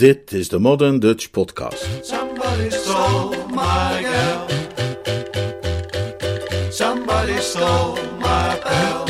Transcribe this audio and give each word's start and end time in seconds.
Dit 0.00 0.32
is 0.32 0.48
de 0.48 0.58
Modern 0.58 0.98
Dutch 0.98 1.30
Podcast. 1.30 1.86
Somebody 2.02 2.70
stole 2.70 3.36
my 3.48 4.02
girl. 4.02 4.46
Somebody 6.70 7.38
stole 7.38 7.98
my 8.18 8.58
bell. 8.62 9.06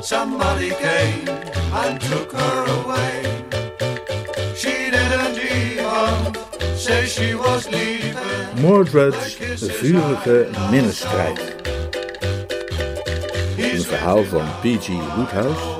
Somebody 0.00 0.68
came 0.68 1.28
and 1.72 2.00
took 2.00 2.32
her 2.32 2.64
away. 2.82 3.22
She 4.54 4.90
didn't 4.90 5.38
even 5.38 6.34
say 6.76 7.06
she 7.06 7.34
was 7.34 7.68
leaving. 7.68 8.60
Mordred's 8.60 9.36
vurige 9.58 10.48
minnestrijd. 10.70 11.56
Een 13.56 13.82
verhaal 13.82 14.24
van 14.24 14.46
P.G. 14.60 14.88
Woodhouse. 15.16 15.79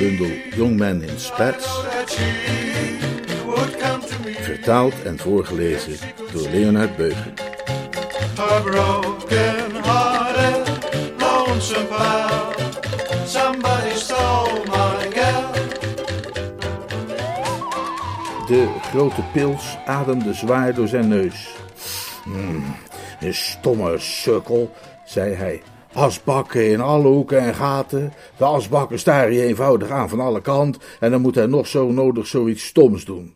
Bundel 0.00 0.30
Young 0.56 1.02
in 1.02 1.18
Spats. 1.18 1.66
Vertaald 4.40 5.02
en 5.02 5.18
voorgelezen 5.18 5.96
door 6.32 6.48
Leonard 6.48 6.96
Beugen. 6.96 7.34
Girl. 8.64 9.00
De 18.46 18.68
grote 18.82 19.22
pils 19.32 19.76
ademde 19.86 20.34
zwaar 20.34 20.74
door 20.74 20.88
zijn 20.88 21.08
neus. 21.08 21.54
Hmm, 22.24 22.76
een 23.20 23.34
stomme 23.34 23.98
sukkel, 23.98 24.74
zei 25.04 25.34
hij. 25.34 25.62
Asbakken 25.92 26.70
in 26.70 26.80
alle 26.80 27.08
hoeken 27.08 27.38
en 27.38 27.54
gaten. 27.54 28.12
De 28.36 28.44
asbakken 28.44 28.98
staren 28.98 29.32
je 29.32 29.42
eenvoudig 29.42 29.90
aan 29.90 30.08
van 30.08 30.20
alle 30.20 30.40
kanten 30.40 30.82
en 31.00 31.10
dan 31.10 31.20
moet 31.20 31.34
hij 31.34 31.46
nog 31.46 31.66
zo 31.66 31.92
nodig 31.92 32.26
zoiets 32.26 32.64
stoms 32.64 33.04
doen. 33.04 33.34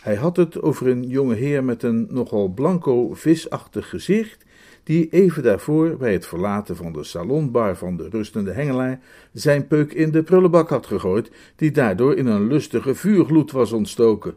Hij 0.00 0.14
had 0.14 0.36
het 0.36 0.62
over 0.62 0.88
een 0.88 1.08
jonge 1.08 1.34
heer 1.34 1.64
met 1.64 1.82
een 1.82 2.06
nogal 2.10 2.48
blanco 2.48 3.14
visachtig 3.14 3.88
gezicht, 3.88 4.44
die 4.84 5.08
even 5.08 5.42
daarvoor, 5.42 5.96
bij 5.96 6.12
het 6.12 6.26
verlaten 6.26 6.76
van 6.76 6.92
de 6.92 7.04
salonbar 7.04 7.76
van 7.76 7.96
de 7.96 8.08
rustende 8.08 8.52
hengelaar, 8.52 9.00
zijn 9.32 9.66
peuk 9.66 9.92
in 9.92 10.10
de 10.10 10.22
prullenbak 10.22 10.68
had 10.68 10.86
gegooid, 10.86 11.30
die 11.56 11.70
daardoor 11.70 12.16
in 12.16 12.26
een 12.26 12.46
lustige 12.46 12.94
vuurgloed 12.94 13.50
was 13.50 13.72
ontstoken. 13.72 14.34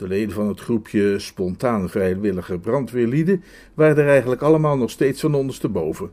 De 0.00 0.08
leden 0.08 0.34
van 0.34 0.48
het 0.48 0.60
groepje 0.60 1.18
spontaan 1.18 1.88
vrijwillige 1.88 2.58
brandweerlieden 2.58 3.42
waren 3.74 3.96
er 3.96 4.08
eigenlijk 4.08 4.42
allemaal 4.42 4.76
nog 4.76 4.90
steeds 4.90 5.20
van 5.20 5.34
ondersteboven. 5.34 6.10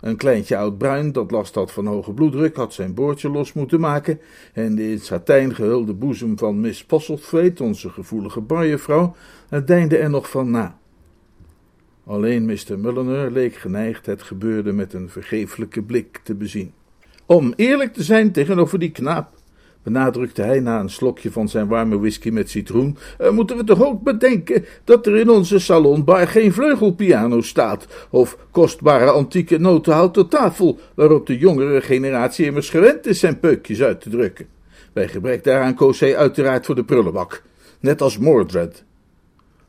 Een 0.00 0.16
kleintje 0.16 0.56
oud 0.56 0.78
bruin 0.78 1.12
dat 1.12 1.30
last 1.30 1.54
had 1.54 1.72
van 1.72 1.86
hoge 1.86 2.12
bloeddruk 2.12 2.56
had 2.56 2.72
zijn 2.72 2.94
boordje 2.94 3.28
los 3.30 3.52
moeten 3.52 3.80
maken 3.80 4.20
en 4.52 4.74
de 4.74 4.90
in 4.90 5.00
satijn 5.00 5.54
gehulde 5.54 5.94
boezem 5.94 6.38
van 6.38 6.60
Miss 6.60 6.84
Postlethwaite, 6.84 7.62
onze 7.62 7.90
gevoelige 7.90 8.40
barjuffrouw, 8.40 9.14
deinde 9.64 9.96
er 9.96 10.10
nog 10.10 10.30
van 10.30 10.50
na. 10.50 10.78
Alleen 12.06 12.44
Mr. 12.44 12.78
Mulliner 12.78 13.30
leek 13.30 13.54
geneigd 13.54 14.06
het 14.06 14.22
gebeurde 14.22 14.72
met 14.72 14.92
een 14.92 15.08
vergeeflijke 15.08 15.82
blik 15.82 16.20
te 16.22 16.34
bezien. 16.34 16.72
Om 17.26 17.52
eerlijk 17.56 17.92
te 17.92 18.02
zijn 18.02 18.32
tegenover 18.32 18.78
die 18.78 18.90
knaap, 18.90 19.40
benadrukte 19.82 20.42
hij 20.42 20.60
na 20.60 20.80
een 20.80 20.90
slokje 20.90 21.30
van 21.30 21.48
zijn 21.48 21.68
warme 21.68 21.98
whisky 21.98 22.30
met 22.30 22.50
citroen, 22.50 22.96
eh, 23.18 23.30
moeten 23.30 23.56
we 23.56 23.64
toch 23.64 23.84
ook 23.84 24.02
bedenken 24.02 24.64
dat 24.84 25.06
er 25.06 25.16
in 25.16 25.30
onze 25.30 25.58
salonbar 25.58 26.28
geen 26.28 26.52
vleugelpiano 26.52 27.40
staat, 27.40 27.86
of 28.10 28.38
kostbare 28.50 29.10
antieke 29.10 29.58
notenhouten 29.58 30.28
tafel, 30.28 30.78
waarop 30.94 31.26
de 31.26 31.38
jongere 31.38 31.80
generatie 31.80 32.46
immers 32.46 32.70
gewend 32.70 33.06
is 33.06 33.18
zijn 33.18 33.40
peukjes 33.40 33.82
uit 33.82 34.00
te 34.00 34.10
drukken. 34.10 34.46
Bij 34.92 35.08
gebrek 35.08 35.44
daaraan 35.44 35.74
koos 35.74 36.00
hij 36.00 36.16
uiteraard 36.16 36.66
voor 36.66 36.74
de 36.74 36.84
prullenbak, 36.84 37.42
net 37.80 38.02
als 38.02 38.18
Mordred. 38.18 38.84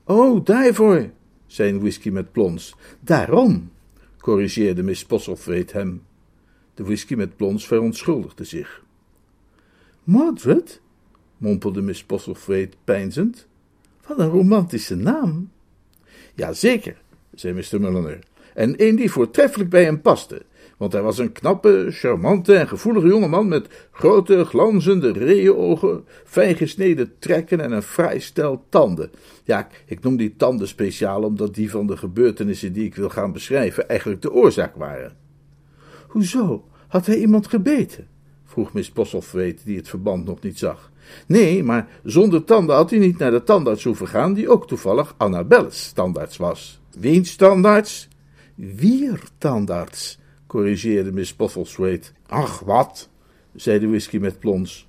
Oh, 0.04 0.46
daarvoor, 0.46 1.10
zei 1.48 1.70
een 1.70 1.80
whisky 1.80 2.10
met 2.10 2.32
plons. 2.32 2.76
Daarom, 3.00 3.72
corrigeerde 4.20 4.84
Miss 4.84 5.06
Postlethwaite 5.06 5.78
hem. 5.78 6.02
De 6.74 6.84
whisky 6.84 7.16
met 7.16 7.36
plons 7.36 7.68
verontschuldigde 7.68 8.44
zich. 8.44 8.83
Mordred? 10.04 10.82
mompelde 11.38 11.82
Miss 11.82 12.04
Postlethwaite 12.04 12.78
peinzend. 12.84 13.48
Wat 14.08 14.20
een 14.20 14.30
romantische 14.30 14.96
naam. 14.96 15.52
Jazeker, 16.36 17.02
zei 17.34 17.54
Mr. 17.54 17.82
Mulliner, 17.82 18.20
en 18.54 18.74
een 18.78 18.96
die 18.96 19.12
voortreffelijk 19.12 19.70
bij 19.70 19.84
hem 19.84 20.02
paste, 20.02 20.42
want 20.78 20.94
hij 20.94 21.02
was 21.02 21.18
een 21.18 21.32
knappe, 21.32 21.88
charmante 21.90 22.56
en 22.56 22.68
gevoelige 22.68 23.08
jongeman 23.08 23.48
met 23.48 23.88
grote, 23.92 24.46
glanzende 24.46 25.12
reeënogen, 25.12 26.06
fijn 26.26 26.56
gesneden 26.56 27.14
trekken 27.20 27.60
en 27.60 27.72
een 27.72 27.84
fraai 27.84 28.20
stel 28.20 28.66
tanden. 28.70 29.12
Ja, 29.44 29.68
ik 29.86 30.04
noem 30.04 30.18
die 30.18 30.36
tanden 30.36 30.68
speciaal 30.68 31.24
omdat 31.24 31.56
die 31.56 31.72
van 31.72 31.88
de 31.88 31.98
gebeurtenissen 31.98 32.74
die 32.74 32.86
ik 32.86 32.96
wil 32.96 33.10
gaan 33.10 33.32
beschrijven 33.32 33.90
eigenlijk 33.90 34.22
de 34.22 34.32
oorzaak 34.32 34.76
waren. 34.76 35.16
Hoezo? 36.08 36.68
Had 36.88 37.06
hij 37.06 37.18
iemand 37.18 37.48
gebeten? 37.48 38.08
Vroeg 38.54 38.74
Miss 38.74 38.92
Postlethwaite, 38.92 39.64
die 39.66 39.78
het 39.78 39.90
verband 39.90 40.26
nog 40.26 40.42
niet 40.42 40.58
zag. 40.58 40.92
Nee, 41.28 41.64
maar 41.64 41.88
zonder 42.04 42.44
tanden 42.44 42.76
had 42.76 42.90
hij 42.90 43.00
niet 43.00 43.18
naar 43.18 43.32
de 43.32 43.44
tandarts 43.44 43.84
hoeven 43.84 44.08
gaan, 44.08 44.34
die 44.34 44.50
ook 44.50 44.68
toevallig 44.68 45.16
Annabelle's 45.18 45.92
tandarts 45.92 46.38
was. 46.38 46.82
Wiens 47.00 47.36
tandarts? 47.36 48.08
Wier 48.56 49.20
tandarts, 49.38 50.20
corrigeerde 50.48 51.12
Miss 51.12 51.34
Postlethwaite. 51.34 52.10
Ach, 52.28 52.60
wat, 52.60 53.10
zei 53.56 53.80
de 53.80 53.88
whisky 53.88 54.18
met 54.18 54.40
plons. 54.40 54.88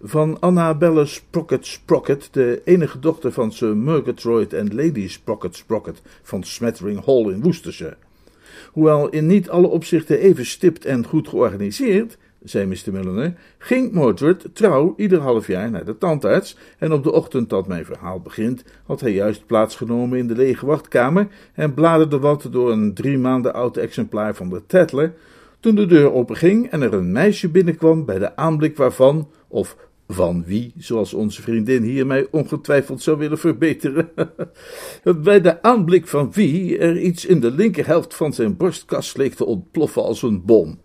Van 0.00 0.40
Annabelle 0.40 1.06
Sprocket 1.06 1.66
Sprocket, 1.66 2.28
de 2.30 2.62
enige 2.64 2.98
dochter 2.98 3.32
van 3.32 3.52
Sir 3.52 3.76
Murgatroyd 3.76 4.52
en 4.52 4.74
Lady 4.74 5.08
Sprocket 5.08 5.56
Sprocket 5.56 6.02
van 6.22 6.42
Smattering 6.42 7.04
Hall 7.04 7.32
in 7.32 7.42
Worcestershire. 7.42 7.96
Hoewel 8.72 9.08
in 9.08 9.26
niet 9.26 9.50
alle 9.50 9.66
opzichten 9.66 10.18
even 10.18 10.46
stipt 10.46 10.84
en 10.84 11.06
goed 11.06 11.28
georganiseerd, 11.28 12.18
zei 12.48 12.66
Mr. 12.66 12.92
Mulliner, 12.92 13.34
ging 13.58 13.92
Mordred 13.92 14.46
trouw 14.52 14.94
ieder 14.96 15.20
half 15.20 15.46
jaar 15.46 15.70
naar 15.70 15.84
de 15.84 15.98
tandarts 15.98 16.56
en 16.78 16.92
op 16.92 17.04
de 17.04 17.12
ochtend 17.12 17.50
dat 17.50 17.66
mijn 17.66 17.84
verhaal 17.84 18.20
begint, 18.20 18.64
had 18.84 19.00
hij 19.00 19.12
juist 19.12 19.46
plaatsgenomen 19.46 20.18
in 20.18 20.26
de 20.26 20.34
lege 20.34 20.66
wachtkamer 20.66 21.26
en 21.54 21.74
bladerde 21.74 22.18
wat 22.18 22.48
door 22.50 22.72
een 22.72 22.94
drie 22.94 23.18
maanden 23.18 23.54
oud 23.54 23.76
exemplaar 23.76 24.34
van 24.34 24.48
de 24.48 24.62
Tatler, 24.66 25.14
toen 25.60 25.74
de 25.74 25.86
deur 25.86 26.12
openging 26.12 26.70
en 26.70 26.82
er 26.82 26.94
een 26.94 27.12
meisje 27.12 27.48
binnenkwam 27.48 28.04
bij 28.04 28.18
de 28.18 28.36
aanblik 28.36 28.76
waarvan, 28.76 29.28
of 29.48 29.76
van 30.08 30.44
wie, 30.44 30.72
zoals 30.78 31.14
onze 31.14 31.42
vriendin 31.42 31.82
hier 31.82 32.06
mij 32.06 32.26
ongetwijfeld 32.30 33.02
zou 33.02 33.18
willen 33.18 33.38
verbeteren, 33.38 34.10
bij 35.22 35.40
de 35.40 35.62
aanblik 35.62 36.06
van 36.06 36.32
wie 36.32 36.78
er 36.78 37.00
iets 37.00 37.24
in 37.24 37.40
de 37.40 37.50
linkerhelft 37.50 38.14
van 38.14 38.32
zijn 38.32 38.56
borstkas 38.56 39.16
leek 39.16 39.34
te 39.34 39.44
ontploffen 39.44 40.02
als 40.02 40.22
een 40.22 40.44
bom. 40.44 40.78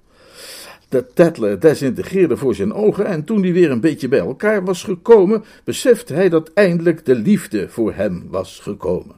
De 0.91 1.05
Tatler 1.13 1.59
desintegreerde 1.59 2.37
voor 2.37 2.55
zijn 2.55 2.73
ogen 2.73 3.05
en 3.05 3.23
toen 3.23 3.41
hij 3.41 3.53
weer 3.53 3.71
een 3.71 3.79
beetje 3.79 4.07
bij 4.07 4.19
elkaar 4.19 4.63
was 4.63 4.83
gekomen, 4.83 5.43
besefte 5.63 6.13
hij 6.13 6.29
dat 6.29 6.51
eindelijk 6.53 7.05
de 7.05 7.15
liefde 7.15 7.69
voor 7.69 7.93
hem 7.93 8.27
was 8.29 8.59
gekomen. 8.59 9.15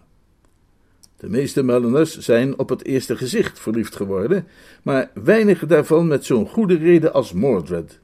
De 1.17 1.29
meeste 1.29 1.63
Mulliners 1.63 2.17
zijn 2.17 2.59
op 2.59 2.69
het 2.69 2.85
eerste 2.85 3.15
gezicht 3.17 3.59
verliefd 3.59 3.95
geworden, 3.95 4.47
maar 4.83 5.11
weinigen 5.13 5.67
daarvan 5.67 6.07
met 6.07 6.25
zo'n 6.25 6.47
goede 6.47 6.77
reden 6.77 7.13
als 7.13 7.33
Mordred. 7.33 7.99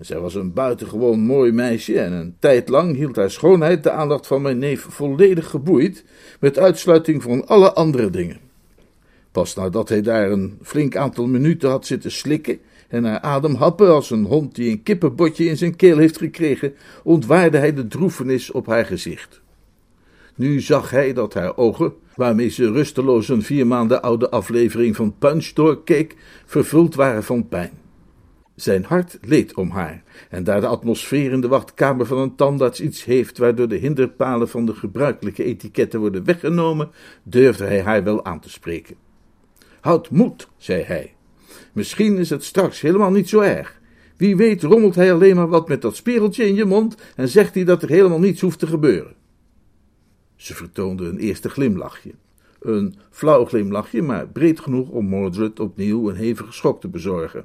Zij 0.00 0.18
was 0.18 0.34
een 0.34 0.52
buitengewoon 0.52 1.20
mooi 1.20 1.52
meisje 1.52 2.00
en 2.00 2.12
een 2.12 2.36
tijd 2.38 2.68
lang 2.68 2.96
hield 2.96 3.16
haar 3.16 3.30
schoonheid 3.30 3.82
de 3.82 3.90
aandacht 3.90 4.26
van 4.26 4.42
mijn 4.42 4.58
neef 4.58 4.86
volledig 4.88 5.50
geboeid, 5.50 6.04
met 6.40 6.58
uitsluiting 6.58 7.22
van 7.22 7.46
alle 7.46 7.72
andere 7.72 8.10
dingen. 8.10 8.38
Pas 9.32 9.54
nadat 9.54 9.88
hij 9.88 10.02
daar 10.02 10.30
een 10.30 10.58
flink 10.62 10.96
aantal 10.96 11.26
minuten 11.26 11.70
had 11.70 11.86
zitten 11.86 12.10
slikken 12.10 12.58
en 12.94 13.04
haar 13.04 13.20
adem 13.20 13.54
happen 13.54 13.92
als 13.92 14.10
een 14.10 14.24
hond 14.24 14.54
die 14.54 14.70
een 14.70 14.82
kippenbotje 14.82 15.44
in 15.44 15.56
zijn 15.56 15.76
keel 15.76 15.98
heeft 15.98 16.18
gekregen, 16.18 16.74
ontwaarde 17.02 17.58
hij 17.58 17.74
de 17.74 17.86
droefenis 17.86 18.50
op 18.50 18.66
haar 18.66 18.86
gezicht. 18.86 19.42
Nu 20.34 20.60
zag 20.60 20.90
hij 20.90 21.12
dat 21.12 21.34
haar 21.34 21.56
ogen, 21.56 21.94
waarmee 22.14 22.48
ze 22.48 22.72
rusteloos 22.72 23.28
een 23.28 23.42
vier 23.42 23.66
maanden 23.66 24.02
oude 24.02 24.30
aflevering 24.30 24.96
van 24.96 25.14
Punch 25.18 25.46
doorkeek, 25.52 26.16
vervuld 26.44 26.94
waren 26.94 27.24
van 27.24 27.48
pijn. 27.48 27.70
Zijn 28.54 28.84
hart 28.84 29.18
leed 29.20 29.54
om 29.54 29.70
haar, 29.70 30.02
en 30.30 30.44
daar 30.44 30.60
de 30.60 30.66
atmosfeer 30.66 31.32
in 31.32 31.40
de 31.40 31.48
wachtkamer 31.48 32.06
van 32.06 32.18
een 32.18 32.34
tandarts 32.34 32.80
iets 32.80 33.04
heeft 33.04 33.38
waardoor 33.38 33.68
de 33.68 33.76
hinderpalen 33.76 34.48
van 34.48 34.66
de 34.66 34.74
gebruikelijke 34.74 35.44
etiketten 35.44 36.00
worden 36.00 36.24
weggenomen, 36.24 36.90
durfde 37.22 37.64
hij 37.64 37.82
haar 37.82 38.04
wel 38.04 38.24
aan 38.24 38.40
te 38.40 38.50
spreken. 38.50 38.96
Houd 39.80 40.10
moed, 40.10 40.48
zei 40.56 40.82
hij. 40.82 41.13
Misschien 41.74 42.18
is 42.18 42.30
het 42.30 42.44
straks 42.44 42.80
helemaal 42.80 43.10
niet 43.10 43.28
zo 43.28 43.40
erg. 43.40 43.80
Wie 44.16 44.36
weet 44.36 44.62
rommelt 44.62 44.94
hij 44.94 45.12
alleen 45.12 45.36
maar 45.36 45.48
wat 45.48 45.68
met 45.68 45.82
dat 45.82 45.96
spiegeltje 45.96 46.46
in 46.46 46.54
je 46.54 46.64
mond 46.64 46.96
en 47.16 47.28
zegt 47.28 47.54
hij 47.54 47.64
dat 47.64 47.82
er 47.82 47.88
helemaal 47.88 48.18
niets 48.18 48.40
hoeft 48.40 48.58
te 48.58 48.66
gebeuren. 48.66 49.14
Ze 50.36 50.54
vertoonde 50.54 51.04
een 51.04 51.18
eerste 51.18 51.48
glimlachje. 51.48 52.10
Een 52.60 52.94
flauw 53.10 53.44
glimlachje, 53.44 54.02
maar 54.02 54.28
breed 54.28 54.60
genoeg 54.60 54.88
om 54.88 55.06
Mordred 55.06 55.60
opnieuw 55.60 56.08
een 56.08 56.16
hevige 56.16 56.52
schok 56.52 56.80
te 56.80 56.88
bezorgen. 56.88 57.44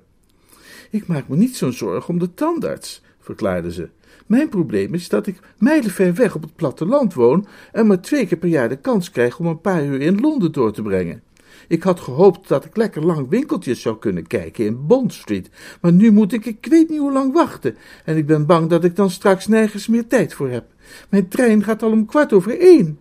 Ik 0.91 1.07
maak 1.07 1.27
me 1.27 1.35
niet 1.35 1.57
zo'n 1.57 1.73
zorg 1.73 2.09
om 2.09 2.19
de 2.19 2.33
tandarts, 2.33 3.01
verklaarde 3.19 3.71
ze. 3.71 3.89
Mijn 4.25 4.49
probleem 4.49 4.93
is 4.93 5.09
dat 5.09 5.27
ik 5.27 5.39
mijlenver 5.57 6.13
weg 6.13 6.35
op 6.35 6.41
het 6.41 6.55
platteland 6.55 7.13
woon 7.13 7.47
en 7.71 7.87
maar 7.87 8.01
twee 8.01 8.27
keer 8.27 8.37
per 8.37 8.49
jaar 8.49 8.69
de 8.69 8.77
kans 8.77 9.11
krijg 9.11 9.39
om 9.39 9.45
een 9.45 9.61
paar 9.61 9.85
uur 9.85 10.01
in 10.01 10.19
Londen 10.19 10.51
door 10.51 10.71
te 10.71 10.81
brengen. 10.81 11.21
Ik 11.67 11.83
had 11.83 11.99
gehoopt 11.99 12.47
dat 12.47 12.65
ik 12.65 12.77
lekker 12.77 13.05
lang 13.05 13.29
winkeltjes 13.29 13.81
zou 13.81 13.97
kunnen 13.97 14.27
kijken 14.27 14.65
in 14.65 14.87
Bond 14.87 15.13
Street, 15.13 15.49
maar 15.81 15.93
nu 15.93 16.11
moet 16.11 16.33
ik 16.33 16.45
ik 16.45 16.65
weet 16.69 16.89
niet 16.89 16.99
hoe 16.99 17.11
lang 17.11 17.33
wachten 17.33 17.75
en 18.05 18.17
ik 18.17 18.25
ben 18.25 18.45
bang 18.45 18.69
dat 18.69 18.83
ik 18.83 18.95
dan 18.95 19.09
straks 19.09 19.47
nergens 19.47 19.87
meer 19.87 20.07
tijd 20.07 20.33
voor 20.33 20.49
heb. 20.49 20.65
Mijn 21.09 21.27
trein 21.27 21.63
gaat 21.63 21.83
al 21.83 21.91
om 21.91 22.05
kwart 22.05 22.33
over 22.33 22.59
één. 22.59 22.99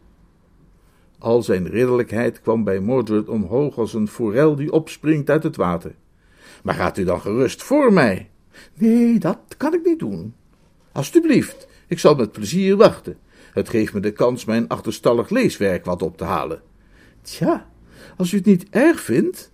Al 1.18 1.42
zijn 1.42 1.68
ridderlijkheid 1.68 2.40
kwam 2.40 2.64
bij 2.64 2.80
Mordred 2.80 3.28
omhoog 3.28 3.78
als 3.78 3.94
een 3.94 4.08
forel 4.08 4.56
die 4.56 4.72
opspringt 4.72 5.30
uit 5.30 5.42
het 5.42 5.56
water. 5.56 5.94
Maar 6.62 6.74
gaat 6.74 6.98
u 6.98 7.04
dan 7.04 7.20
gerust 7.20 7.62
voor 7.62 7.92
mij? 7.92 8.30
Nee, 8.74 9.18
dat 9.18 9.38
kan 9.56 9.74
ik 9.74 9.84
niet 9.84 9.98
doen. 9.98 10.34
Alsjeblieft, 10.92 11.68
ik 11.86 11.98
zal 11.98 12.14
met 12.14 12.32
plezier 12.32 12.76
wachten. 12.76 13.16
Het 13.52 13.68
geeft 13.68 13.94
me 13.94 14.00
de 14.00 14.12
kans 14.12 14.44
mijn 14.44 14.68
achterstallig 14.68 15.28
leeswerk 15.28 15.84
wat 15.84 16.02
op 16.02 16.16
te 16.16 16.24
halen. 16.24 16.62
Tja, 17.22 17.68
als 18.18 18.32
u 18.32 18.36
het 18.36 18.46
niet 18.46 18.66
erg 18.70 19.00
vindt. 19.00 19.52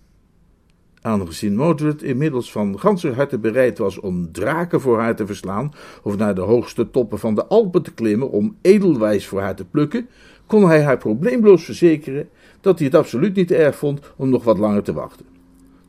Aangezien 1.01 1.55
Mordred 1.55 2.03
inmiddels 2.03 2.51
van 2.51 2.79
ganser 2.79 3.15
harte 3.15 3.37
bereid 3.37 3.77
was 3.77 3.99
om 3.99 4.31
draken 4.31 4.81
voor 4.81 4.99
haar 4.99 5.15
te 5.15 5.25
verslaan, 5.25 5.73
of 6.03 6.17
naar 6.17 6.35
de 6.35 6.41
hoogste 6.41 6.91
toppen 6.91 7.19
van 7.19 7.35
de 7.35 7.45
Alpen 7.45 7.83
te 7.83 7.93
klimmen 7.93 8.31
om 8.31 8.57
edelwijs 8.61 9.27
voor 9.27 9.41
haar 9.41 9.55
te 9.55 9.65
plukken, 9.65 10.07
kon 10.45 10.67
hij 10.67 10.83
haar 10.83 10.97
probleemloos 10.97 11.65
verzekeren 11.65 12.29
dat 12.61 12.77
hij 12.77 12.87
het 12.87 12.95
absoluut 12.95 13.35
niet 13.35 13.51
erg 13.51 13.75
vond 13.75 13.99
om 14.15 14.29
nog 14.29 14.43
wat 14.43 14.57
langer 14.57 14.83
te 14.83 14.93
wachten. 14.93 15.25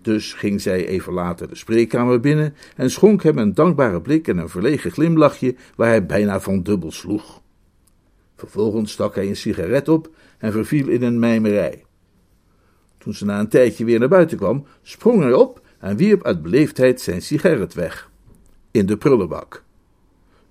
Dus 0.02 0.32
ging 0.32 0.60
zij 0.60 0.86
even 0.86 1.12
later 1.12 1.48
de 1.48 1.56
spreekkamer 1.56 2.20
binnen 2.20 2.54
en 2.76 2.90
schonk 2.90 3.22
hem 3.22 3.38
een 3.38 3.54
dankbare 3.54 4.00
blik 4.00 4.28
en 4.28 4.38
een 4.38 4.48
verlegen 4.48 4.90
glimlachje 4.90 5.54
waar 5.76 5.88
hij 5.88 6.06
bijna 6.06 6.40
van 6.40 6.62
dubbel 6.62 6.90
sloeg. 6.90 7.40
Vervolgens 8.36 8.92
stak 8.92 9.14
hij 9.14 9.28
een 9.28 9.36
sigaret 9.36 9.88
op 9.88 10.10
en 10.38 10.52
verviel 10.52 10.88
in 10.88 11.02
een 11.02 11.18
mijmerij. 11.18 11.85
Toen 13.06 13.14
ze 13.14 13.24
na 13.24 13.40
een 13.40 13.48
tijdje 13.48 13.84
weer 13.84 13.98
naar 13.98 14.08
buiten 14.08 14.36
kwam, 14.36 14.66
sprong 14.82 15.22
hij 15.22 15.32
op 15.32 15.60
en 15.78 15.96
wierp 15.96 16.24
uit 16.24 16.42
beleefdheid 16.42 17.00
zijn 17.00 17.22
sigaret 17.22 17.74
weg. 17.74 18.10
In 18.70 18.86
de 18.86 18.96
prullenbak. 18.96 19.62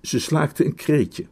Ze 0.00 0.20
slaakte 0.20 0.64
een 0.64 0.74
kreetje. 0.74 1.26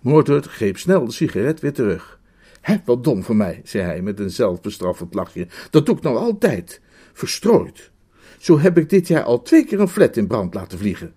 Mordred 0.00 0.46
greep 0.46 0.78
snel 0.78 1.04
de 1.04 1.12
sigaret 1.12 1.60
weer 1.60 1.72
terug. 1.72 2.18
Hé, 2.60 2.76
wat 2.84 3.04
dom 3.04 3.22
van 3.22 3.36
mij, 3.36 3.60
zei 3.64 3.84
hij 3.84 4.02
met 4.02 4.20
een 4.20 4.30
zelfbestraffend 4.30 5.14
lachje. 5.14 5.46
Dat 5.70 5.86
doe 5.86 5.96
ik 5.96 6.02
nou 6.02 6.16
altijd. 6.16 6.80
Verstrooid. 7.12 7.90
Zo 8.38 8.58
heb 8.58 8.78
ik 8.78 8.90
dit 8.90 9.08
jaar 9.08 9.22
al 9.22 9.42
twee 9.42 9.64
keer 9.64 9.80
een 9.80 9.88
flat 9.88 10.16
in 10.16 10.26
brand 10.26 10.54
laten 10.54 10.78
vliegen. 10.78 11.14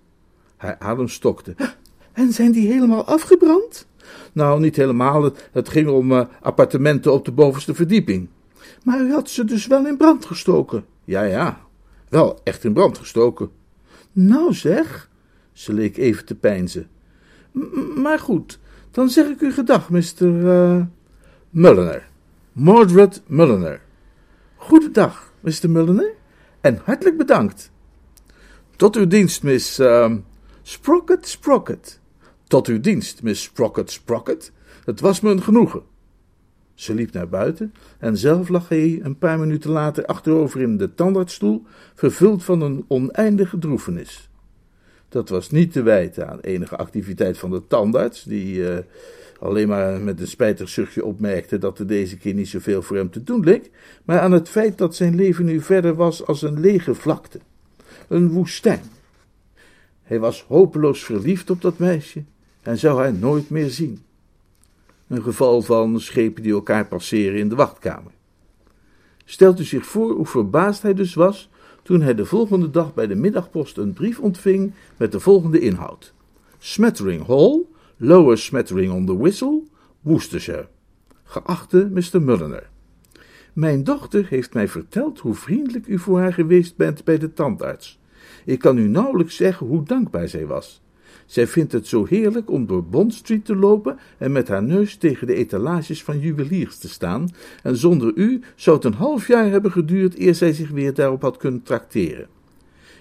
Haar 0.57 0.75
adem 0.79 1.07
stokte. 1.07 1.55
En 2.13 2.33
zijn 2.33 2.51
die 2.51 2.67
helemaal 2.71 3.05
afgebrand? 3.05 3.87
Nou, 4.33 4.59
niet 4.59 4.75
helemaal. 4.75 5.31
Het 5.51 5.69
ging 5.69 5.87
om 5.87 6.11
uh, 6.11 6.25
appartementen 6.41 7.13
op 7.13 7.25
de 7.25 7.31
bovenste 7.31 7.73
verdieping. 7.73 8.29
Maar 8.83 9.01
u 9.01 9.11
had 9.11 9.29
ze 9.29 9.45
dus 9.45 9.67
wel 9.67 9.87
in 9.87 9.97
brand 9.97 10.25
gestoken? 10.25 10.85
Ja, 11.03 11.23
ja. 11.23 11.61
Wel 12.09 12.39
echt 12.43 12.63
in 12.63 12.73
brand 12.73 12.97
gestoken. 12.97 13.49
Nou 14.11 14.53
zeg. 14.53 15.09
Ze 15.51 15.73
leek 15.73 15.97
even 15.97 16.25
te 16.25 16.35
peinzen. 16.35 16.89
Maar 17.95 18.19
goed, 18.19 18.59
dan 18.91 19.09
zeg 19.09 19.27
ik 19.27 19.41
u 19.41 19.51
gedag, 19.51 19.89
Mr. 19.89 20.21
Uh, 20.21 20.81
Mulliner. 21.49 22.07
Mordred 22.51 23.21
Mulliner. 23.27 23.81
Goedendag, 24.55 25.33
Mr. 25.39 25.69
Mulliner, 25.69 26.13
en 26.61 26.81
hartelijk 26.83 27.17
bedankt. 27.17 27.71
Tot 28.75 28.95
uw 28.95 29.07
dienst, 29.07 29.43
Miss 29.43 29.79
uh, 29.79 30.13
Sprocket 30.61 31.27
Sprocket. 31.27 31.99
Tot 32.47 32.67
uw 32.67 32.79
dienst, 32.79 33.23
Miss 33.23 33.43
Sprocket 33.43 33.91
Sprocket. 33.91 34.51
Het 34.85 34.99
was 34.99 35.19
me 35.19 35.31
een 35.31 35.43
genoegen. 35.43 35.81
Ze 36.79 36.93
liep 36.93 37.13
naar 37.13 37.29
buiten 37.29 37.73
en 37.97 38.17
zelf 38.17 38.49
lag 38.49 38.69
hij 38.69 38.99
een 39.03 39.17
paar 39.17 39.39
minuten 39.39 39.69
later 39.69 40.05
achterover 40.05 40.61
in 40.61 40.77
de 40.77 40.93
tandartsstoel, 40.93 41.63
vervuld 41.95 42.43
van 42.43 42.61
een 42.61 42.85
oneindige 42.87 43.57
droefenis. 43.57 44.29
Dat 45.09 45.29
was 45.29 45.51
niet 45.51 45.71
te 45.71 45.81
wijten 45.81 46.29
aan 46.29 46.39
enige 46.39 46.75
activiteit 46.75 47.37
van 47.37 47.51
de 47.51 47.67
tandarts, 47.67 48.23
die 48.23 48.55
uh, 48.55 48.77
alleen 49.39 49.67
maar 49.67 50.01
met 50.01 50.19
een 50.19 50.27
spijtig 50.27 50.69
zuchtje 50.69 51.05
opmerkte 51.05 51.57
dat 51.57 51.79
er 51.79 51.87
deze 51.87 52.17
keer 52.17 52.33
niet 52.33 52.47
zoveel 52.47 52.81
voor 52.81 52.95
hem 52.95 53.09
te 53.09 53.23
doen 53.23 53.43
leek, 53.43 53.71
maar 54.05 54.19
aan 54.19 54.31
het 54.31 54.49
feit 54.49 54.77
dat 54.77 54.95
zijn 54.95 55.15
leven 55.15 55.45
nu 55.45 55.61
verder 55.61 55.95
was 55.95 56.25
als 56.25 56.41
een 56.41 56.59
lege 56.59 56.93
vlakte, 56.93 57.39
een 58.07 58.29
woestijn. 58.29 58.83
Hij 60.03 60.19
was 60.19 60.45
hopeloos 60.47 61.03
verliefd 61.03 61.49
op 61.49 61.61
dat 61.61 61.77
meisje 61.77 62.23
en 62.61 62.77
zou 62.77 62.99
haar 62.99 63.13
nooit 63.13 63.49
meer 63.49 63.69
zien. 63.69 64.01
Een 65.09 65.23
geval 65.23 65.61
van 65.61 65.99
schepen 65.99 66.43
die 66.43 66.51
elkaar 66.51 66.87
passeren 66.87 67.39
in 67.39 67.49
de 67.49 67.55
wachtkamer. 67.55 68.11
Stelt 69.25 69.59
u 69.59 69.63
zich 69.63 69.85
voor 69.85 70.11
hoe 70.11 70.25
verbaasd 70.25 70.81
hij 70.81 70.93
dus 70.93 71.13
was 71.13 71.49
toen 71.83 72.01
hij 72.01 72.15
de 72.15 72.25
volgende 72.25 72.69
dag 72.69 72.93
bij 72.93 73.07
de 73.07 73.15
middagpost 73.15 73.77
een 73.77 73.93
brief 73.93 74.19
ontving 74.19 74.73
met 74.97 75.11
de 75.11 75.19
volgende 75.19 75.59
inhoud: 75.59 76.13
Smattering 76.57 77.27
Hall, 77.27 77.61
Lower 77.97 78.37
Smattering 78.37 78.93
on 78.93 79.05
the 79.05 79.17
Whistle, 79.17 79.63
Worcestershire. 80.01 80.67
Geachte 81.23 81.89
Mr. 81.91 82.21
Mulliner. 82.21 82.69
Mijn 83.53 83.83
dochter 83.83 84.27
heeft 84.29 84.53
mij 84.53 84.67
verteld 84.67 85.19
hoe 85.19 85.33
vriendelijk 85.33 85.87
u 85.87 85.99
voor 85.99 86.19
haar 86.19 86.33
geweest 86.33 86.75
bent 86.75 87.03
bij 87.03 87.17
de 87.17 87.33
tandarts. 87.33 87.99
Ik 88.45 88.59
kan 88.59 88.77
u 88.77 88.87
nauwelijks 88.87 89.35
zeggen 89.35 89.67
hoe 89.67 89.83
dankbaar 89.83 90.27
zij 90.27 90.45
was. 90.45 90.81
Zij 91.29 91.47
vindt 91.47 91.71
het 91.71 91.87
zo 91.87 92.05
heerlijk 92.05 92.51
om 92.51 92.65
door 92.65 92.83
Bond 92.83 93.13
Street 93.13 93.45
te 93.45 93.55
lopen 93.55 93.97
en 94.17 94.31
met 94.31 94.47
haar 94.47 94.63
neus 94.63 94.95
tegen 94.95 95.27
de 95.27 95.33
etalages 95.33 96.03
van 96.03 96.19
juweliers 96.19 96.77
te 96.77 96.89
staan, 96.89 97.29
en 97.63 97.77
zonder 97.77 98.11
u 98.15 98.41
zou 98.55 98.75
het 98.75 98.85
een 98.85 98.93
half 98.93 99.27
jaar 99.27 99.49
hebben 99.49 99.71
geduurd 99.71 100.19
eer 100.19 100.35
zij 100.35 100.53
zich 100.53 100.69
weer 100.69 100.93
daarop 100.93 101.21
had 101.21 101.37
kunnen 101.37 101.63
trakteren. 101.63 102.27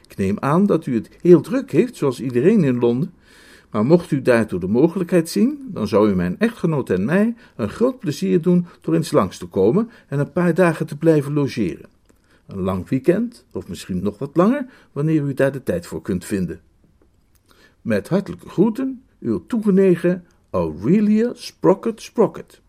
Ik 0.08 0.16
neem 0.16 0.36
aan 0.40 0.66
dat 0.66 0.86
u 0.86 0.94
het 0.94 1.10
heel 1.20 1.40
druk 1.40 1.72
heeft, 1.72 1.96
zoals 1.96 2.20
iedereen 2.20 2.64
in 2.64 2.78
Londen, 2.78 3.12
maar 3.70 3.84
mocht 3.84 4.10
u 4.10 4.22
daartoe 4.22 4.60
de 4.60 4.69
mogelijkheid 4.69 5.28
zien, 5.28 5.69
dan 5.72 5.88
zou 5.88 6.10
u 6.10 6.14
mijn 6.14 6.38
echtgenoot 6.38 6.90
en 6.90 7.04
mij 7.04 7.34
een 7.56 7.70
groot 7.70 7.98
plezier 7.98 8.42
doen 8.42 8.66
door 8.80 8.94
eens 8.94 9.12
langs 9.12 9.38
te 9.38 9.46
komen 9.46 9.90
en 10.08 10.19
een 10.19 10.32
paar 10.32 10.54
dagen 10.54 10.86
te 10.86 10.96
blijven 10.96 11.32
logeren. 11.32 11.86
Een 12.46 12.60
lang 12.60 12.88
weekend, 12.88 13.44
of 13.52 13.69
misschien 13.69 14.02
nog 14.02 14.19
wat 14.19 14.36
langer, 14.36 14.66
wanneer 14.92 15.22
u 15.22 15.34
daar 15.34 15.52
de 15.52 15.62
tijd 15.62 15.86
voor 15.86 16.02
kunt 16.02 16.25
vinden. 16.25 16.60
Met 17.82 18.08
hartelijke 18.08 18.48
groeten, 18.48 19.02
uw 19.20 19.47
toegenegen 19.47 20.25
Aurelia 20.50 21.32
Sprocket 21.35 22.02
Sprocket. 22.02 22.61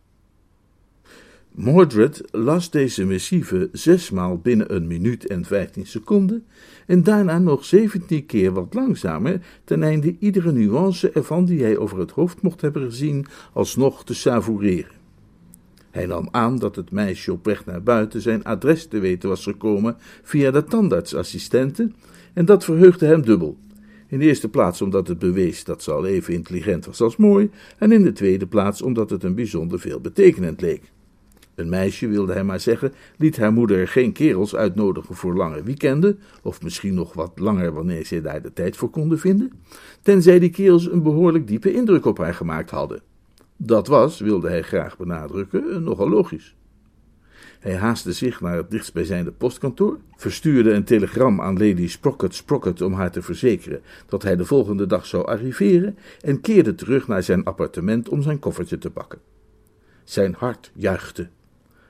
Mordred 1.52 2.22
las 2.32 2.70
deze 2.70 3.06
missieve 3.06 3.70
zesmaal 3.72 4.38
binnen 4.38 4.76
een 4.76 4.88
minuut 4.88 5.28
en 5.28 5.46
vijftien 5.46 5.86
seconden 5.86 6.46
en 6.86 7.04
daarna 7.04 7.40
nog 7.40 7.66
zeventien 7.66 8.26
keer 8.26 8.52
wat 8.52 8.74
langzamer, 8.74 9.46
ten 9.64 9.84
einde 9.84 10.16
iedere 10.20 10.52
nuance 10.52 11.12
ervan 11.12 11.46
die 11.46 11.64
hij 11.64 11.78
over 11.78 12.00
het 12.00 12.12
hoofd 12.12 12.42
mocht 12.42 12.62
hebben 12.62 12.82
gezien, 12.82 13.26
alsnog 13.54 14.04
te 14.04 14.14
savoureren. 14.14 14.98
Hij 15.92 16.06
nam 16.06 16.28
aan 16.32 16.60
dat 16.60 16.76
het 16.76 16.92
meisje 16.92 17.32
op 17.32 17.46
weg 17.46 17.66
naar 17.66 17.84
buiten 17.84 18.22
zijn 18.22 18.44
adres 18.44 18.88
te 18.88 19.00
weten 19.00 19.30
was 19.30 19.44
gekomen 19.44 19.98
via 20.24 20.52
de 20.52 20.64
tandartsassistente, 20.64 21.92
en 22.34 22.46
dat 22.46 22.64
verheugde 22.64 23.06
hem 23.06 23.22
dubbel. 23.22 23.58
In 24.10 24.20
de 24.20 24.26
eerste 24.26 24.50
plaats 24.50 24.82
omdat 24.82 25.08
het 25.08 25.20
bewees 25.20 25.64
dat 25.64 25.84
ze 25.84 25.92
al 25.92 26.06
even 26.06 26.34
intelligent 26.34 26.86
was 26.86 27.02
als 27.02 27.18
mooi, 27.18 27.50
en 27.78 27.92
in 27.92 28.04
de 28.04 28.12
tweede 28.12 28.48
plaats 28.48 28.82
omdat 28.82 29.10
het 29.10 29.24
een 29.24 29.36
bijzonder 29.36 29.80
veelbetekenend 29.80 30.62
leek. 30.62 30.92
Een 31.56 31.70
meisje, 31.70 32.08
wilde 32.08 32.34
hij 32.34 32.44
maar 32.44 32.60
zeggen, 32.60 32.94
liet 33.18 33.38
haar 33.38 33.54
moeder 33.54 33.88
geen 33.88 34.12
kerels 34.12 34.56
uitnodigen 34.56 35.16
voor 35.16 35.36
lange 35.36 35.64
weekenden, 35.64 36.20
of 36.44 36.62
misschien 36.62 36.94
nog 36.94 37.14
wat 37.14 37.32
langer 37.36 37.74
wanneer 37.74 38.06
ze 38.06 38.22
daar 38.22 38.42
de 38.42 38.54
tijd 38.54 38.78
voor 38.78 38.90
konden 38.90 39.20
vinden, 39.20 39.52
tenzij 40.02 40.40
die 40.40 40.50
kerels 40.50 40.92
een 40.92 41.04
behoorlijk 41.04 41.48
diepe 41.48 41.74
indruk 41.74 42.06
op 42.06 42.18
haar 42.18 42.34
gemaakt 42.34 42.70
hadden. 42.70 43.02
Dat 43.58 43.88
was, 43.88 44.20
wilde 44.20 44.50
hij 44.50 44.62
graag 44.62 44.98
benadrukken, 44.98 45.84
nogal 45.84 46.10
logisch. 46.10 46.56
Hij 47.60 47.76
haastte 47.76 48.14
zich 48.14 48.42
naar 48.42 48.56
het 48.58 48.72
dichtstbijzijnde 48.72 49.32
postkantoor, 49.32 50.00
verstuurde 50.16 50.72
een 50.72 50.84
telegram 50.84 51.42
aan 51.42 51.58
Lady 51.58 51.88
Sprocket 51.88 52.36
Sprocket 52.36 52.82
om 52.82 52.94
haar 52.94 53.12
te 53.12 53.22
verzekeren 53.22 53.82
dat 54.08 54.24
hij 54.24 54.36
de 54.36 54.46
volgende 54.46 54.86
dag 54.86 55.06
zou 55.06 55.26
arriveren 55.26 55.98
en 56.22 56.42
keerde 56.42 56.76
terug 56.76 57.08
naar 57.08 57.24
zijn 57.24 57.44
appartement 57.44 58.10
om 58.10 58.22
zijn 58.22 58.40
koffertje 58.40 58.78
te 58.78 58.90
pakken. 58.90 59.20
Zijn 60.04 60.34
hart 60.34 60.72
juichte. 60.74 61.30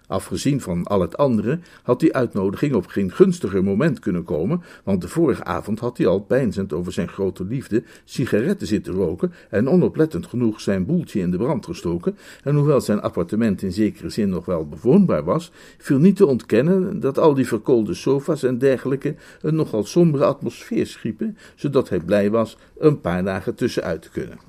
Afgezien 0.10 0.62
van 0.62 0.84
al 0.84 1.02
het 1.02 1.18
andere 1.18 1.60
had 1.84 2.00
die 2.00 2.16
uitnodiging 2.16 2.74
op 2.74 2.88
geen 2.88 3.12
gunstiger 3.12 3.64
moment 3.64 4.00
kunnen 4.00 4.24
komen, 4.24 4.62
want 4.84 5.02
de 5.02 5.08
vorige 5.08 5.44
avond 5.44 5.80
had 5.80 5.98
hij 5.98 6.08
al 6.08 6.20
peinzend 6.20 6.74
over 6.74 6.92
zijn 6.94 7.08
grote 7.08 7.44
liefde 7.46 7.84
sigaretten 8.04 8.68
zitten 8.68 8.94
roken 8.94 9.34
en 9.50 9.70
onoplettend 9.70 10.28
genoeg 10.28 10.62
zijn 10.62 10.86
boeltje 10.86 11.20
in 11.20 11.32
de 11.32 11.38
brand 11.38 11.66
gestoken, 11.66 12.18
en 12.44 12.56
hoewel 12.56 12.82
zijn 12.82 13.02
appartement 13.02 13.62
in 13.62 13.72
zekere 13.72 14.10
zin 14.10 14.30
nog 14.30 14.46
wel 14.46 14.68
bewoonbaar 14.68 15.24
was, 15.24 15.52
viel 15.78 16.00
niet 16.00 16.16
te 16.16 16.26
ontkennen 16.26 17.00
dat 17.00 17.18
al 17.18 17.34
die 17.34 17.48
verkoolde 17.48 17.94
sofa's 17.94 18.44
en 18.44 18.58
dergelijke 18.58 19.16
een 19.42 19.56
nogal 19.56 19.84
sombere 19.84 20.26
atmosfeer 20.26 20.88
schiepen, 20.88 21.38
zodat 21.56 21.90
hij 21.90 22.00
blij 22.00 22.30
was 22.30 22.58
een 22.78 23.02
paar 23.02 23.24
dagen 23.24 23.56
tussenuit 23.56 24.02
te 24.02 24.10
kunnen. 24.10 24.49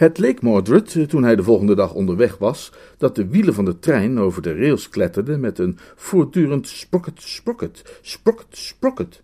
Het 0.00 0.18
leek 0.18 0.42
Mordred, 0.42 0.96
eh, 0.96 1.02
toen 1.02 1.22
hij 1.22 1.36
de 1.36 1.42
volgende 1.42 1.74
dag 1.74 1.94
onderweg 1.94 2.38
was, 2.38 2.72
dat 2.98 3.14
de 3.14 3.28
wielen 3.28 3.54
van 3.54 3.64
de 3.64 3.78
trein 3.78 4.18
over 4.18 4.42
de 4.42 4.54
rails 4.54 4.88
kletterden 4.88 5.40
met 5.40 5.58
een 5.58 5.78
voortdurend 5.96 6.68
sprokket, 6.68 7.22
sprokket, 7.22 7.98
sprokket, 8.02 8.46
sprokket. 8.56 9.22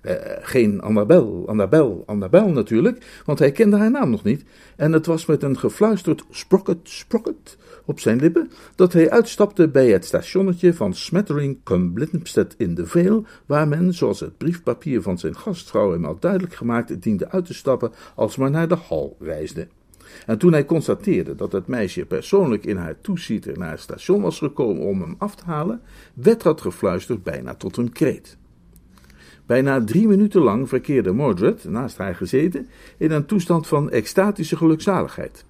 Eh, 0.00 0.14
geen 0.40 0.80
Annabel, 0.80 1.44
Annabel, 1.46 2.02
Annabel 2.06 2.48
natuurlijk, 2.48 3.22
want 3.24 3.38
hij 3.38 3.52
kende 3.52 3.76
haar 3.76 3.90
naam 3.90 4.10
nog 4.10 4.22
niet, 4.22 4.44
en 4.76 4.92
het 4.92 5.06
was 5.06 5.26
met 5.26 5.42
een 5.42 5.58
gefluisterd 5.58 6.24
sprokket, 6.30 6.78
sprokket 6.82 7.56
op 7.84 8.00
zijn 8.00 8.18
lippen 8.18 8.50
dat 8.74 8.92
hij 8.92 9.10
uitstapte 9.10 9.68
bij 9.68 9.88
het 9.88 10.04
stationnetje 10.04 10.74
van 10.74 10.94
Smettering 10.94 11.58
cum 11.64 11.92
Blittenstedt 11.92 12.54
in 12.58 12.74
de 12.74 12.86
Vale, 12.86 13.22
waar 13.46 13.68
men, 13.68 13.94
zoals 13.94 14.20
het 14.20 14.36
briefpapier 14.36 15.02
van 15.02 15.18
zijn 15.18 15.36
gastvrouw 15.36 15.92
hem 15.92 16.04
al 16.04 16.16
duidelijk 16.20 16.54
gemaakt, 16.54 17.02
diende 17.02 17.30
uit 17.30 17.44
te 17.44 17.54
stappen 17.54 17.92
als 18.14 18.36
men 18.36 18.52
naar 18.52 18.68
de 18.68 18.74
hal 18.88 19.16
reisde. 19.20 19.66
En 20.26 20.38
toen 20.38 20.52
hij 20.52 20.64
constateerde 20.64 21.34
dat 21.34 21.52
het 21.52 21.66
meisje 21.66 22.06
persoonlijk 22.06 22.64
in 22.64 22.76
haar 22.76 23.00
toesieter 23.00 23.58
naar 23.58 23.70
het 23.70 23.80
station 23.80 24.22
was 24.22 24.38
gekomen 24.38 24.82
om 24.82 25.00
hem 25.00 25.14
af 25.18 25.34
te 25.34 25.44
halen, 25.44 25.80
werd 26.14 26.42
dat 26.42 26.60
gefluisterd 26.60 27.22
bijna 27.22 27.54
tot 27.54 27.76
een 27.76 27.92
kreet. 27.92 28.36
Bijna 29.46 29.84
drie 29.84 30.08
minuten 30.08 30.40
lang 30.40 30.68
verkeerde 30.68 31.12
Mordred, 31.12 31.64
naast 31.64 31.96
haar 31.98 32.14
gezeten, 32.14 32.68
in 32.96 33.10
een 33.10 33.26
toestand 33.26 33.66
van 33.66 33.90
extatische 33.90 34.56
gelukzaligheid. 34.56 35.44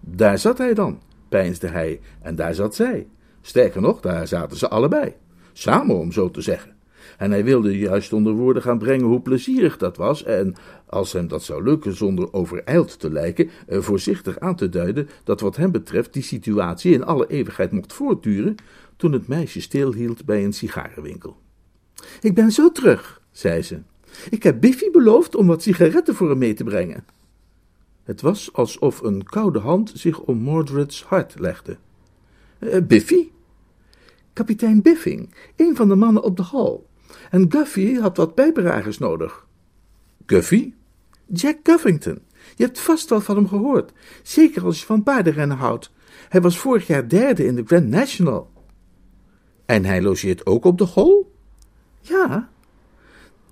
Daar 0.00 0.38
zat 0.38 0.58
hij 0.58 0.74
dan, 0.74 1.00
peinsde 1.28 1.68
hij, 1.68 2.00
en 2.20 2.36
daar 2.36 2.54
zat 2.54 2.74
zij. 2.74 3.06
Sterker 3.40 3.80
nog, 3.80 4.00
daar 4.00 4.26
zaten 4.26 4.56
ze 4.56 4.68
allebei. 4.68 5.14
Samen, 5.52 5.96
om 5.96 6.12
zo 6.12 6.30
te 6.30 6.40
zeggen. 6.40 6.77
En 7.18 7.30
hij 7.30 7.44
wilde 7.44 7.78
juist 7.78 8.12
onder 8.12 8.32
woorden 8.32 8.62
gaan 8.62 8.78
brengen 8.78 9.06
hoe 9.06 9.20
plezierig 9.20 9.76
dat 9.76 9.96
was, 9.96 10.24
en 10.24 10.54
als 10.86 11.12
hem 11.12 11.28
dat 11.28 11.42
zou 11.42 11.62
lukken 11.62 11.96
zonder 11.96 12.32
overijld 12.32 12.98
te 12.98 13.10
lijken, 13.10 13.50
eh, 13.66 13.78
voorzichtig 13.78 14.38
aan 14.38 14.56
te 14.56 14.68
duiden 14.68 15.08
dat 15.24 15.40
wat 15.40 15.56
hem 15.56 15.70
betreft 15.70 16.12
die 16.12 16.22
situatie 16.22 16.92
in 16.92 17.04
alle 17.04 17.26
eeuwigheid 17.26 17.72
mocht 17.72 17.92
voortduren, 17.92 18.54
toen 18.96 19.12
het 19.12 19.28
meisje 19.28 19.60
stilhield 19.60 20.24
bij 20.24 20.44
een 20.44 20.52
sigarenwinkel. 20.52 21.36
Ik 22.20 22.34
ben 22.34 22.52
zo 22.52 22.72
terug, 22.72 23.22
zei 23.30 23.62
ze. 23.62 23.78
Ik 24.30 24.42
heb 24.42 24.60
Biffy 24.60 24.90
beloofd 24.90 25.34
om 25.34 25.46
wat 25.46 25.62
sigaretten 25.62 26.14
voor 26.14 26.28
hem 26.28 26.38
mee 26.38 26.54
te 26.54 26.64
brengen. 26.64 27.04
Het 28.02 28.20
was 28.20 28.52
alsof 28.52 29.02
een 29.02 29.24
koude 29.24 29.58
hand 29.58 29.92
zich 29.94 30.20
om 30.20 30.38
Mordred's 30.38 31.02
hart 31.02 31.38
legde. 31.38 31.76
Uh, 32.58 32.76
Biffy? 32.82 33.28
Kapitein 34.32 34.82
Biffing, 34.82 35.34
een 35.56 35.76
van 35.76 35.88
de 35.88 35.94
mannen 35.94 36.22
op 36.22 36.36
de 36.36 36.42
hal. 36.42 36.87
En 37.30 37.46
Guffy 37.52 37.94
had 37.94 38.16
wat 38.16 38.34
bijdragers 38.34 38.98
nodig. 38.98 39.46
Guffy? 40.26 40.72
Jack 41.26 41.58
Guffington. 41.62 42.18
Je 42.56 42.64
hebt 42.64 42.78
vast 42.78 43.08
wel 43.08 43.20
van 43.20 43.36
hem 43.36 43.48
gehoord. 43.48 43.92
Zeker 44.22 44.64
als 44.64 44.80
je 44.80 44.86
van 44.86 45.02
paardenrennen 45.02 45.56
houdt. 45.56 45.90
Hij 46.28 46.40
was 46.40 46.58
vorig 46.58 46.86
jaar 46.86 47.08
derde 47.08 47.44
in 47.44 47.54
de 47.54 47.64
Grand 47.66 47.88
National. 47.88 48.50
En 49.66 49.84
hij 49.84 50.02
logeert 50.02 50.46
ook 50.46 50.64
op 50.64 50.78
de 50.78 50.84
hol? 50.84 51.32
Ja. 52.00 52.48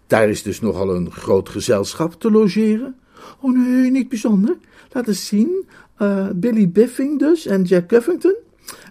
Daar 0.07 0.29
is 0.29 0.43
dus 0.43 0.61
nogal 0.61 0.95
een 0.95 1.13
groot 1.13 1.49
gezelschap 1.49 2.15
te 2.21 2.31
logeren. 2.31 2.97
Oh 3.41 3.57
nee, 3.57 3.91
niet 3.91 4.09
bijzonder. 4.09 4.57
Laat 4.93 5.09
eens 5.09 5.27
zien. 5.27 5.67
Uh, 5.99 6.29
Billy 6.35 6.71
Biffing 6.71 7.19
dus 7.19 7.47
en 7.47 7.63
Jack 7.63 7.91
Guffington. 7.91 8.37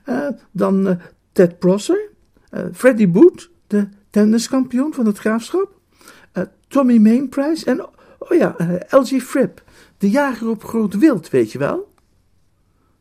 Uh, 0.05 0.27
dan 0.51 0.87
uh, 0.87 0.95
Ted 1.31 1.59
Prosser. 1.59 2.09
Freddie 2.73 3.07
Boot, 3.07 3.51
de 3.67 3.87
tenniskampioen 4.15 4.93
van 4.93 5.05
het 5.05 5.17
graafschap. 5.17 5.79
Tommy 6.67 6.97
Mainprice 6.97 7.65
en, 7.65 7.85
oh 8.17 8.37
ja, 8.37 8.55
LG 8.89 9.21
Fripp, 9.21 9.63
de 9.97 10.09
jager 10.09 10.49
op 10.49 10.63
groot 10.63 10.97
wild, 10.97 11.29
weet 11.29 11.51
je 11.51 11.57
wel? 11.57 11.93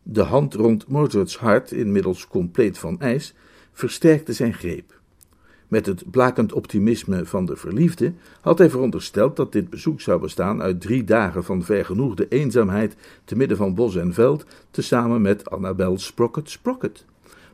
De 0.02 0.22
hand 0.22 0.54
rond 0.54 0.88
Mordred's 0.88 1.36
hart, 1.36 1.72
inmiddels 1.72 2.26
compleet 2.26 2.78
van 2.78 3.00
ijs, 3.00 3.34
versterkte 3.72 4.32
zijn 4.32 4.54
greep. 4.54 5.00
Met 5.68 5.86
het 5.86 6.10
blakend 6.10 6.52
optimisme 6.52 7.26
van 7.26 7.44
de 7.44 7.56
verliefde 7.56 8.12
had 8.40 8.58
hij 8.58 8.70
verondersteld 8.70 9.36
dat 9.36 9.52
dit 9.52 9.70
bezoek 9.70 10.00
zou 10.00 10.20
bestaan 10.20 10.62
uit 10.62 10.80
drie 10.80 11.04
dagen 11.04 11.44
van 11.44 11.62
vergenoegde 11.62 12.28
eenzaamheid 12.28 12.96
te 13.24 13.36
midden 13.36 13.56
van 13.56 13.74
bos 13.74 13.96
en 13.96 14.14
veld, 14.14 14.44
tezamen 14.70 15.22
met 15.22 15.50
Annabel 15.50 15.98
Sprocket 15.98 16.50
Sprocket. 16.50 17.04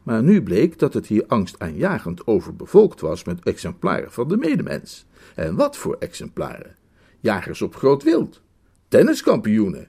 Maar 0.03 0.23
nu 0.23 0.43
bleek 0.43 0.79
dat 0.79 0.95
het 0.95 1.07
hier 1.07 1.25
angstaanjagend 1.27 2.27
overbevolkt 2.27 3.01
was 3.01 3.25
met 3.25 3.45
exemplaren 3.45 4.13
van 4.13 4.29
de 4.29 4.37
medemens. 4.37 5.07
En 5.35 5.57
wat 5.57 5.77
voor 5.77 5.97
exemplaren? 5.99 6.77
Jagers 7.21 7.63
op 7.63 7.77
groot 7.77 8.03
wild, 8.03 8.43
tenniskampioenen, 8.89 9.89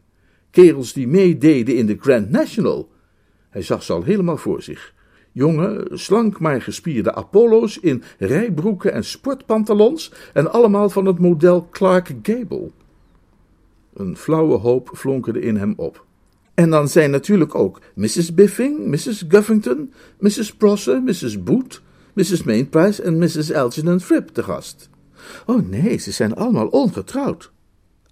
kerels 0.50 0.94
die 0.94 1.08
meededen 1.08 1.76
in 1.76 1.86
de 1.86 1.98
Grand 2.00 2.30
National. 2.30 2.92
Hij 3.50 3.62
zag 3.62 3.84
ze 3.84 3.94
al 3.94 4.04
helemaal 4.04 4.38
voor 4.38 4.62
zich 4.62 4.94
jonge, 5.32 5.88
slank 5.92 6.40
maar 6.40 6.62
gespierde 6.62 7.14
Apollo's 7.14 7.78
in 7.78 8.04
rijbroeken 8.18 8.94
en 8.94 9.04
sportpantalons 9.04 10.14
en 10.34 10.52
allemaal 10.52 10.90
van 10.90 11.06
het 11.06 11.20
model 11.20 11.68
Clark 11.72 12.14
Gable. 12.22 12.72
Een 13.94 14.18
flauwe 14.18 14.58
hoop 14.58 14.92
flonkerde 14.94 15.42
in 15.42 15.56
hem 15.56 15.74
op. 15.78 16.06
En 16.62 16.70
dan 16.70 16.88
zijn 16.88 17.12
natuurlijk 17.12 17.56
ook 17.56 17.82
Mrs. 17.96 18.34
Biffing, 18.34 18.88
Mrs. 18.88 19.24
Guffington, 19.28 19.94
Mrs. 20.20 20.56
Prosser, 20.56 21.04
Mrs. 21.04 21.44
Boot, 21.44 21.82
Mrs. 22.14 22.44
Mainprice 22.44 23.04
en 23.04 23.18
Mrs. 23.18 23.54
Algernon 23.54 24.00
Fripp 24.00 24.30
te 24.30 24.44
gast. 24.44 24.90
Oh 25.46 25.68
nee, 25.68 25.98
ze 25.98 26.12
zijn 26.12 26.36
allemaal 26.36 26.68
ongetrouwd. 26.68 27.52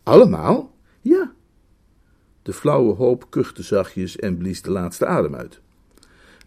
Allemaal? 0.03 0.75
Ja. 1.01 1.33
De 2.41 2.53
flauwe 2.53 2.93
hoop 2.93 3.25
kuchte 3.29 3.63
zachtjes 3.63 4.15
en 4.15 4.37
blies 4.37 4.61
de 4.61 4.71
laatste 4.71 5.05
adem 5.05 5.35
uit. 5.35 5.59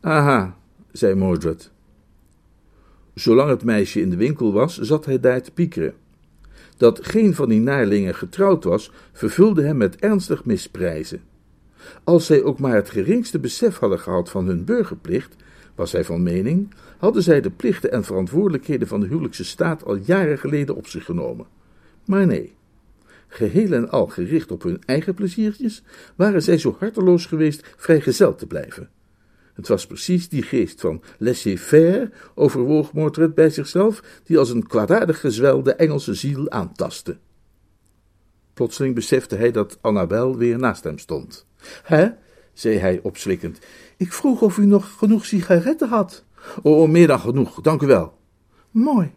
Aha, 0.01 0.57
zei 0.93 1.15
Mordred. 1.15 1.71
Zolang 3.15 3.51
het 3.51 3.65
meisje 3.65 4.01
in 4.01 4.11
de 4.11 4.17
winkel 4.17 4.53
was, 4.53 4.79
zat 4.79 5.05
hij 5.05 5.21
daar 5.21 5.43
te 5.43 5.51
piekeren. 5.51 5.95
Dat 6.77 7.07
geen 7.07 7.35
van 7.35 7.49
die 7.49 7.61
naarlingen 7.61 8.15
getrouwd 8.15 8.65
was, 8.65 8.91
vervulde 9.13 9.63
hem 9.63 9.77
met 9.77 9.97
ernstig 9.97 10.45
misprijzen. 10.45 11.31
Als 12.05 12.27
zij 12.27 12.43
ook 12.43 12.59
maar 12.59 12.75
het 12.75 12.91
geringste 12.91 13.39
besef 13.39 13.79
hadden 13.79 13.99
gehad 13.99 14.31
van 14.31 14.47
hun 14.47 14.65
burgerplicht, 14.65 15.37
was 15.75 15.93
hij 15.93 16.05
van 16.05 16.23
mening, 16.23 16.75
hadden 16.99 17.23
zij 17.23 17.41
de 17.41 17.51
plichten 17.51 17.93
en 17.93 18.05
verantwoordelijkheden 18.05 18.89
van 18.89 19.01
de 19.01 19.07
huwelijkse 19.07 19.45
staat 19.45 19.85
al 19.85 19.95
jaren 19.95 20.39
geleden 20.39 20.77
op 20.77 20.87
zich 20.87 21.05
genomen. 21.05 21.47
Maar 22.05 22.27
nee, 22.27 22.55
geheel 23.29 23.73
en 23.73 23.91
al 23.91 24.07
gericht 24.07 24.51
op 24.51 24.63
hun 24.63 24.83
eigen 24.87 25.15
pleziertjes, 25.15 25.83
waren 26.17 26.43
zij 26.43 26.59
zo 26.59 26.77
harteloos 26.79 27.27
geweest 27.27 27.75
vrijgezel 27.77 28.35
te 28.35 28.47
blijven. 28.47 28.91
Het 29.55 29.69
was 29.69 29.87
precies 29.87 30.29
die 30.29 30.43
geest 30.43 30.81
van 30.81 31.03
laissez-faire, 31.19 32.11
overwoog 32.35 32.93
Mordred 32.93 33.35
bij 33.35 33.51
zichzelf, 33.51 34.03
die 34.25 34.39
als 34.39 34.51
een 34.51 34.67
kwaadaardig 34.67 35.21
gezwel 35.21 35.63
de 35.63 35.75
Engelse 35.75 36.15
ziel 36.15 36.51
aantastte. 36.51 37.17
Plotseling 38.55 38.95
besefte 38.95 39.37
hij 39.37 39.51
dat 39.51 39.79
Annabel 39.81 40.37
weer 40.37 40.59
naast 40.59 40.85
hem 40.85 40.99
stond. 40.99 41.47
Hè? 41.83 42.09
zei 42.53 42.79
hij 42.79 43.01
opslikkend. 43.03 43.59
Ik 43.97 44.13
vroeg 44.13 44.43
of 44.43 44.57
u 44.57 44.67
nog 44.67 44.91
genoeg 44.99 45.27
sigaretten 45.27 45.89
had. 45.89 46.25
Oh, 46.63 46.89
meer 46.89 47.07
dan 47.07 47.21
genoeg, 47.21 47.61
dank 47.61 47.83
u 47.83 47.87
wel. 47.87 48.19
Mooi. 48.71 49.13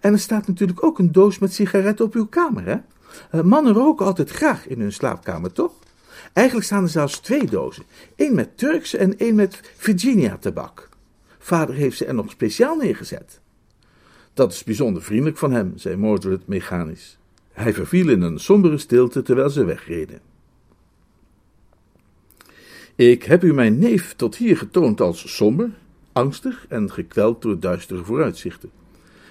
En 0.00 0.12
er 0.12 0.18
staat 0.18 0.46
natuurlijk 0.46 0.84
ook 0.84 0.98
een 0.98 1.12
doos 1.12 1.38
met 1.38 1.52
sigaretten 1.52 2.04
op 2.04 2.14
uw 2.14 2.26
kamer, 2.26 2.64
hè? 2.64 2.76
Eh, 3.30 3.42
mannen 3.42 3.72
roken 3.72 4.06
altijd 4.06 4.30
graag 4.30 4.66
in 4.66 4.80
hun 4.80 4.92
slaapkamer, 4.92 5.52
toch? 5.52 5.72
Eigenlijk 6.32 6.66
staan 6.66 6.82
er 6.82 6.88
zelfs 6.88 7.18
twee 7.18 7.46
dozen. 7.46 7.84
één 8.16 8.34
met 8.34 8.58
Turkse 8.58 8.98
en 8.98 9.18
één 9.18 9.34
met 9.34 9.60
Virginia-tabak. 9.76 10.88
Vader 11.38 11.74
heeft 11.74 11.96
ze 11.96 12.04
er 12.04 12.14
nog 12.14 12.30
speciaal 12.30 12.76
neergezet. 12.76 13.40
Dat 14.34 14.52
is 14.52 14.64
bijzonder 14.64 15.02
vriendelijk 15.02 15.38
van 15.38 15.52
hem, 15.52 15.72
zei 15.76 15.96
Mordred 15.96 16.46
mechanisch. 16.46 17.18
Hij 17.52 17.74
verviel 17.74 18.08
in 18.08 18.22
een 18.22 18.38
sombere 18.38 18.78
stilte 18.78 19.22
terwijl 19.22 19.50
ze 19.50 19.64
wegreden. 19.64 20.20
Ik 22.94 23.22
heb 23.22 23.44
u 23.44 23.54
mijn 23.54 23.78
neef 23.78 24.14
tot 24.16 24.36
hier 24.36 24.56
getoond 24.56 25.00
als 25.00 25.36
somber, 25.36 25.70
angstig 26.12 26.66
en 26.68 26.90
gekweld 26.90 27.42
door 27.42 27.60
duistere 27.60 28.04
vooruitzichten. 28.04 28.70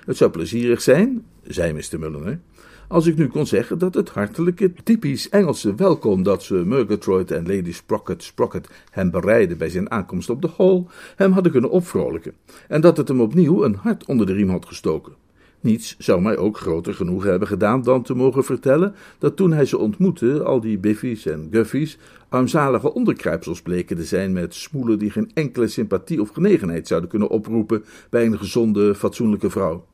Het 0.06 0.18
zou 0.18 0.32
plezierig 0.32 0.82
zijn, 0.82 1.26
zei 1.44 1.74
Mr. 1.74 2.00
Mulliner, 2.00 2.40
als 2.88 3.06
ik 3.06 3.18
nu 3.18 3.28
kon 3.28 3.46
zeggen 3.46 3.78
dat 3.78 3.94
het 3.94 4.10
hartelijke, 4.10 4.74
typisch 4.84 5.30
Engelse 5.30 5.76
welkom 5.76 6.24
dat 6.24 6.44
ze 6.44 6.54
Murgatroyd 6.54 7.32
en 7.32 7.48
Lady 7.48 7.74
Sprocket 7.74 8.24
Sprocket 8.24 8.70
hem 8.90 9.12
bereidden 9.12 9.58
bij 9.58 9.70
zijn 9.70 9.92
aankomst 9.92 10.30
op 10.30 10.42
de 10.42 10.50
hall, 10.58 10.86
hem 11.16 11.32
hadden 11.32 11.52
kunnen 11.52 11.70
opvrolijken, 11.70 12.34
en 12.68 12.82
dat 12.82 12.98
het 12.98 13.08
hem 13.08 13.22
opnieuw 13.22 13.64
een 13.64 13.76
hart 13.76 14.06
onder 14.06 14.26
de 14.26 14.34
riem 14.34 14.50
had 14.50 14.66
gestoken. 14.66 15.14
Niets 15.62 15.96
zou 15.98 16.22
mij 16.22 16.38
ook 16.38 16.58
groter 16.58 16.94
genoeg 16.94 17.24
hebben 17.24 17.48
gedaan 17.48 17.82
dan 17.82 18.04
te 18.04 18.14
mogen 18.14 18.44
vertellen 18.44 18.96
dat 19.18 19.36
toen 19.36 19.54
hij 19.54 19.66
ze 19.66 19.78
ontmoette, 19.78 20.44
al 20.44 20.60
die 20.60 20.78
biffies 20.78 21.26
en 21.26 21.48
guffies 21.52 21.98
armzalige 22.30 22.94
onderkruipsels 22.94 23.62
bleken 23.62 23.96
te 23.96 24.04
zijn 24.04 24.34
met 24.34 24.56
smoelen 24.56 25.00
die 25.00 25.12
geen 25.12 25.32
enkele 25.34 25.68
sympathie 25.68 26.22
of 26.22 26.30
genegenheid 26.30 26.88
zouden 26.88 27.10
kunnen 27.10 27.30
oproepen 27.30 27.84
bij 28.10 28.26
een 28.26 28.38
gezonde, 28.38 28.96
fatsoenlijke 28.96 29.50
vrouw. 29.50 29.86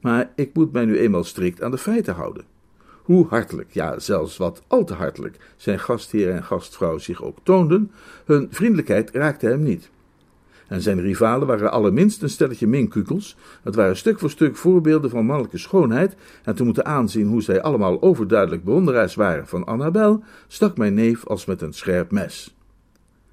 Maar 0.00 0.32
ik 0.34 0.50
moet 0.54 0.72
mij 0.72 0.84
nu 0.84 0.98
eenmaal 0.98 1.24
strikt 1.24 1.62
aan 1.62 1.70
de 1.70 1.78
feiten 1.78 2.14
houden. 2.14 2.44
Hoe 3.02 3.26
hartelijk, 3.26 3.72
ja 3.72 3.98
zelfs 3.98 4.36
wat 4.36 4.62
al 4.66 4.84
te 4.84 4.94
hartelijk, 4.94 5.36
zijn 5.56 5.78
gastheer 5.78 6.30
en 6.30 6.44
gastvrouw 6.44 6.98
zich 6.98 7.22
ook 7.22 7.38
toonden, 7.42 7.90
hun 8.24 8.48
vriendelijkheid 8.50 9.10
raakte 9.10 9.46
hem 9.46 9.62
niet. 9.62 9.90
En 10.68 10.82
zijn 10.82 11.00
rivalen 11.00 11.46
waren 11.46 11.70
allerminst 11.70 12.22
een 12.22 12.30
stelletje 12.30 12.66
minkukels. 12.66 13.36
Het 13.62 13.74
waren 13.74 13.96
stuk 13.96 14.18
voor 14.18 14.30
stuk 14.30 14.56
voorbeelden 14.56 15.10
van 15.10 15.26
mannelijke 15.26 15.58
schoonheid. 15.58 16.16
En 16.44 16.54
te 16.54 16.64
moeten 16.64 16.86
aanzien 16.86 17.26
hoe 17.26 17.42
zij 17.42 17.62
allemaal 17.62 18.02
overduidelijk 18.02 18.64
bewonderaars 18.64 19.14
waren 19.14 19.46
van 19.46 19.64
Annabel, 19.64 20.22
stak 20.46 20.76
mijn 20.76 20.94
neef 20.94 21.26
als 21.26 21.44
met 21.44 21.62
een 21.62 21.72
scherp 21.72 22.10
mes. 22.10 22.56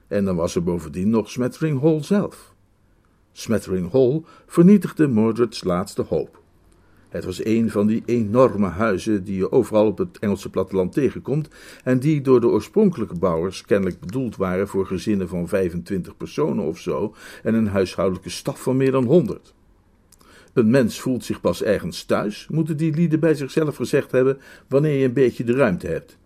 En 0.07 0.25
dan 0.25 0.35
was 0.35 0.55
er 0.55 0.63
bovendien 0.63 1.09
nog 1.09 1.29
Smettering 1.29 1.81
Hall 1.81 2.03
zelf. 2.03 2.53
Smettering 3.31 3.91
Hall 3.91 4.21
vernietigde 4.45 5.07
Mordred's 5.07 5.63
laatste 5.63 6.01
hoop. 6.01 6.42
Het 7.13 7.25
was 7.25 7.45
een 7.45 7.69
van 7.69 7.87
die 7.87 8.03
enorme 8.05 8.67
huizen 8.67 9.23
die 9.23 9.35
je 9.35 9.51
overal 9.51 9.85
op 9.85 9.97
het 9.97 10.19
Engelse 10.19 10.49
platteland 10.49 10.93
tegenkomt 10.93 11.47
en 11.83 11.99
die 11.99 12.21
door 12.21 12.41
de 12.41 12.47
oorspronkelijke 12.47 13.15
bouwers 13.15 13.61
kennelijk 13.61 13.99
bedoeld 13.99 14.35
waren 14.35 14.67
voor 14.67 14.85
gezinnen 14.85 15.27
van 15.27 15.47
25 15.47 16.17
personen 16.17 16.63
of 16.63 16.79
zo 16.79 17.15
en 17.43 17.53
een 17.53 17.67
huishoudelijke 17.67 18.29
staf 18.29 18.61
van 18.61 18.77
meer 18.77 18.91
dan 18.91 19.03
100. 19.03 19.53
Een 20.53 20.69
mens 20.69 21.01
voelt 21.01 21.23
zich 21.23 21.41
pas 21.41 21.63
ergens 21.63 22.03
thuis, 22.03 22.47
moeten 22.49 22.77
die 22.77 22.93
lieden 22.93 23.19
bij 23.19 23.33
zichzelf 23.33 23.75
gezegd 23.75 24.11
hebben, 24.11 24.37
wanneer 24.67 24.97
je 24.97 25.05
een 25.05 25.13
beetje 25.13 25.43
de 25.43 25.53
ruimte 25.53 25.87
hebt. 25.87 26.17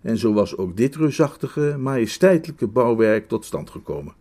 En 0.00 0.18
zo 0.18 0.32
was 0.32 0.56
ook 0.56 0.76
dit 0.76 0.96
reusachtige, 0.96 1.76
majesteitelijke 1.78 2.66
bouwwerk 2.66 3.28
tot 3.28 3.44
stand 3.44 3.70
gekomen. 3.70 4.14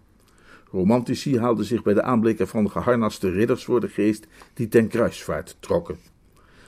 Romantici 0.75 1.39
haalden 1.39 1.65
zich 1.65 1.83
bij 1.83 1.93
de 1.93 2.01
aanblik 2.01 2.39
ervan 2.39 2.71
geharnaste 2.71 3.29
ridders 3.29 3.65
voor 3.65 3.79
de 3.79 3.87
geest 3.87 4.27
die 4.53 4.67
ten 4.67 4.87
kruisvaart 4.87 5.57
trokken. 5.59 5.97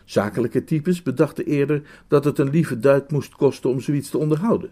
Zakelijke 0.06 0.64
types 0.64 1.04
bedachten 1.04 1.46
eerder 1.46 1.82
dat 2.08 2.24
het 2.24 2.40
een 2.40 2.50
lieve 2.50 2.80
duit 2.80 3.12
moest 3.12 3.36
kosten 3.36 3.70
om 3.70 3.80
zoiets 3.80 4.10
te 4.10 4.18
onderhouden. 4.18 4.72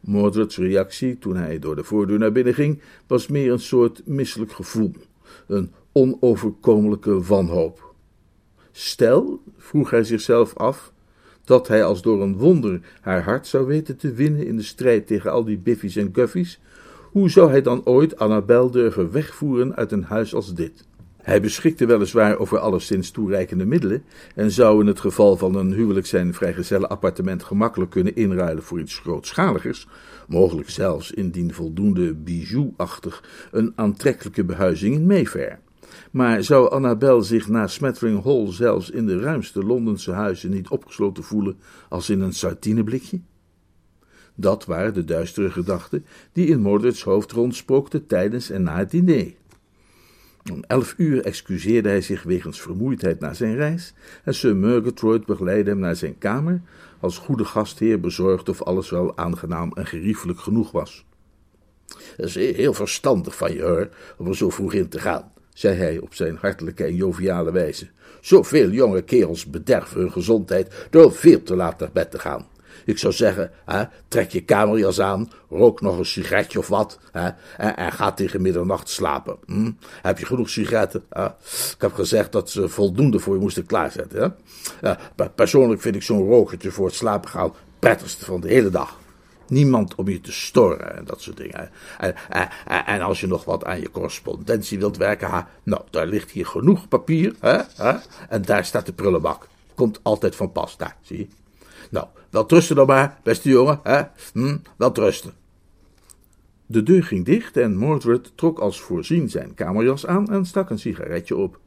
Mordred's 0.00 0.56
reactie 0.56 1.18
toen 1.18 1.36
hij 1.36 1.58
door 1.58 1.76
de 1.76 1.84
voordeur 1.84 2.18
naar 2.18 2.32
binnen 2.32 2.54
ging, 2.54 2.80
was 3.06 3.28
meer 3.28 3.52
een 3.52 3.60
soort 3.60 4.06
misselijk 4.06 4.52
gevoel, 4.52 4.92
een 5.46 5.72
onoverkomelijke 5.92 7.22
wanhoop. 7.22 7.94
Stel, 8.72 9.42
vroeg 9.56 9.90
hij 9.90 10.04
zichzelf 10.04 10.56
af, 10.56 10.92
dat 11.44 11.68
hij 11.68 11.84
als 11.84 12.02
door 12.02 12.22
een 12.22 12.36
wonder 12.36 12.80
haar 13.00 13.22
hart 13.22 13.46
zou 13.46 13.66
weten 13.66 13.96
te 13.96 14.12
winnen 14.12 14.46
in 14.46 14.56
de 14.56 14.62
strijd 14.62 15.06
tegen 15.06 15.32
al 15.32 15.44
die 15.44 15.58
biffies 15.58 15.96
en 15.96 16.10
guffies, 16.12 16.60
hoe 17.14 17.30
zou 17.30 17.50
hij 17.50 17.62
dan 17.62 17.84
ooit 17.84 18.18
Annabel 18.18 18.70
durven 18.70 19.10
wegvoeren 19.10 19.76
uit 19.76 19.92
een 19.92 20.04
huis 20.04 20.34
als 20.34 20.54
dit? 20.54 20.84
Hij 21.16 21.40
beschikte 21.40 21.86
weliswaar 21.86 22.38
over 22.38 22.58
alleszins 22.58 23.10
toereikende 23.10 23.64
middelen 23.66 24.04
en 24.34 24.50
zou 24.50 24.80
in 24.80 24.86
het 24.86 25.00
geval 25.00 25.36
van 25.36 25.54
een 25.54 25.72
huwelijk 25.72 26.06
zijn 26.06 26.34
vrijgezellenappartement 26.34 27.44
gemakkelijk 27.44 27.90
kunnen 27.90 28.16
inruilen 28.16 28.62
voor 28.62 28.80
iets 28.80 28.98
grootschaligers, 28.98 29.88
mogelijk 30.28 30.70
zelfs 30.70 31.10
indien 31.12 31.54
voldoende 31.54 32.14
bijou-achtig 32.14 33.24
een 33.50 33.72
aantrekkelijke 33.74 34.44
behuizing 34.44 34.94
in 34.94 35.06
Mayfair. 35.06 35.58
Maar 36.10 36.44
zou 36.44 36.70
Annabel 36.70 37.22
zich 37.22 37.48
na 37.48 37.66
Smettering 37.66 38.24
Hall 38.24 38.52
zelfs 38.52 38.90
in 38.90 39.06
de 39.06 39.20
ruimste 39.20 39.64
Londense 39.64 40.12
huizen 40.12 40.50
niet 40.50 40.68
opgesloten 40.68 41.22
voelen 41.22 41.56
als 41.88 42.10
in 42.10 42.20
een 42.20 42.34
sardineblikje? 42.34 43.20
Dat 44.34 44.64
waren 44.64 44.94
de 44.94 45.04
duistere 45.04 45.50
gedachten 45.50 46.04
die 46.32 46.46
in 46.46 46.60
Mordred's 46.60 47.02
hoofd 47.02 47.32
rondspookten 47.32 48.06
tijdens 48.06 48.50
en 48.50 48.62
na 48.62 48.76
het 48.76 48.90
diner. 48.90 49.32
Om 50.52 50.64
elf 50.66 50.94
uur 50.96 51.24
excuseerde 51.24 51.88
hij 51.88 52.00
zich 52.00 52.22
wegens 52.22 52.60
vermoeidheid 52.60 53.20
na 53.20 53.34
zijn 53.34 53.56
reis 53.56 53.94
en 54.24 54.34
Sir 54.34 54.56
Murgatroyd 54.56 55.26
begeleidde 55.26 55.70
hem 55.70 55.78
naar 55.78 55.96
zijn 55.96 56.18
kamer, 56.18 56.62
als 57.00 57.18
goede 57.18 57.44
gastheer 57.44 58.00
bezorgd 58.00 58.48
of 58.48 58.62
alles 58.62 58.90
wel 58.90 59.16
aangenaam 59.16 59.72
en 59.72 59.86
geriefelijk 59.86 60.40
genoeg 60.40 60.70
was. 60.70 61.04
Het 62.16 62.36
is 62.36 62.56
heel 62.56 62.74
verstandig 62.74 63.36
van 63.36 63.54
je, 63.54 63.62
hoor, 63.62 63.88
om 64.16 64.26
er 64.26 64.36
zo 64.36 64.50
vroeg 64.50 64.72
in 64.72 64.88
te 64.88 64.98
gaan, 64.98 65.32
zei 65.52 65.76
hij 65.76 65.98
op 65.98 66.14
zijn 66.14 66.36
hartelijke 66.36 66.84
en 66.84 66.94
joviale 66.94 67.52
wijze. 67.52 67.88
Zoveel 68.20 68.70
jonge 68.70 69.02
kerels 69.02 69.46
bederven 69.46 70.00
hun 70.00 70.12
gezondheid 70.12 70.86
door 70.90 71.12
veel 71.12 71.42
te 71.42 71.56
laat 71.56 71.80
naar 71.80 71.92
bed 71.92 72.10
te 72.10 72.18
gaan. 72.18 72.46
Ik 72.84 72.98
zou 72.98 73.12
zeggen, 73.12 73.50
hè, 73.64 73.84
trek 74.08 74.30
je 74.30 74.44
kamerjas 74.44 75.00
aan, 75.00 75.30
rook 75.50 75.80
nog 75.80 75.98
een 75.98 76.06
sigaretje 76.06 76.58
of 76.58 76.68
wat, 76.68 76.98
hè, 77.12 77.28
en, 77.56 77.92
ga 77.92 78.12
tegen 78.12 78.42
middernacht 78.42 78.88
slapen. 78.88 79.36
Hm? 79.46 79.70
Heb 80.02 80.18
je 80.18 80.26
genoeg 80.26 80.50
sigaretten? 80.50 81.04
Ik 81.74 81.76
heb 81.78 81.92
gezegd 81.92 82.32
dat 82.32 82.50
ze 82.50 82.68
voldoende 82.68 83.18
voor 83.18 83.34
je 83.34 83.40
moesten 83.40 83.66
klaarzetten. 83.66 84.36
Hè? 84.80 84.94
persoonlijk 85.34 85.80
vind 85.80 85.94
ik 85.94 86.02
zo'n 86.02 86.28
rokertje 86.28 86.70
voor 86.70 86.86
het 86.86 86.94
slapen 86.94 87.30
gaan 87.30 87.52
prettigste 87.78 88.24
van 88.24 88.40
de 88.40 88.48
hele 88.48 88.70
dag. 88.70 88.98
Niemand 89.48 89.94
om 89.94 90.08
je 90.08 90.20
te 90.20 90.32
storen 90.32 90.96
en 90.96 91.04
dat 91.04 91.20
soort 91.20 91.36
dingen. 91.36 91.70
En, 91.98 92.14
en, 92.86 93.00
als 93.00 93.20
je 93.20 93.26
nog 93.26 93.44
wat 93.44 93.64
aan 93.64 93.80
je 93.80 93.90
correspondentie 93.90 94.78
wilt 94.78 94.96
werken, 94.96 95.46
nou, 95.62 95.82
daar 95.90 96.06
ligt 96.06 96.30
hier 96.30 96.46
genoeg 96.46 96.88
papier, 96.88 97.34
hè, 97.40 97.60
hè, 97.76 97.92
en 98.28 98.42
daar 98.42 98.64
staat 98.64 98.86
de 98.86 98.92
prullenbak. 98.92 99.48
Komt 99.74 100.00
altijd 100.02 100.36
van 100.36 100.52
pas, 100.52 100.76
daar, 100.76 100.96
zie 101.02 101.18
je. 101.18 101.26
Nou, 101.90 102.06
wel 102.34 102.46
trusten 102.46 102.76
dan 102.76 102.86
maar, 102.86 103.18
beste 103.22 103.48
jongen, 103.48 103.80
hè? 103.82 104.02
Hm, 104.32 104.56
wel 104.76 104.92
trusten. 104.92 105.32
De 106.66 106.82
deur 106.82 107.04
ging 107.04 107.24
dicht 107.24 107.56
en 107.56 107.76
Mordred 107.76 108.32
trok 108.34 108.58
als 108.58 108.80
voorzien 108.80 109.30
zijn 109.30 109.54
kamerjas 109.54 110.06
aan 110.06 110.30
en 110.30 110.46
stak 110.46 110.70
een 110.70 110.78
sigaretje 110.78 111.36
op. 111.36 111.60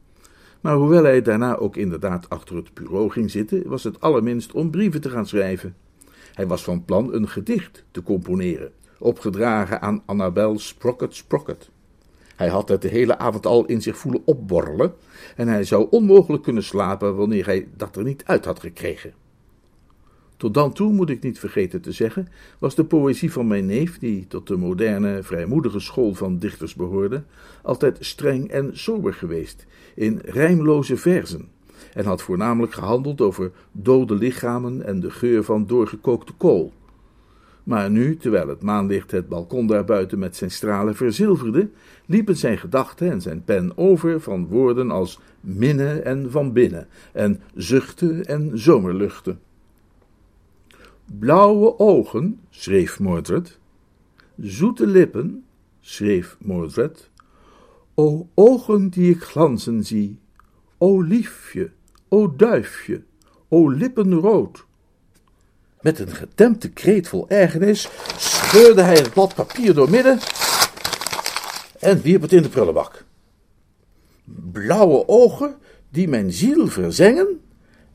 Maar 0.60 0.74
hoewel 0.74 1.02
hij 1.02 1.22
daarna 1.22 1.56
ook 1.56 1.76
inderdaad 1.76 2.28
achter 2.28 2.56
het 2.56 2.74
bureau 2.74 3.10
ging 3.10 3.30
zitten, 3.30 3.68
was 3.68 3.84
het 3.84 4.00
allerminst 4.00 4.52
om 4.52 4.70
brieven 4.70 5.00
te 5.00 5.10
gaan 5.10 5.26
schrijven. 5.26 5.76
Hij 6.34 6.46
was 6.46 6.62
van 6.62 6.84
plan 6.84 7.14
een 7.14 7.28
gedicht 7.28 7.84
te 7.90 8.02
componeren, 8.02 8.72
opgedragen 8.98 9.82
aan 9.82 10.02
Annabel 10.06 10.58
Sprocket 10.58 11.14
Sprocket. 11.14 11.70
Hij 12.36 12.48
had 12.48 12.68
het 12.68 12.82
de 12.82 12.88
hele 12.88 13.18
avond 13.18 13.46
al 13.46 13.64
in 13.64 13.82
zich 13.82 13.96
voelen 13.96 14.22
opborrelen 14.24 14.94
en 15.36 15.48
hij 15.48 15.64
zou 15.64 15.86
onmogelijk 15.90 16.42
kunnen 16.42 16.64
slapen 16.64 17.16
wanneer 17.16 17.46
hij 17.46 17.68
dat 17.76 17.96
er 17.96 18.04
niet 18.04 18.24
uit 18.24 18.44
had 18.44 18.60
gekregen. 18.60 19.12
Tot 20.38 20.54
dan 20.54 20.72
toe, 20.72 20.92
moet 20.92 21.10
ik 21.10 21.22
niet 21.22 21.38
vergeten 21.38 21.80
te 21.80 21.92
zeggen, 21.92 22.28
was 22.58 22.74
de 22.74 22.84
poëzie 22.84 23.32
van 23.32 23.46
mijn 23.46 23.66
neef, 23.66 23.98
die 23.98 24.26
tot 24.26 24.46
de 24.46 24.56
moderne, 24.56 25.22
vrijmoedige 25.22 25.80
school 25.80 26.14
van 26.14 26.38
dichters 26.38 26.74
behoorde, 26.74 27.22
altijd 27.62 27.96
streng 28.00 28.50
en 28.50 28.78
sober 28.78 29.14
geweest, 29.14 29.66
in 29.94 30.20
rijmloze 30.24 30.96
verzen, 30.96 31.48
en 31.94 32.04
had 32.04 32.22
voornamelijk 32.22 32.72
gehandeld 32.72 33.20
over 33.20 33.50
dode 33.72 34.14
lichamen 34.14 34.86
en 34.86 35.00
de 35.00 35.10
geur 35.10 35.44
van 35.44 35.66
doorgekookte 35.66 36.32
kool. 36.32 36.72
Maar 37.64 37.90
nu, 37.90 38.16
terwijl 38.16 38.48
het 38.48 38.62
maanlicht 38.62 39.10
het 39.10 39.28
balkon 39.28 39.66
daarbuiten 39.66 40.18
met 40.18 40.36
zijn 40.36 40.50
stralen 40.50 40.96
verzilverde, 40.96 41.68
liepen 42.06 42.36
zijn 42.36 42.58
gedachten 42.58 43.10
en 43.10 43.20
zijn 43.20 43.44
pen 43.44 43.72
over 43.76 44.20
van 44.20 44.46
woorden 44.46 44.90
als 44.90 45.20
minnen 45.40 46.04
en 46.04 46.30
van 46.30 46.52
binnen, 46.52 46.88
en 47.12 47.40
zuchten 47.54 48.24
en 48.24 48.58
zomerluchten. 48.58 49.40
Blauwe 51.12 51.78
ogen, 51.78 52.40
schreef 52.50 52.98
Mordred. 52.98 53.58
Zoete 54.36 54.86
lippen, 54.86 55.44
schreef 55.80 56.36
Mordred. 56.40 57.10
O 57.94 58.28
ogen 58.34 58.88
die 58.88 59.10
ik 59.10 59.22
glanzen 59.22 59.84
zie, 59.84 60.18
o 60.78 61.00
liefje, 61.00 61.70
o 62.08 62.36
duifje, 62.36 63.02
o 63.48 63.68
lippen 63.68 64.14
rood. 64.14 64.66
Met 65.80 65.98
een 65.98 66.10
gedempte 66.10 66.70
kreet 66.70 67.08
vol 67.08 67.28
ergernis 67.28 67.88
scheurde 68.16 68.82
hij 68.82 68.96
het 68.96 69.12
blad 69.12 69.34
papier 69.34 69.74
doormidden 69.74 70.18
en 71.78 72.00
wierp 72.00 72.22
het 72.22 72.32
in 72.32 72.42
de 72.42 72.48
prullenbak. 72.48 73.04
Blauwe 74.24 75.08
ogen 75.08 75.56
die 75.90 76.08
mijn 76.08 76.32
ziel 76.32 76.66
verzengen 76.66 77.40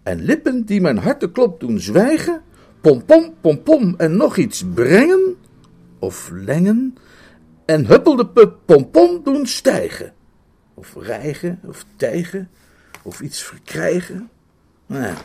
en 0.04 0.22
lippen 0.22 0.66
die 0.66 0.82
mijn 0.82 0.98
harteklop 0.98 1.60
doen 1.60 1.80
zwijgen, 1.80 2.44
pompom, 2.84 3.34
pompom 3.42 3.94
en 3.98 4.18
nog 4.18 4.38
iets 4.38 4.64
brengen 4.74 5.36
of 6.00 6.30
lengen 6.34 6.98
en 7.66 7.86
huppelde 7.86 8.28
pup 8.28 8.58
pompom 8.66 9.24
doen 9.24 9.46
stijgen 9.46 10.14
of 10.74 10.96
rijgen 10.96 11.60
of 11.68 11.86
tijgen 11.96 12.50
of 13.04 13.22
iets 13.22 13.44
verkrijgen 13.44 14.30
Nou. 14.86 15.16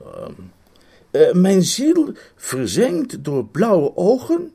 Ehm, 0.00 0.32
eh, 1.10 1.32
mijn 1.32 1.62
ziel 1.62 2.12
verzengd 2.36 3.24
door 3.24 3.46
blauwe 3.46 3.96
ogen, 3.96 4.52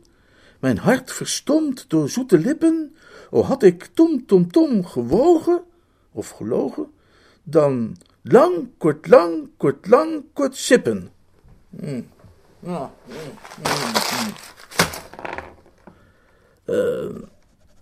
mijn 0.59 0.77
hart 0.77 1.11
verstomd 1.11 1.89
door 1.89 2.09
zoete 2.09 2.37
lippen, 2.37 2.95
o 3.29 3.41
had 3.41 3.63
ik 3.63 3.89
tom 3.93 4.25
tom 4.25 4.51
tom 4.51 4.85
gewogen, 4.85 5.63
of 6.11 6.29
gelogen, 6.29 6.87
dan 7.43 7.97
lang, 8.27 8.71
kort 8.77 9.07
lang, 9.07 9.49
kort 9.57 9.87
lang, 9.87 10.23
kort 10.33 10.55
sippen. 10.55 11.09
Mm. 11.69 12.07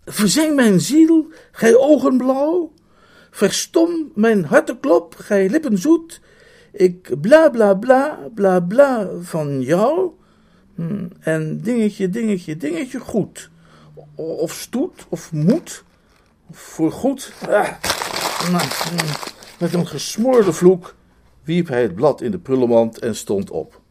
Verzeng 0.05 0.55
mijn 0.55 0.79
ziel, 0.79 1.27
gij 1.51 1.75
ogen 1.75 2.17
blauw, 2.17 2.73
verstom 3.31 4.11
mijn 4.15 4.45
harteklop, 4.45 5.15
gij 5.15 5.49
lippen 5.49 5.77
zoet, 5.77 6.21
ik 6.71 7.21
bla 7.21 7.49
bla 7.49 7.73
bla 7.73 8.19
bla 8.33 8.59
bla 8.59 9.07
van 9.21 9.61
jou, 9.61 10.11
en 11.19 11.61
dingetje, 11.61 12.09
dingetje, 12.09 12.57
dingetje 12.57 12.99
goed, 12.99 13.49
of 14.15 14.53
stoet, 14.53 15.05
of 15.09 15.31
moed, 15.31 15.83
of 16.49 16.57
voorgoed. 16.57 17.33
Ah, 17.49 17.69
met 19.59 19.73
een 19.73 19.87
gesmoorde 19.87 20.53
vloek 20.53 20.95
wierp 21.43 21.67
hij 21.67 21.81
het 21.81 21.95
blad 21.95 22.21
in 22.21 22.31
de 22.31 22.39
prullenmand 22.39 22.99
en 22.99 23.15
stond 23.15 23.51
op. 23.51 23.81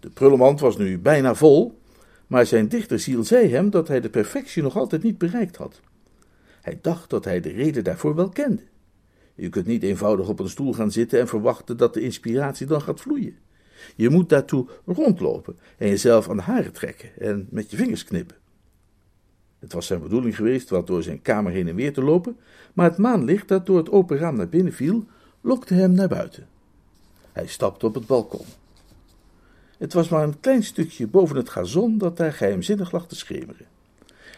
De 0.00 0.10
prullenmand 0.10 0.60
was 0.60 0.76
nu 0.76 0.98
bijna 0.98 1.34
vol, 1.34 1.80
maar 2.26 2.46
zijn 2.46 2.68
dichterziel 2.68 3.24
zei 3.24 3.48
hem 3.48 3.70
dat 3.70 3.88
hij 3.88 4.00
de 4.00 4.10
perfectie 4.10 4.62
nog 4.62 4.76
altijd 4.76 5.02
niet 5.02 5.18
bereikt 5.18 5.56
had. 5.56 5.80
Hij 6.60 6.78
dacht 6.82 7.10
dat 7.10 7.24
hij 7.24 7.40
de 7.40 7.48
reden 7.48 7.84
daarvoor 7.84 8.14
wel 8.14 8.28
kende. 8.28 8.62
Je 9.34 9.48
kunt 9.48 9.66
niet 9.66 9.82
eenvoudig 9.82 10.28
op 10.28 10.38
een 10.38 10.48
stoel 10.48 10.72
gaan 10.72 10.92
zitten 10.92 11.20
en 11.20 11.28
verwachten 11.28 11.76
dat 11.76 11.94
de 11.94 12.00
inspiratie 12.00 12.66
dan 12.66 12.82
gaat 12.82 13.00
vloeien. 13.00 13.36
Je 13.96 14.10
moet 14.10 14.28
daartoe 14.28 14.68
rondlopen 14.86 15.58
en 15.78 15.88
jezelf 15.88 16.28
aan 16.28 16.36
de 16.36 16.42
haren 16.42 16.72
trekken 16.72 17.10
en 17.18 17.46
met 17.50 17.70
je 17.70 17.76
vingers 17.76 18.04
knippen. 18.04 18.36
Het 19.58 19.72
was 19.72 19.86
zijn 19.86 20.02
bedoeling 20.02 20.36
geweest 20.36 20.68
wat 20.68 20.86
door 20.86 21.02
zijn 21.02 21.22
kamer 21.22 21.52
heen 21.52 21.68
en 21.68 21.74
weer 21.74 21.92
te 21.92 22.02
lopen, 22.02 22.36
maar 22.72 22.88
het 22.88 22.98
maanlicht 22.98 23.48
dat 23.48 23.66
door 23.66 23.76
het 23.76 23.90
open 23.90 24.18
raam 24.18 24.36
naar 24.36 24.48
binnen 24.48 24.72
viel, 24.72 25.04
lokte 25.40 25.74
hem 25.74 25.92
naar 25.92 26.08
buiten. 26.08 26.46
Hij 27.32 27.46
stapte 27.46 27.86
op 27.86 27.94
het 27.94 28.06
balkon. 28.06 28.46
Het 29.78 29.92
was 29.92 30.08
maar 30.08 30.22
een 30.22 30.40
klein 30.40 30.62
stukje 30.62 31.06
boven 31.06 31.36
het 31.36 31.48
gazon 31.48 31.98
dat 31.98 32.16
daar 32.16 32.32
geheimzinnig 32.32 32.92
lag 32.92 33.06
te 33.06 33.16
schemeren. 33.16 33.66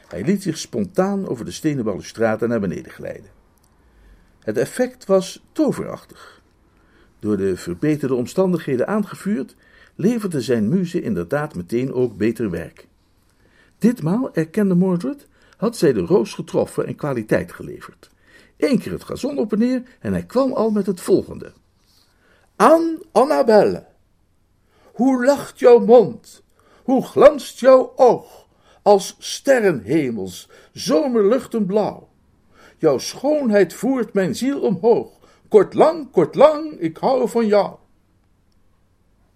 Hij 0.09 0.25
liet 0.25 0.43
zich 0.43 0.59
spontaan 0.59 1.29
over 1.29 1.45
de 1.45 1.51
stenen 1.51 1.85
balustrade 1.85 2.47
naar 2.47 2.61
beneden 2.61 2.93
glijden. 2.93 3.31
Het 4.41 4.57
effect 4.57 5.05
was 5.05 5.45
toverachtig. 5.53 6.43
Door 7.19 7.37
de 7.37 7.57
verbeterde 7.57 8.15
omstandigheden 8.15 8.87
aangevuurd, 8.87 9.57
leverde 9.95 10.41
zijn 10.41 10.69
muze 10.69 11.03
inderdaad 11.03 11.55
meteen 11.55 11.93
ook 11.93 12.17
beter 12.17 12.51
werk. 12.51 12.89
Ditmaal, 13.81 14.35
erkende 14.35 14.75
Mordred, 14.75 15.27
had 15.57 15.77
zij 15.77 15.93
de 15.93 16.01
roos 16.01 16.35
getroffen 16.35 16.87
en 16.87 16.95
kwaliteit 16.95 17.53
geleverd. 17.53 18.11
Eén 18.57 18.79
keer 18.79 18.93
het 18.93 19.05
gazon 19.05 19.39
op 19.39 19.53
en 19.53 19.59
neer 19.59 19.83
en 20.01 20.13
hij 20.13 20.25
kwam 20.25 20.53
al 20.53 20.71
met 20.71 20.87
het 20.87 21.01
volgende. 21.01 21.53
Aan 22.57 22.99
Annabelle, 23.13 23.87
hoe 24.83 25.25
lacht 25.25 25.59
jouw 25.59 25.79
mond, 25.79 26.43
hoe 26.83 27.05
glanst 27.05 27.61
jouw 27.61 27.93
oog, 27.97 28.47
als 28.83 29.17
sterrenhemels, 29.19 30.49
zomerluchten 30.73 31.67
blauw. 31.67 32.09
Jouw 32.79 32.99
schoonheid 32.99 33.75
voert 33.75 34.13
mijn 34.13 34.35
ziel 34.35 34.61
omhoog. 34.61 35.19
Kort 35.49 35.75
lang, 35.75 36.11
kort 36.11 36.35
lang, 36.35 36.73
ik 36.79 36.97
hou 36.97 37.29
van 37.29 37.47
jou. 37.47 37.77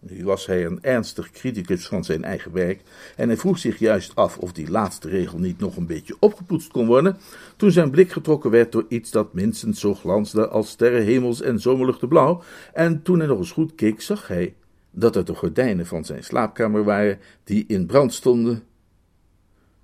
Nu 0.08 0.24
was 0.24 0.46
hij 0.46 0.64
een 0.64 0.82
ernstig 0.82 1.30
criticus 1.30 1.86
van 1.86 2.04
zijn 2.04 2.24
eigen 2.24 2.52
werk 2.52 2.80
en 3.16 3.28
hij 3.28 3.36
vroeg 3.36 3.58
zich 3.58 3.78
juist 3.78 4.14
af 4.14 4.38
of 4.38 4.52
die 4.52 4.70
laatste 4.70 5.08
regel 5.08 5.38
niet 5.38 5.58
nog 5.58 5.76
een 5.76 5.86
beetje 5.86 6.16
opgepoetst 6.18 6.70
kon 6.70 6.86
worden, 6.86 7.16
toen 7.56 7.70
zijn 7.70 7.90
blik 7.90 8.12
getrokken 8.12 8.50
werd 8.50 8.72
door 8.72 8.84
iets 8.88 9.10
dat 9.10 9.34
minstens 9.34 9.80
zo 9.80 9.94
glansde 9.94 10.48
als 10.48 10.68
sterrenhemels 10.68 11.42
en 11.42 11.60
zomerluchten 11.60 12.08
blauw, 12.08 12.42
en 12.72 13.02
toen 13.02 13.18
hij 13.18 13.26
nog 13.26 13.38
eens 13.38 13.52
goed 13.52 13.74
keek, 13.74 14.00
zag 14.00 14.28
hij 14.28 14.54
dat 14.90 15.14
het 15.14 15.26
de 15.26 15.34
gordijnen 15.34 15.86
van 15.86 16.04
zijn 16.04 16.24
slaapkamer 16.24 16.84
waren 16.84 17.18
die 17.44 17.64
in 17.66 17.86
brand 17.86 18.14
stonden 18.14 18.62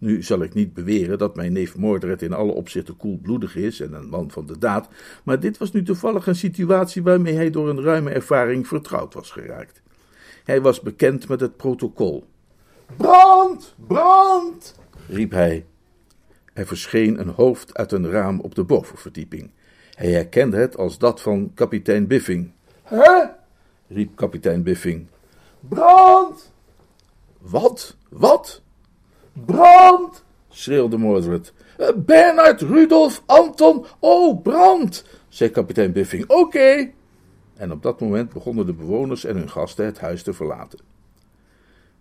nu 0.00 0.22
zal 0.22 0.42
ik 0.42 0.54
niet 0.54 0.74
beweren 0.74 1.18
dat 1.18 1.36
mijn 1.36 1.52
neef 1.52 1.76
Mordred 1.76 2.22
in 2.22 2.32
alle 2.32 2.52
opzichten 2.52 2.96
koelbloedig 2.96 3.56
is 3.56 3.80
en 3.80 3.92
een 3.92 4.08
man 4.08 4.30
van 4.30 4.46
de 4.46 4.58
daad, 4.58 4.88
maar 5.24 5.40
dit 5.40 5.58
was 5.58 5.72
nu 5.72 5.82
toevallig 5.82 6.26
een 6.26 6.34
situatie 6.34 7.02
waarmee 7.02 7.34
hij 7.34 7.50
door 7.50 7.68
een 7.68 7.82
ruime 7.82 8.10
ervaring 8.10 8.66
vertrouwd 8.66 9.14
was 9.14 9.30
geraakt. 9.30 9.82
Hij 10.50 10.60
was 10.60 10.80
bekend 10.80 11.28
met 11.28 11.40
het 11.40 11.56
protocol. 11.56 12.24
Brand! 12.96 13.74
Brand! 13.86 14.74
riep 15.08 15.30
hij. 15.30 15.66
Er 16.52 16.66
verscheen 16.66 17.20
een 17.20 17.28
hoofd 17.28 17.74
uit 17.74 17.92
een 17.92 18.10
raam 18.10 18.40
op 18.40 18.54
de 18.54 18.64
bovenverdieping. 18.64 19.50
Hij 19.94 20.10
herkende 20.10 20.56
het 20.56 20.76
als 20.76 20.98
dat 20.98 21.20
van 21.20 21.50
kapitein 21.54 22.06
Biffing. 22.06 22.50
Hè? 22.82 23.24
riep 23.88 24.16
kapitein 24.16 24.62
Biffing. 24.62 25.06
Brand! 25.60 26.52
Wat? 27.38 27.96
Wat? 28.08 28.62
Brand! 29.32 30.24
schreeuwde 30.48 30.96
Mordred. 30.96 31.52
Eh, 31.76 31.88
Bernard, 31.96 32.60
Rudolf, 32.60 33.22
Anton, 33.26 33.84
oh, 33.98 34.42
brand! 34.42 35.04
zei 35.28 35.50
kapitein 35.50 35.92
Biffing. 35.92 36.28
Oké. 36.28 36.90
En 37.60 37.72
op 37.72 37.82
dat 37.82 38.00
moment 38.00 38.32
begonnen 38.32 38.66
de 38.66 38.72
bewoners 38.72 39.24
en 39.24 39.36
hun 39.36 39.50
gasten 39.50 39.84
het 39.84 39.98
huis 39.98 40.22
te 40.22 40.32
verlaten. 40.32 40.78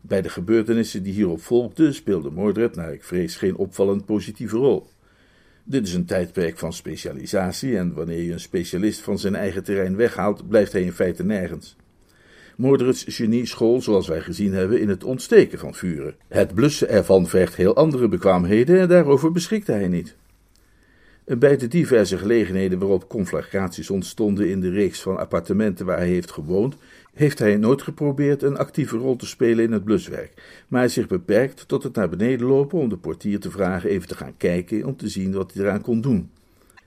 Bij 0.02 0.22
de 0.22 0.30
gebeurtenissen 0.30 1.04
die 1.04 1.13
hierop 1.13 1.41
volgden 1.41 1.93
speelde 1.93 2.32
Mordred, 2.32 2.76
naar 2.76 2.93
ik 2.93 3.04
vrees, 3.04 3.36
geen 3.36 3.56
opvallend 3.56 4.06
positieve 4.06 4.58
rol. 4.58 4.88
Dit 5.63 5.88
is 5.88 5.93
een 5.93 6.06
tijdperk 6.06 6.58
van 6.58 6.74
specialisatie 6.74 7.78
en 7.78 7.93
wanneer 7.93 8.22
je 8.22 8.32
een 8.32 8.39
specialist 8.39 9.02
van 9.02 9.19
zijn 9.19 9.36
eigen 9.36 9.63
terrein 9.63 9.95
weghaalt, 9.95 10.48
blijft 10.48 10.72
hij 10.72 10.82
in 10.82 10.91
feite 10.91 11.24
nergens. 11.24 11.76
Mordred's 12.58 13.06
genie 13.08 13.45
school, 13.45 13.82
zoals 13.82 14.08
wij 14.08 14.22
gezien 14.22 14.54
hebben, 14.54 14.82
in 14.82 14.89
het 14.89 15.04
ontsteken 15.04 15.60
van 15.60 15.74
vuren. 15.74 16.15
Het 16.28 16.54
blussen 16.54 16.89
ervan 16.89 17.28
vergt 17.28 17.56
heel 17.56 17.76
andere 17.76 18.08
bekwaamheden 18.08 18.80
en 18.80 18.88
daarover 18.88 19.32
beschikte 19.32 19.72
hij 19.72 19.88
niet. 19.88 20.15
Bij 21.38 21.58
de 21.58 21.68
diverse 21.68 22.18
gelegenheden 22.18 22.80
waarop 22.80 23.10
conflagraties 23.10 23.89
ontstonden 23.89 24.50
in 24.50 24.60
de 24.60 24.70
reeks 24.70 25.02
van 25.02 25.18
appartementen 25.18 25.86
waar 25.86 25.98
hij 25.98 26.08
heeft 26.08 26.32
gewoond, 26.32 26.76
heeft 27.13 27.39
hij 27.39 27.58
nooit 27.58 27.82
geprobeerd 27.82 28.44
een 28.44 28.58
actieve 28.58 28.98
rol 28.98 29.15
te 29.15 29.26
spelen 29.26 29.65
in 29.65 29.72
het 29.72 29.84
bluswerk, 29.84 30.63
maar 30.68 30.80
hij 30.80 30.89
zich 30.89 31.08
beperkt 31.08 31.68
tot 31.68 31.84
het 31.84 31.96
naar 31.96 32.10
beneden 32.10 32.48
lopen 32.48 32.80
om 32.80 32.89
de 32.89 32.98
portier 32.98 33.39
te 33.39 33.52
vragen 33.52 33.89
even 33.89 34.08
te 34.08 34.15
gaan 34.15 34.38
kijken 34.38 34.86
om 34.86 34.96
te 34.96 35.08
zien 35.08 35.34
wat 35.34 35.54
hij 35.54 35.63
eraan 35.63 35.82
kon 35.82 36.02
doen. 36.02 36.30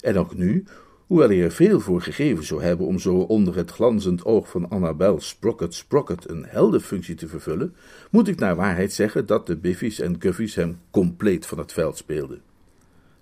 En 0.00 0.18
ook 0.18 0.36
nu, 0.36 0.64
Hoewel 1.06 1.28
hij 1.28 1.42
er 1.42 1.52
veel 1.52 1.80
voor 1.80 2.02
gegeven 2.02 2.44
zou 2.44 2.62
hebben 2.62 2.86
om 2.86 2.98
zo 2.98 3.14
onder 3.14 3.56
het 3.56 3.70
glanzend 3.70 4.24
oog 4.24 4.48
van 4.48 4.68
Annabel 4.68 5.20
Sprocket 5.20 5.74
Sprocket 5.74 6.30
een 6.30 6.44
heldenfunctie 6.48 7.14
te 7.14 7.28
vervullen, 7.28 7.74
moet 8.10 8.28
ik 8.28 8.38
naar 8.38 8.56
waarheid 8.56 8.92
zeggen 8.92 9.26
dat 9.26 9.46
de 9.46 9.56
Biffies 9.56 10.00
en 10.00 10.16
Guffies 10.18 10.54
hem 10.54 10.78
compleet 10.90 11.46
van 11.46 11.58
het 11.58 11.72
veld 11.72 11.96
speelden. 11.96 12.51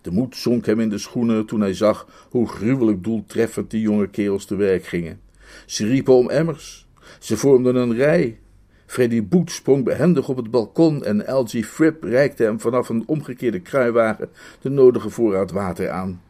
De 0.01 0.11
moed 0.11 0.37
zonk 0.37 0.67
hem 0.67 0.81
in 0.81 0.89
de 0.89 0.99
schoenen 0.99 1.47
toen 1.47 1.61
hij 1.61 1.75
zag 1.75 2.27
hoe 2.31 2.49
gruwelijk 2.49 3.05
doeltreffend 3.05 3.71
die 3.71 3.81
jonge 3.81 4.09
kerels 4.09 4.45
te 4.45 4.57
werk 4.57 4.85
gingen. 4.85 5.21
Ze 5.67 5.87
riepen 5.87 6.15
om 6.15 6.31
emmers, 6.31 6.87
ze 7.19 7.37
vormden 7.37 7.77
een 7.77 7.95
rij. 7.95 8.39
Freddy 8.87 9.25
Boet 9.25 9.51
sprong 9.51 9.85
behendig 9.85 10.29
op 10.29 10.37
het 10.37 10.51
balkon 10.51 11.05
en 11.05 11.35
L.G. 11.35 11.67
Fripp 11.67 12.03
reikte 12.03 12.43
hem 12.43 12.61
vanaf 12.61 12.89
een 12.89 13.03
omgekeerde 13.07 13.61
kruiwagen 13.61 14.29
de 14.61 14.69
nodige 14.69 15.11
voorraad 15.11 15.51
water 15.51 15.91
aan. 15.91 16.21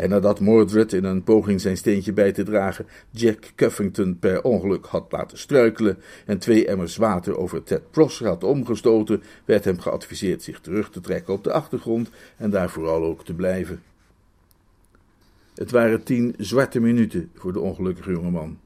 En 0.00 0.08
nadat 0.08 0.40
Mordred 0.40 0.92
in 0.92 1.04
een 1.04 1.22
poging 1.22 1.60
zijn 1.60 1.76
steentje 1.76 2.12
bij 2.12 2.32
te 2.32 2.42
dragen 2.42 2.86
Jack 3.10 3.52
Cuffington 3.54 4.18
per 4.18 4.42
ongeluk 4.42 4.86
had 4.86 5.12
laten 5.12 5.38
struikelen 5.38 5.98
en 6.26 6.38
twee 6.38 6.66
emmers 6.66 6.96
water 6.96 7.36
over 7.36 7.62
Ted 7.62 7.90
Prosser 7.90 8.26
had 8.26 8.44
omgestoten, 8.44 9.22
werd 9.44 9.64
hem 9.64 9.78
geadviseerd 9.78 10.42
zich 10.42 10.60
terug 10.60 10.90
te 10.90 11.00
trekken 11.00 11.34
op 11.34 11.44
de 11.44 11.52
achtergrond 11.52 12.10
en 12.36 12.50
daar 12.50 12.70
vooral 12.70 13.04
ook 13.04 13.24
te 13.24 13.34
blijven. 13.34 13.82
Het 15.54 15.70
waren 15.70 16.02
tien 16.02 16.34
zwarte 16.38 16.80
minuten 16.80 17.30
voor 17.34 17.52
de 17.52 17.60
ongelukkige 17.60 18.10
jongeman. 18.10 18.58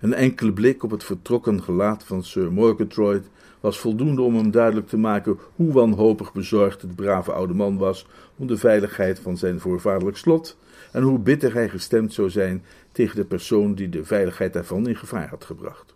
Een 0.00 0.14
enkele 0.14 0.52
blik 0.52 0.82
op 0.82 0.90
het 0.90 1.04
vertrokken 1.04 1.62
gelaat 1.62 2.04
van 2.04 2.24
Sir 2.24 2.52
Murgatroyd 2.52 3.26
was 3.62 3.78
voldoende 3.78 4.22
om 4.22 4.34
hem 4.34 4.50
duidelijk 4.50 4.88
te 4.88 4.96
maken 4.96 5.38
hoe 5.56 5.72
wanhopig 5.72 6.32
bezorgd 6.32 6.82
het 6.82 6.96
brave 6.96 7.32
oude 7.32 7.54
man 7.54 7.78
was 7.78 8.06
om 8.36 8.46
de 8.46 8.56
veiligheid 8.56 9.18
van 9.18 9.36
zijn 9.36 9.60
voorvaderlijk 9.60 10.16
slot 10.16 10.58
en 10.92 11.02
hoe 11.02 11.18
bitter 11.18 11.52
hij 11.52 11.68
gestemd 11.68 12.12
zou 12.12 12.30
zijn 12.30 12.64
tegen 12.92 13.16
de 13.16 13.24
persoon 13.24 13.74
die 13.74 13.88
de 13.88 14.04
veiligheid 14.04 14.52
daarvan 14.52 14.88
in 14.88 14.96
gevaar 14.96 15.28
had 15.28 15.44
gebracht. 15.44 15.94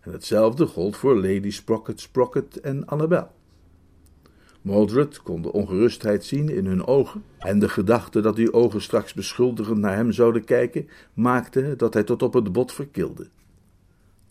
En 0.00 0.12
hetzelfde 0.12 0.66
gold 0.66 0.96
voor 0.96 1.16
Lady 1.16 1.50
Sprocket 1.50 2.00
Sprocket 2.00 2.60
en 2.60 2.86
Annabel. 2.86 3.30
Mordred 4.62 5.22
kon 5.22 5.42
de 5.42 5.52
ongerustheid 5.52 6.24
zien 6.24 6.48
in 6.48 6.66
hun 6.66 6.86
ogen, 6.86 7.24
en 7.38 7.58
de 7.58 7.68
gedachte 7.68 8.20
dat 8.20 8.36
die 8.36 8.52
ogen 8.52 8.82
straks 8.82 9.14
beschuldigend 9.14 9.78
naar 9.78 9.96
hem 9.96 10.12
zouden 10.12 10.44
kijken, 10.44 10.88
maakte 11.12 11.74
dat 11.76 11.94
hij 11.94 12.02
tot 12.02 12.22
op 12.22 12.32
het 12.32 12.52
bot 12.52 12.72
verkilde. 12.72 13.26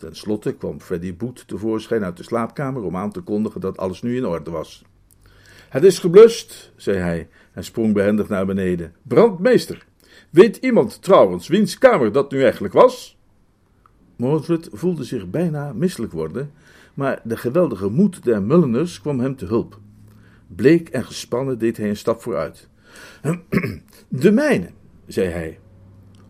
Ten 0.03 0.15
slotte 0.15 0.53
kwam 0.53 0.79
Freddy 0.79 1.15
Boet 1.15 1.47
tevoorschijn 1.47 2.03
uit 2.03 2.17
de 2.17 2.23
slaapkamer 2.23 2.83
om 2.83 2.95
aan 2.95 3.11
te 3.11 3.21
kondigen 3.21 3.61
dat 3.61 3.77
alles 3.77 4.01
nu 4.01 4.17
in 4.17 4.25
orde 4.25 4.51
was. 4.51 4.83
Het 5.69 5.83
is 5.83 5.99
geblust, 5.99 6.71
zei 6.75 6.97
hij 6.97 7.29
en 7.53 7.63
sprong 7.63 7.93
behendig 7.93 8.29
naar 8.29 8.45
beneden. 8.45 8.95
Brandmeester, 9.01 9.85
weet 10.29 10.57
iemand 10.57 11.01
trouwens 11.01 11.47
wiens 11.47 11.77
kamer 11.77 12.11
dat 12.11 12.31
nu 12.31 12.41
eigenlijk 12.41 12.73
was? 12.73 13.17
Mordred 14.15 14.69
voelde 14.71 15.03
zich 15.03 15.29
bijna 15.29 15.73
misselijk 15.73 16.11
worden, 16.11 16.51
maar 16.93 17.21
de 17.23 17.37
geweldige 17.37 17.89
moed 17.89 18.23
der 18.23 18.41
Mulleners 18.41 19.01
kwam 19.01 19.19
hem 19.19 19.35
te 19.35 19.45
hulp. 19.45 19.79
Bleek 20.47 20.89
en 20.89 21.05
gespannen 21.05 21.59
deed 21.59 21.77
hij 21.77 21.89
een 21.89 21.97
stap 21.97 22.21
vooruit. 22.21 22.69
De 24.07 24.31
mijne, 24.31 24.69
zei 25.07 25.27
hij. 25.27 25.59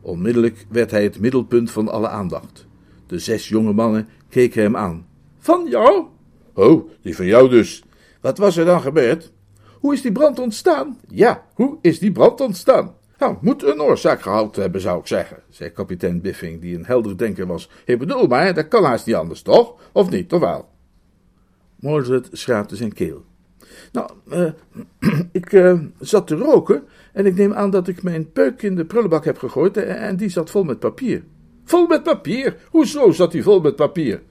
Onmiddellijk 0.02 0.66
werd 0.70 0.92
hij 0.92 1.04
het 1.04 1.20
middelpunt 1.20 1.72
van 1.72 1.88
alle 1.88 2.08
aandacht. 2.08 2.72
De 3.14 3.20
zes 3.20 3.50
jonge 3.50 3.74
mannen 3.74 4.08
keken 4.30 4.62
hem 4.62 4.78
aan. 4.78 5.08
Van 5.38 5.68
jou? 5.70 6.06
Oh, 6.54 6.90
die 7.02 7.16
van 7.16 7.26
jou 7.26 7.50
dus. 7.50 7.84
Wat 8.22 8.38
was 8.38 8.58
er 8.58 8.66
dan 8.66 8.82
gebeurd? 8.82 9.32
Hoe 9.80 9.94
is 9.94 10.02
die 10.02 10.12
brand 10.12 10.40
ontstaan? 10.40 11.00
Ja, 11.08 11.46
hoe 11.54 11.78
is 11.82 12.00
die 12.00 12.12
brand 12.12 12.42
ontstaan? 12.42 12.96
Nou, 13.18 13.38
moet 13.42 13.64
een 13.64 13.82
oorzaak 13.82 14.22
gehad 14.22 14.56
hebben, 14.56 14.82
zou 14.82 15.00
ik 15.00 15.08
zeggen, 15.08 15.38
zei 15.50 15.70
kapitein 15.70 16.22
Biffing, 16.22 16.62
die 16.62 16.76
een 16.76 16.86
helder 16.86 17.18
denker 17.18 17.48
was. 17.48 17.70
Ik 17.86 18.00
bedoel 18.00 18.28
maar, 18.28 18.54
dat 18.54 18.68
kan 18.68 18.84
haast 18.84 19.06
niet 19.06 19.16
anders, 19.16 19.42
toch? 19.42 19.76
Of 19.92 20.10
niet, 20.10 20.30
toch 20.30 20.40
wel? 20.40 20.70
Mordred 21.76 22.30
schraapte 22.32 22.76
zijn 22.76 22.94
keel. 22.94 23.26
Nou, 23.92 24.10
uh, 24.32 24.52
ik 25.42 25.52
uh, 25.52 25.80
zat 26.00 26.28
te 26.28 26.36
roken 26.36 26.84
en 27.12 27.26
ik 27.26 27.36
neem 27.36 27.54
aan 27.54 27.70
dat 27.70 27.88
ik 27.88 28.04
mijn 28.04 28.32
peuk 28.32 28.62
in 28.62 28.76
de 28.76 28.86
prullenbak 28.86 29.26
heb 29.26 29.38
gegooid 29.38 29.78
en, 29.78 29.98
en 29.98 30.16
die 30.16 30.30
zat 30.30 30.50
vol 30.50 30.64
met 30.64 30.80
papier. 30.80 31.24
Vol 31.64 31.88
met 31.88 32.04
papier? 32.04 32.58
Hoezo 32.70 33.12
zat 33.12 33.32
die 33.32 33.44
vol 33.44 33.60
met 33.60 33.76
papier? 33.76 34.22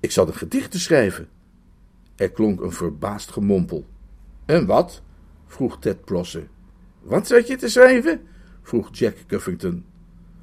Ik 0.00 0.10
zat 0.10 0.28
een 0.28 0.34
gedicht 0.34 0.70
te 0.70 0.80
schrijven. 0.80 1.28
Er 2.16 2.30
klonk 2.30 2.60
een 2.60 2.72
verbaasd 2.72 3.30
gemompel. 3.30 3.86
En 4.46 4.66
wat? 4.66 5.02
vroeg 5.46 5.78
Ted 5.78 6.04
Plosser. 6.04 6.48
Wat 7.00 7.26
zat 7.26 7.46
je 7.46 7.56
te 7.56 7.68
schrijven? 7.68 8.20
vroeg 8.62 8.88
Jack 8.92 9.14
Cuffington. 9.26 9.84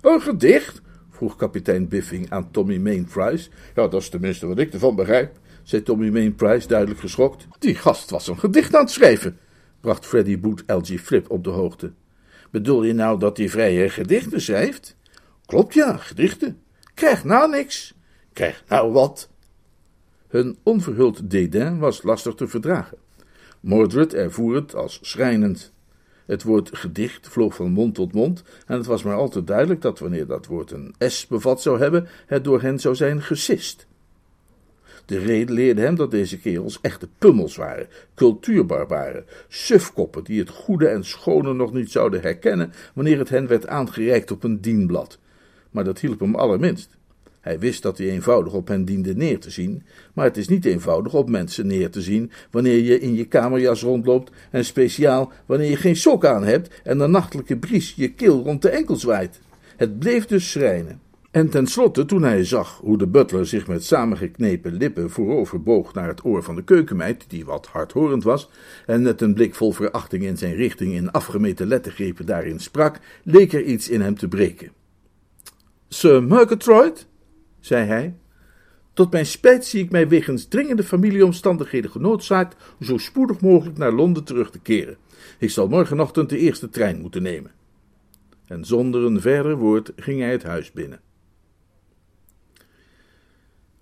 Een 0.01 0.21
gedicht? 0.21 0.81
vroeg 1.09 1.35
kapitein 1.35 1.87
Biffing 1.87 2.29
aan 2.29 2.51
Tommy 2.51 2.77
Mainprice. 2.77 3.49
Ja, 3.75 3.87
dat 3.87 4.01
is 4.01 4.09
tenminste 4.09 4.47
wat 4.47 4.57
ik 4.57 4.73
ervan 4.73 4.95
begrijp, 4.95 5.39
zei 5.63 5.83
Tommy 5.83 6.09
Mainprice 6.09 6.67
duidelijk 6.67 6.99
geschokt. 6.99 7.47
Die 7.59 7.75
gast 7.75 8.09
was 8.09 8.27
een 8.27 8.39
gedicht 8.39 8.75
aan 8.75 8.81
het 8.81 8.91
schrijven, 8.91 9.37
bracht 9.81 10.05
Freddy 10.05 10.39
Boot 10.39 10.63
LG 10.67 10.99
Flip 10.99 11.29
op 11.29 11.43
de 11.43 11.49
hoogte. 11.49 11.91
Bedoel 12.51 12.83
je 12.83 12.93
nou 12.93 13.19
dat 13.19 13.37
hij 13.37 13.49
vrije 13.49 13.89
gedichten 13.89 14.41
schrijft? 14.41 14.96
Klopt 15.47 15.73
ja, 15.73 15.97
gedichten. 15.97 16.61
Krijg 16.93 17.23
nou 17.23 17.49
niks. 17.49 17.93
Krijg 18.33 18.63
nou 18.67 18.91
wat. 18.91 19.29
Hun 20.27 20.57
onverhuld 20.63 21.29
dédain 21.29 21.79
was 21.79 22.03
lastig 22.03 22.33
te 22.35 22.47
verdragen. 22.47 22.97
Mordred 23.59 24.13
ervoer 24.13 24.55
het 24.55 24.75
als 24.75 24.99
schrijnend. 25.01 25.73
Het 26.25 26.43
woord 26.43 26.69
gedicht 26.77 27.27
vloog 27.27 27.55
van 27.55 27.71
mond 27.71 27.95
tot 27.95 28.13
mond, 28.13 28.43
en 28.65 28.77
het 28.77 28.85
was 28.85 29.03
maar 29.03 29.15
al 29.15 29.29
te 29.29 29.43
duidelijk 29.43 29.81
dat 29.81 29.99
wanneer 29.99 30.25
dat 30.25 30.45
woord 30.45 30.71
een 30.71 30.95
S 30.99 31.27
bevat 31.27 31.61
zou 31.61 31.79
hebben, 31.79 32.07
het 32.25 32.43
door 32.43 32.61
hen 32.61 32.79
zou 32.79 32.95
zijn 32.95 33.21
gesist. 33.21 33.87
De 35.05 35.17
reden 35.17 35.55
leerde 35.55 35.81
hem 35.81 35.95
dat 35.95 36.11
deze 36.11 36.39
kerels 36.39 36.79
echte 36.81 37.07
pummels 37.17 37.55
waren, 37.55 37.87
cultuurbarbaren, 38.15 39.25
sufkoppen 39.47 40.23
die 40.23 40.39
het 40.39 40.49
goede 40.49 40.87
en 40.87 41.05
schone 41.05 41.53
nog 41.53 41.73
niet 41.73 41.91
zouden 41.91 42.21
herkennen 42.21 42.73
wanneer 42.93 43.17
het 43.19 43.29
hen 43.29 43.47
werd 43.47 43.67
aangereikt 43.67 44.31
op 44.31 44.43
een 44.43 44.61
dienblad. 44.61 45.19
Maar 45.77 45.85
dat 45.85 45.99
hielp 45.99 46.19
hem 46.19 46.35
allerminst. 46.35 46.89
Hij 47.41 47.59
wist 47.59 47.81
dat 47.81 47.97
hij 47.97 48.09
eenvoudig 48.09 48.53
op 48.53 48.67
hen 48.67 48.85
diende 48.85 49.15
neer 49.15 49.39
te 49.39 49.49
zien, 49.49 49.83
maar 50.13 50.25
het 50.25 50.37
is 50.37 50.47
niet 50.47 50.65
eenvoudig 50.65 51.13
op 51.13 51.29
mensen 51.29 51.67
neer 51.67 51.89
te 51.89 52.01
zien 52.01 52.31
wanneer 52.51 52.83
je 52.83 52.99
in 52.99 53.15
je 53.15 53.25
kamerjas 53.25 53.81
rondloopt 53.81 54.31
en 54.51 54.65
speciaal 54.65 55.31
wanneer 55.45 55.69
je 55.69 55.75
geen 55.75 55.95
sok 55.95 56.25
aan 56.25 56.43
hebt 56.43 56.81
en 56.83 56.97
de 56.97 57.07
nachtelijke 57.07 57.57
bries 57.57 57.93
je 57.95 58.13
keel 58.13 58.43
rond 58.43 58.61
de 58.61 58.69
enkel 58.69 58.95
zwaait. 58.95 59.39
Het 59.75 59.99
bleef 59.99 60.25
dus 60.25 60.51
schrijnen. 60.51 60.99
En 61.31 61.49
tenslotte, 61.49 62.05
toen 62.05 62.23
hij 62.23 62.45
zag 62.45 62.77
hoe 62.77 62.97
de 62.97 63.07
butler 63.07 63.45
zich 63.45 63.67
met 63.67 63.83
samengeknepen 63.83 64.73
lippen 64.73 65.09
voorover 65.09 65.61
boog 65.63 65.93
naar 65.93 66.07
het 66.07 66.25
oor 66.25 66.43
van 66.43 66.55
de 66.55 66.63
keukenmeid, 66.63 67.25
die 67.27 67.45
wat 67.45 67.65
hardhorend 67.65 68.23
was, 68.23 68.49
en 68.85 69.01
met 69.01 69.21
een 69.21 69.33
blik 69.33 69.55
vol 69.55 69.71
verachting 69.71 70.23
in 70.23 70.37
zijn 70.37 70.55
richting 70.55 70.93
in 70.93 71.11
afgemeten 71.11 71.67
lettergrepen 71.67 72.25
daarin 72.25 72.59
sprak, 72.59 72.99
leek 73.23 73.53
er 73.53 73.63
iets 73.63 73.89
in 73.89 74.01
hem 74.01 74.17
te 74.17 74.27
breken. 74.27 74.76
Sir 75.89 76.23
Murgatroyd, 76.23 77.07
zei 77.59 77.85
hij. 77.85 78.15
Tot 78.93 79.11
mijn 79.11 79.25
spijt 79.25 79.65
zie 79.65 79.83
ik 79.83 79.91
mij 79.91 80.07
wegens 80.07 80.45
dringende 80.45 80.83
familieomstandigheden 80.83 81.91
genoodzaakt 81.91 82.55
zo 82.81 82.97
spoedig 82.97 83.41
mogelijk 83.41 83.77
naar 83.77 83.91
Londen 83.91 84.23
terug 84.23 84.51
te 84.51 84.59
keren. 84.59 84.97
Ik 85.39 85.49
zal 85.49 85.67
morgenochtend 85.67 86.29
de 86.29 86.37
eerste 86.37 86.69
trein 86.69 87.01
moeten 87.01 87.21
nemen. 87.21 87.51
En 88.45 88.65
zonder 88.65 89.03
een 89.03 89.21
verder 89.21 89.57
woord 89.57 89.91
ging 89.95 90.19
hij 90.19 90.31
het 90.31 90.43
huis 90.43 90.71
binnen. 90.71 91.01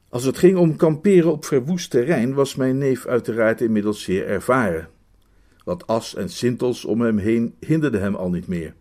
Als 0.09 0.23
het 0.23 0.37
ging 0.37 0.57
om 0.57 0.75
kamperen 0.75 1.31
op 1.31 1.45
verwoest 1.45 1.89
terrein, 1.89 2.33
was 2.33 2.55
mijn 2.55 2.77
neef 2.77 3.05
uiteraard 3.05 3.61
inmiddels 3.61 4.03
zeer 4.03 4.27
ervaren. 4.27 4.89
Wat 5.63 5.87
as 5.87 6.15
en 6.15 6.29
sintels 6.29 6.85
om 6.85 7.01
hem 7.01 7.17
heen 7.17 7.55
hinderde 7.59 7.97
hem 7.97 8.15
al 8.15 8.29
niet 8.29 8.47
meer. 8.47 8.75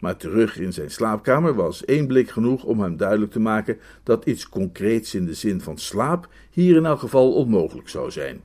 Maar 0.00 0.16
terug 0.16 0.58
in 0.58 0.72
zijn 0.72 0.90
slaapkamer 0.90 1.54
was 1.54 1.84
één 1.84 2.06
blik 2.06 2.30
genoeg 2.30 2.64
om 2.64 2.80
hem 2.80 2.96
duidelijk 2.96 3.32
te 3.32 3.40
maken 3.40 3.78
dat 4.02 4.24
iets 4.24 4.48
concreets 4.48 5.14
in 5.14 5.26
de 5.26 5.34
zin 5.34 5.60
van 5.60 5.78
slaap 5.78 6.28
hier 6.50 6.76
in 6.76 6.86
elk 6.86 6.98
geval 6.98 7.34
onmogelijk 7.34 7.88
zou 7.88 8.10
zijn. 8.10 8.40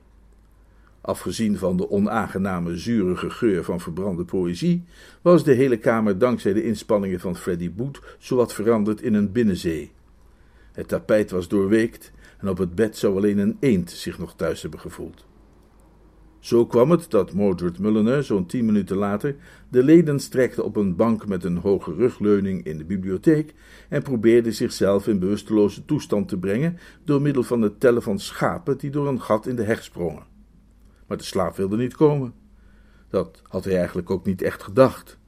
Afgezien 1.00 1.58
van 1.58 1.76
de 1.76 1.90
onaangename 1.90 2.76
zurige 2.76 3.30
geur 3.30 3.64
van 3.64 3.80
verbrande 3.80 4.24
poëzie, 4.24 4.84
was 5.22 5.44
de 5.44 5.52
hele 5.52 5.76
kamer 5.76 6.18
dankzij 6.18 6.52
de 6.52 6.64
inspanningen 6.64 7.20
van 7.20 7.36
Freddy 7.36 7.70
Boet 7.72 8.00
zowat 8.18 8.52
veranderd 8.52 9.02
in 9.02 9.14
een 9.14 9.32
binnenzee. 9.32 9.92
Het 10.72 10.88
tapijt 10.88 11.30
was 11.30 11.48
doorweekt 11.48 12.12
en 12.38 12.48
op 12.48 12.58
het 12.58 12.74
bed 12.74 12.96
zou 12.96 13.16
alleen 13.16 13.38
een 13.38 13.56
eend 13.60 13.90
zich 13.90 14.18
nog 14.18 14.34
thuis 14.34 14.62
hebben 14.62 14.80
gevoeld. 14.80 15.25
Zo 16.46 16.66
kwam 16.66 16.90
het 16.90 17.10
dat 17.10 17.32
Mordred 17.32 17.78
Mulliner 17.78 18.24
zo'n 18.24 18.46
tien 18.46 18.64
minuten 18.64 18.96
later 18.96 19.36
de 19.68 19.84
leden 19.84 20.20
strekte 20.20 20.62
op 20.62 20.76
een 20.76 20.96
bank 20.96 21.26
met 21.26 21.44
een 21.44 21.56
hoge 21.56 21.94
rugleuning 21.94 22.64
in 22.64 22.78
de 22.78 22.84
bibliotheek 22.84 23.54
en 23.88 24.02
probeerde 24.02 24.52
zichzelf 24.52 25.06
in 25.06 25.18
bewusteloze 25.18 25.84
toestand 25.84 26.28
te 26.28 26.38
brengen 26.38 26.78
door 27.04 27.22
middel 27.22 27.42
van 27.42 27.62
het 27.62 27.80
tellen 27.80 28.02
van 28.02 28.18
schapen 28.18 28.78
die 28.78 28.90
door 28.90 29.08
een 29.08 29.20
gat 29.20 29.46
in 29.46 29.56
de 29.56 29.62
heg 29.62 29.82
sprongen. 29.82 30.22
Maar 31.06 31.16
de 31.16 31.24
slaap 31.24 31.56
wilde 31.56 31.76
niet 31.76 31.96
komen. 31.96 32.34
Dat 33.08 33.42
had 33.42 33.64
hij 33.64 33.76
eigenlijk 33.76 34.10
ook 34.10 34.26
niet 34.26 34.42
echt 34.42 34.62
gedacht. 34.62 35.18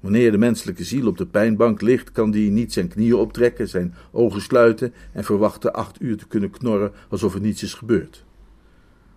Wanneer 0.00 0.30
de 0.30 0.38
menselijke 0.38 0.84
ziel 0.84 1.06
op 1.06 1.18
de 1.18 1.26
pijnbank 1.26 1.80
ligt, 1.80 2.12
kan 2.12 2.30
die 2.30 2.50
niet 2.50 2.72
zijn 2.72 2.88
knieën 2.88 3.14
optrekken, 3.14 3.68
zijn 3.68 3.94
ogen 4.12 4.40
sluiten 4.40 4.94
en 5.12 5.24
verwachten 5.24 5.72
acht 5.72 6.02
uur 6.02 6.16
te 6.16 6.26
kunnen 6.26 6.50
knorren 6.50 6.92
alsof 7.08 7.34
er 7.34 7.40
niets 7.40 7.62
is 7.62 7.74
gebeurd. 7.74 8.25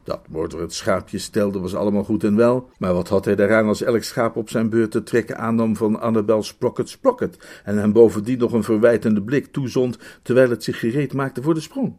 Dat 0.10 0.28
Mordor 0.28 0.62
het 0.62 0.74
schaapje 0.74 1.18
stelde 1.18 1.60
was 1.60 1.76
allemaal 1.76 2.04
goed 2.04 2.24
en 2.24 2.36
wel, 2.36 2.70
maar 2.78 2.94
wat 2.94 3.08
had 3.08 3.26
hij 3.26 3.36
daaraan 3.36 3.68
als 3.68 3.82
elk 3.82 4.04
schaap 4.04 4.36
op 4.36 4.50
zijn 4.50 4.70
beurt 4.70 4.92
te 4.92 5.04
trekken 5.04 5.38
aannam 5.38 5.76
van 5.76 6.00
Annabel 6.00 6.44
Sprocket 6.44 6.90
Sprocket 6.90 7.62
en 7.64 7.78
hem 7.78 7.92
bovendien 7.92 8.38
nog 8.38 8.54
een 8.54 8.64
verwijtende 8.64 9.22
blik 9.22 9.46
toezond 9.46 9.98
terwijl 10.22 10.50
het 10.50 10.64
zich 10.64 10.80
gereed 10.80 11.14
maakte 11.14 11.42
voor 11.42 11.54
de 11.54 11.60
sprong? 11.60 11.96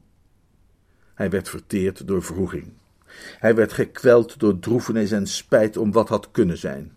Hij 1.14 1.30
werd 1.30 1.48
verteerd 1.48 2.06
door 2.06 2.22
vroeging. 2.22 2.72
Hij 3.38 3.54
werd 3.54 3.72
gekweld 3.72 4.38
door 4.38 4.58
droefenis 4.58 5.12
en 5.12 5.26
spijt 5.26 5.76
om 5.76 5.92
wat 5.92 6.08
had 6.08 6.30
kunnen 6.30 6.58
zijn. 6.58 6.96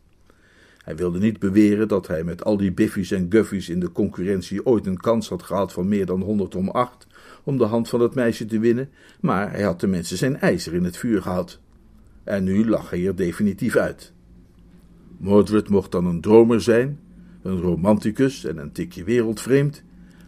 Hij 0.84 0.96
wilde 0.96 1.20
niet 1.20 1.40
beweren 1.40 1.88
dat 1.88 2.08
hij 2.08 2.24
met 2.24 2.44
al 2.44 2.58
die 2.58 2.72
biffies 2.72 3.12
en 3.12 3.26
guffies 3.30 3.70
in 3.70 3.80
de 3.80 3.92
concurrentie 3.92 4.66
ooit 4.66 4.86
een 4.86 5.00
kans 5.00 5.30
had 5.30 5.44
gehad 5.44 5.74
van 5.74 5.88
meer 5.88 6.06
dan 6.06 6.22
honderd 6.22 6.56
om 6.56 6.70
acht, 6.70 7.08
om 7.44 7.58
de 7.58 7.64
hand 7.64 7.90
van 7.90 8.02
het 8.02 8.16
meisje 8.16 8.46
te 8.46 8.60
winnen, 8.60 8.90
maar 9.20 9.52
hij 9.52 9.62
had 9.62 9.80
tenminste 9.80 10.16
zijn 10.16 10.40
ijzer 10.40 10.74
in 10.74 10.84
het 10.84 10.98
vuur 10.98 11.22
gehad. 11.22 11.60
En 12.24 12.44
nu 12.44 12.70
lag 12.70 12.90
hij 12.90 13.08
er 13.08 13.16
definitief 13.16 13.76
uit. 13.76 14.14
Mordred 15.18 15.70
mocht 15.70 15.92
dan 15.92 16.06
een 16.06 16.22
dromer 16.22 16.62
zijn, 16.62 17.00
een 17.42 17.62
romanticus 17.62 18.46
en 18.46 18.58
een 18.58 18.72
tikje 18.72 19.04
wereldvreemd. 19.04 19.84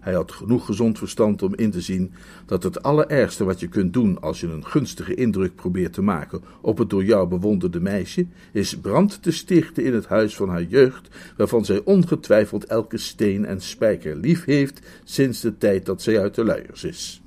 Hij 0.05 0.13
had 0.13 0.31
genoeg 0.31 0.65
gezond 0.65 0.97
verstand 0.97 1.43
om 1.43 1.55
in 1.55 1.71
te 1.71 1.81
zien 1.81 2.13
dat 2.45 2.63
het 2.63 2.83
allerergste 2.83 3.43
wat 3.43 3.59
je 3.59 3.67
kunt 3.67 3.93
doen 3.93 4.21
als 4.21 4.39
je 4.39 4.47
een 4.47 4.65
gunstige 4.65 5.15
indruk 5.15 5.55
probeert 5.55 5.93
te 5.93 6.01
maken 6.01 6.41
op 6.61 6.77
het 6.77 6.89
door 6.89 7.03
jou 7.03 7.27
bewonderde 7.27 7.79
meisje, 7.79 8.25
is 8.51 8.77
brand 8.77 9.21
te 9.21 9.31
stichten 9.31 9.83
in 9.83 9.93
het 9.93 10.05
huis 10.05 10.35
van 10.35 10.49
haar 10.49 10.63
jeugd, 10.63 11.07
waarvan 11.37 11.65
zij 11.65 11.81
ongetwijfeld 11.83 12.65
elke 12.65 12.97
steen 12.97 13.45
en 13.45 13.61
spijker 13.61 14.15
lief 14.15 14.45
heeft 14.45 14.79
sinds 15.03 15.41
de 15.41 15.57
tijd 15.57 15.85
dat 15.85 16.01
zij 16.01 16.21
uit 16.21 16.35
de 16.35 16.43
luiers 16.43 16.83
is. 16.83 17.24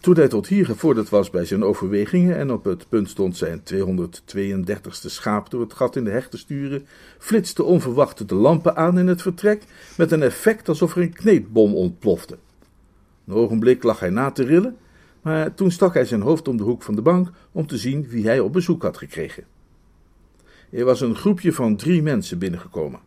Toen 0.00 0.16
hij 0.16 0.28
tot 0.28 0.46
hier 0.46 0.64
gevorderd 0.64 1.08
was 1.08 1.30
bij 1.30 1.44
zijn 1.44 1.64
overwegingen 1.64 2.36
en 2.36 2.50
op 2.50 2.64
het 2.64 2.88
punt 2.88 3.08
stond 3.10 3.36
zijn 3.36 3.62
232ste 3.74 5.06
schaap 5.06 5.50
door 5.50 5.60
het 5.60 5.74
gat 5.74 5.96
in 5.96 6.04
de 6.04 6.10
heg 6.10 6.28
te 6.28 6.38
sturen, 6.38 6.86
flitste 7.18 7.62
onverwacht 7.62 8.28
de 8.28 8.34
lampen 8.34 8.76
aan 8.76 8.98
in 8.98 9.06
het 9.06 9.22
vertrek 9.22 9.62
met 9.96 10.12
een 10.12 10.22
effect 10.22 10.68
alsof 10.68 10.96
er 10.96 11.02
een 11.02 11.12
kneedbom 11.12 11.74
ontplofte. 11.74 12.38
Een 13.26 13.34
ogenblik 13.34 13.82
lag 13.82 14.00
hij 14.00 14.10
na 14.10 14.30
te 14.30 14.44
rillen, 14.44 14.76
maar 15.22 15.54
toen 15.54 15.70
stak 15.70 15.94
hij 15.94 16.04
zijn 16.04 16.20
hoofd 16.20 16.48
om 16.48 16.56
de 16.56 16.62
hoek 16.62 16.82
van 16.82 16.94
de 16.94 17.02
bank 17.02 17.30
om 17.52 17.66
te 17.66 17.76
zien 17.76 18.08
wie 18.08 18.26
hij 18.26 18.40
op 18.40 18.52
bezoek 18.52 18.82
had 18.82 18.96
gekregen. 18.96 19.44
Er 20.70 20.84
was 20.84 21.00
een 21.00 21.14
groepje 21.14 21.52
van 21.52 21.76
drie 21.76 22.02
mensen 22.02 22.38
binnengekomen. 22.38 23.00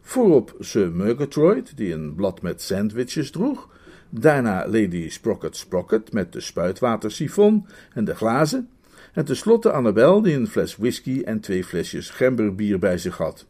Voorop 0.00 0.54
Sir 0.58 0.92
Murgatroyd, 0.92 1.76
die 1.76 1.92
een 1.92 2.14
blad 2.14 2.42
met 2.42 2.62
sandwiches 2.62 3.30
droeg, 3.30 3.68
Daarna 4.14 4.66
Lady 4.66 5.08
Sprocket 5.08 5.56
Sprocket 5.56 6.12
met 6.12 6.32
de 6.32 6.40
spuitwatersifon 6.40 7.66
en 7.94 8.04
de 8.04 8.14
glazen. 8.14 8.68
En 9.12 9.24
tenslotte 9.24 9.72
Annabel 9.72 10.22
die 10.22 10.34
een 10.34 10.48
fles 10.48 10.76
whisky 10.76 11.22
en 11.24 11.40
twee 11.40 11.64
flesjes 11.64 12.10
gemberbier 12.10 12.78
bij 12.78 12.98
zich 12.98 13.16
had. 13.16 13.46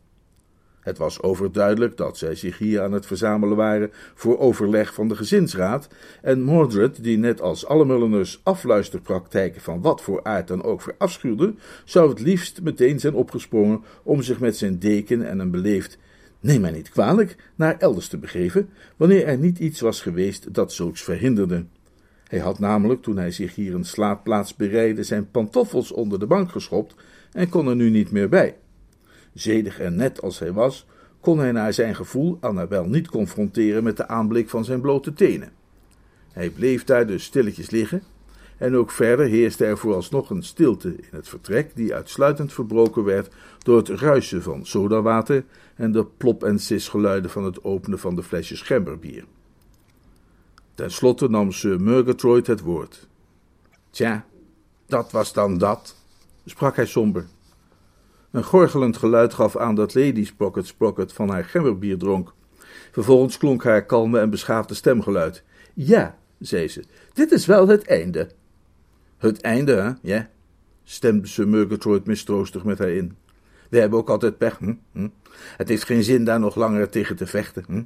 Het 0.81 0.99
was 0.99 1.23
overduidelijk 1.23 1.97
dat 1.97 2.19
zij 2.19 2.35
zich 2.35 2.59
hier 2.59 2.83
aan 2.83 2.93
het 2.93 3.07
verzamelen 3.07 3.57
waren 3.57 3.91
voor 4.15 4.39
overleg 4.39 4.95
van 4.95 5.09
de 5.09 5.17
gezinsraad, 5.17 5.89
en 6.21 6.43
Mordred, 6.43 7.03
die 7.03 7.19
net 7.19 7.41
als 7.41 7.67
alle 7.67 7.85
Mulleners 7.85 8.41
afluisterpraktijken 8.43 9.61
van 9.61 9.81
wat 9.81 10.03
voor 10.03 10.25
aard 10.25 10.49
dan 10.49 10.63
ook 10.63 10.83
verafschuwde, 10.83 11.55
zou 11.85 12.09
het 12.09 12.21
liefst 12.21 12.63
meteen 12.63 13.01
zijn 13.01 13.15
opgesprongen 13.15 13.85
om 14.03 14.23
zich 14.23 14.41
met 14.41 14.57
zijn 14.57 14.79
deken 14.79 15.29
en 15.29 15.39
een 15.39 15.51
beleefd 15.51 15.99
neem 16.43 16.61
mij 16.61 16.71
niet 16.71 16.91
kwalijk, 16.91 17.37
naar 17.55 17.79
elders 17.79 18.09
te 18.09 18.19
begeven, 18.19 18.69
wanneer 18.97 19.27
er 19.27 19.39
niet 19.39 19.59
iets 19.59 19.81
was 19.81 20.01
geweest 20.01 20.55
dat 20.55 20.73
zulks 20.73 21.03
verhinderde. 21.03 21.65
Hij 22.27 22.39
had 22.39 22.59
namelijk, 22.59 23.03
toen 23.03 23.17
hij 23.17 23.31
zich 23.31 23.55
hier 23.55 23.75
een 23.75 23.85
slaapplaats 23.85 24.57
bereidde, 24.57 25.03
zijn 25.03 25.31
pantoffels 25.31 25.93
onder 25.93 26.19
de 26.19 26.27
bank 26.27 26.51
geschopt 26.51 26.95
en 27.33 27.49
kon 27.49 27.69
er 27.69 27.77
nu 27.77 27.91
niet 27.91 28.11
meer 28.11 28.29
bij. 28.29 28.57
Zedig 29.35 29.81
en 29.81 29.97
net 29.97 30.23
als 30.23 30.39
hij 30.39 30.53
was, 30.53 30.87
kon 31.21 31.39
hij 31.39 31.53
naar 31.53 31.73
zijn 31.73 31.95
gevoel 31.95 32.39
Annabel 32.41 32.85
niet 32.85 33.09
confronteren 33.09 33.85
met 33.85 33.97
de 33.97 34.09
aanblik 34.09 34.49
van 34.49 34.65
zijn 34.65 34.81
blote 34.81 35.13
tenen. 35.13 35.53
Hij 36.33 36.51
bleef 36.51 36.85
daar 36.85 37.07
dus 37.07 37.25
stilletjes 37.25 37.71
liggen, 37.71 38.03
en 38.63 38.77
ook 38.77 38.91
verder 38.91 39.27
heerste 39.27 39.65
er 39.65 39.79
vooralsnog 39.79 40.31
een 40.31 40.43
stilte 40.43 40.89
in 40.89 41.09
het 41.11 41.29
vertrek, 41.29 41.71
die 41.75 41.95
uitsluitend 41.95 42.53
verbroken 42.53 43.05
werd 43.05 43.35
door 43.59 43.77
het 43.77 43.89
ruisen 43.89 44.43
van 44.43 44.67
sodawater 44.67 45.45
en 45.75 45.93
de 45.93 46.05
plop- 46.05 46.45
en 46.45 46.59
sisgeluiden 46.59 47.31
van 47.31 47.45
het 47.45 47.65
openen 47.65 47.99
van 47.99 48.15
de 48.15 48.23
flesjes 48.23 48.61
gemberbier. 48.61 49.25
Ten 50.75 50.91
slotte 50.91 51.29
nam 51.29 51.53
Sir 51.53 51.81
Murgatroyd 51.81 52.47
het 52.47 52.61
woord. 52.61 53.09
Tja, 53.91 54.27
dat 54.87 55.11
was 55.11 55.33
dan 55.33 55.59
dat, 55.59 55.97
sprak 56.45 56.77
hij 56.77 56.87
somber. 56.87 57.27
Een 58.31 58.45
gorgelend 58.45 58.97
geluid 58.97 59.35
gaf 59.35 59.57
aan 59.57 59.75
dat 59.75 59.95
Lady 59.95 60.25
Sprocket 60.25 60.67
Sprocket 60.67 61.13
van 61.13 61.29
haar 61.29 61.45
gemberbier 61.45 61.99
dronk. 61.99 62.33
Vervolgens 62.93 63.39
klonk 63.39 63.65
haar 63.65 63.87
kalme 63.87 64.19
en 64.19 64.31
beschaafde 64.31 64.75
stemgeluid. 64.75 65.43
Ja, 65.75 66.19
zei 66.39 66.69
ze, 66.69 66.85
dit 67.13 67.33
is 67.33 67.47
wel 67.47 67.69
het 67.69 67.87
einde. 67.87 68.29
Het 69.23 69.41
einde, 69.41 69.73
hè? 69.75 69.91
Ja, 70.15 70.31
stemde 70.85 71.27
Sir 71.27 71.49
Murgatroyd 71.49 72.07
mistroostig 72.07 72.65
met 72.65 72.79
haar 72.79 72.91
in. 72.91 73.17
We 73.71 73.79
hebben 73.79 73.99
ook 73.99 74.11
altijd 74.11 74.39
pech. 74.39 74.59
Hm? 74.59 74.75
Hm? 74.93 75.09
Het 75.57 75.69
heeft 75.69 75.85
geen 75.85 76.03
zin 76.03 76.25
daar 76.25 76.41
nog 76.41 76.55
langer 76.55 76.89
tegen 76.89 77.17
te 77.17 77.27
vechten. 77.27 77.65
Hm? 77.67 77.83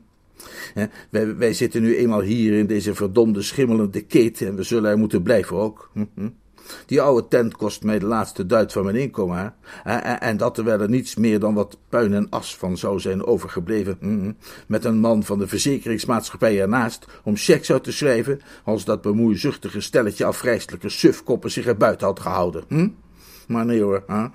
Wij, 1.39 1.53
zitten 1.53 1.83
nu 1.83 1.97
eenmaal 1.97 2.21
hier 2.21 2.53
in 2.59 2.67
deze 2.67 2.95
verdomde 2.95 3.43
schimmelende 3.43 4.01
keten 4.01 4.47
en 4.47 4.57
we 4.57 4.63
zullen 4.63 4.91
er 4.91 4.99
moeten 4.99 5.23
blijven 5.23 5.57
ook. 5.57 5.91
Die 6.87 7.01
oude 7.01 7.29
tent 7.29 7.57
kost 7.57 7.83
mij 7.83 7.99
de 7.99 8.07
laatste 8.07 8.47
duit 8.47 8.73
van 8.73 8.85
mijn 8.85 8.97
inkomen. 8.97 9.55
Hè? 9.83 9.97
En 9.97 10.37
dat 10.37 10.55
terwijl 10.55 10.81
er 10.81 10.89
niets 10.89 11.15
meer 11.15 11.39
dan 11.41 11.55
wat 11.55 11.79
puin 11.89 12.15
en 12.15 12.27
as 12.31 12.57
van 12.57 12.79
zou 12.79 13.01
zijn 13.01 13.27
overgebleven. 13.27 13.97
Hm? 14.01 14.33
Met 14.67 14.85
een 14.85 14.99
man 14.99 15.23
van 15.23 15.39
de 15.39 15.47
verzekeringsmaatschappij 15.47 16.61
ernaast 16.61 17.07
om 17.25 17.37
checks 17.37 17.73
uit 17.73 17.85
te 17.85 17.93
schrijven, 17.93 18.41
als 18.65 18.85
dat 18.85 19.03
bemoeizuchtige 19.03 19.81
stelletje 19.81 20.25
afvrijstelijke 20.25 20.89
sufkoppen 20.89 21.51
zich 21.51 21.67
er 21.67 21.77
buiten 21.77 22.07
had 22.07 22.21
gehouden. 22.21 22.65
Hm? 22.69 22.89
Maar 23.47 23.65
nee 23.65 23.83
hoor, 23.83 24.05
hè? 24.07 24.27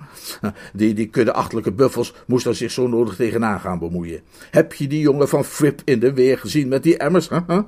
Die, 0.72 0.94
die 0.94 1.06
kuddeachtelijke 1.06 1.72
buffels 1.72 2.14
moest 2.26 2.46
er 2.46 2.54
zich 2.54 2.70
zo 2.70 2.88
nodig 2.88 3.16
tegenaan 3.16 3.60
gaan 3.60 3.78
bemoeien. 3.78 4.20
Heb 4.50 4.72
je 4.72 4.86
die 4.86 5.00
jongen 5.00 5.28
van 5.28 5.44
Fripp 5.44 5.80
in 5.84 6.00
de 6.00 6.12
weer 6.12 6.38
gezien 6.38 6.68
met 6.68 6.82
die 6.82 6.96
emmers? 6.96 7.28
Hè? 7.28 7.60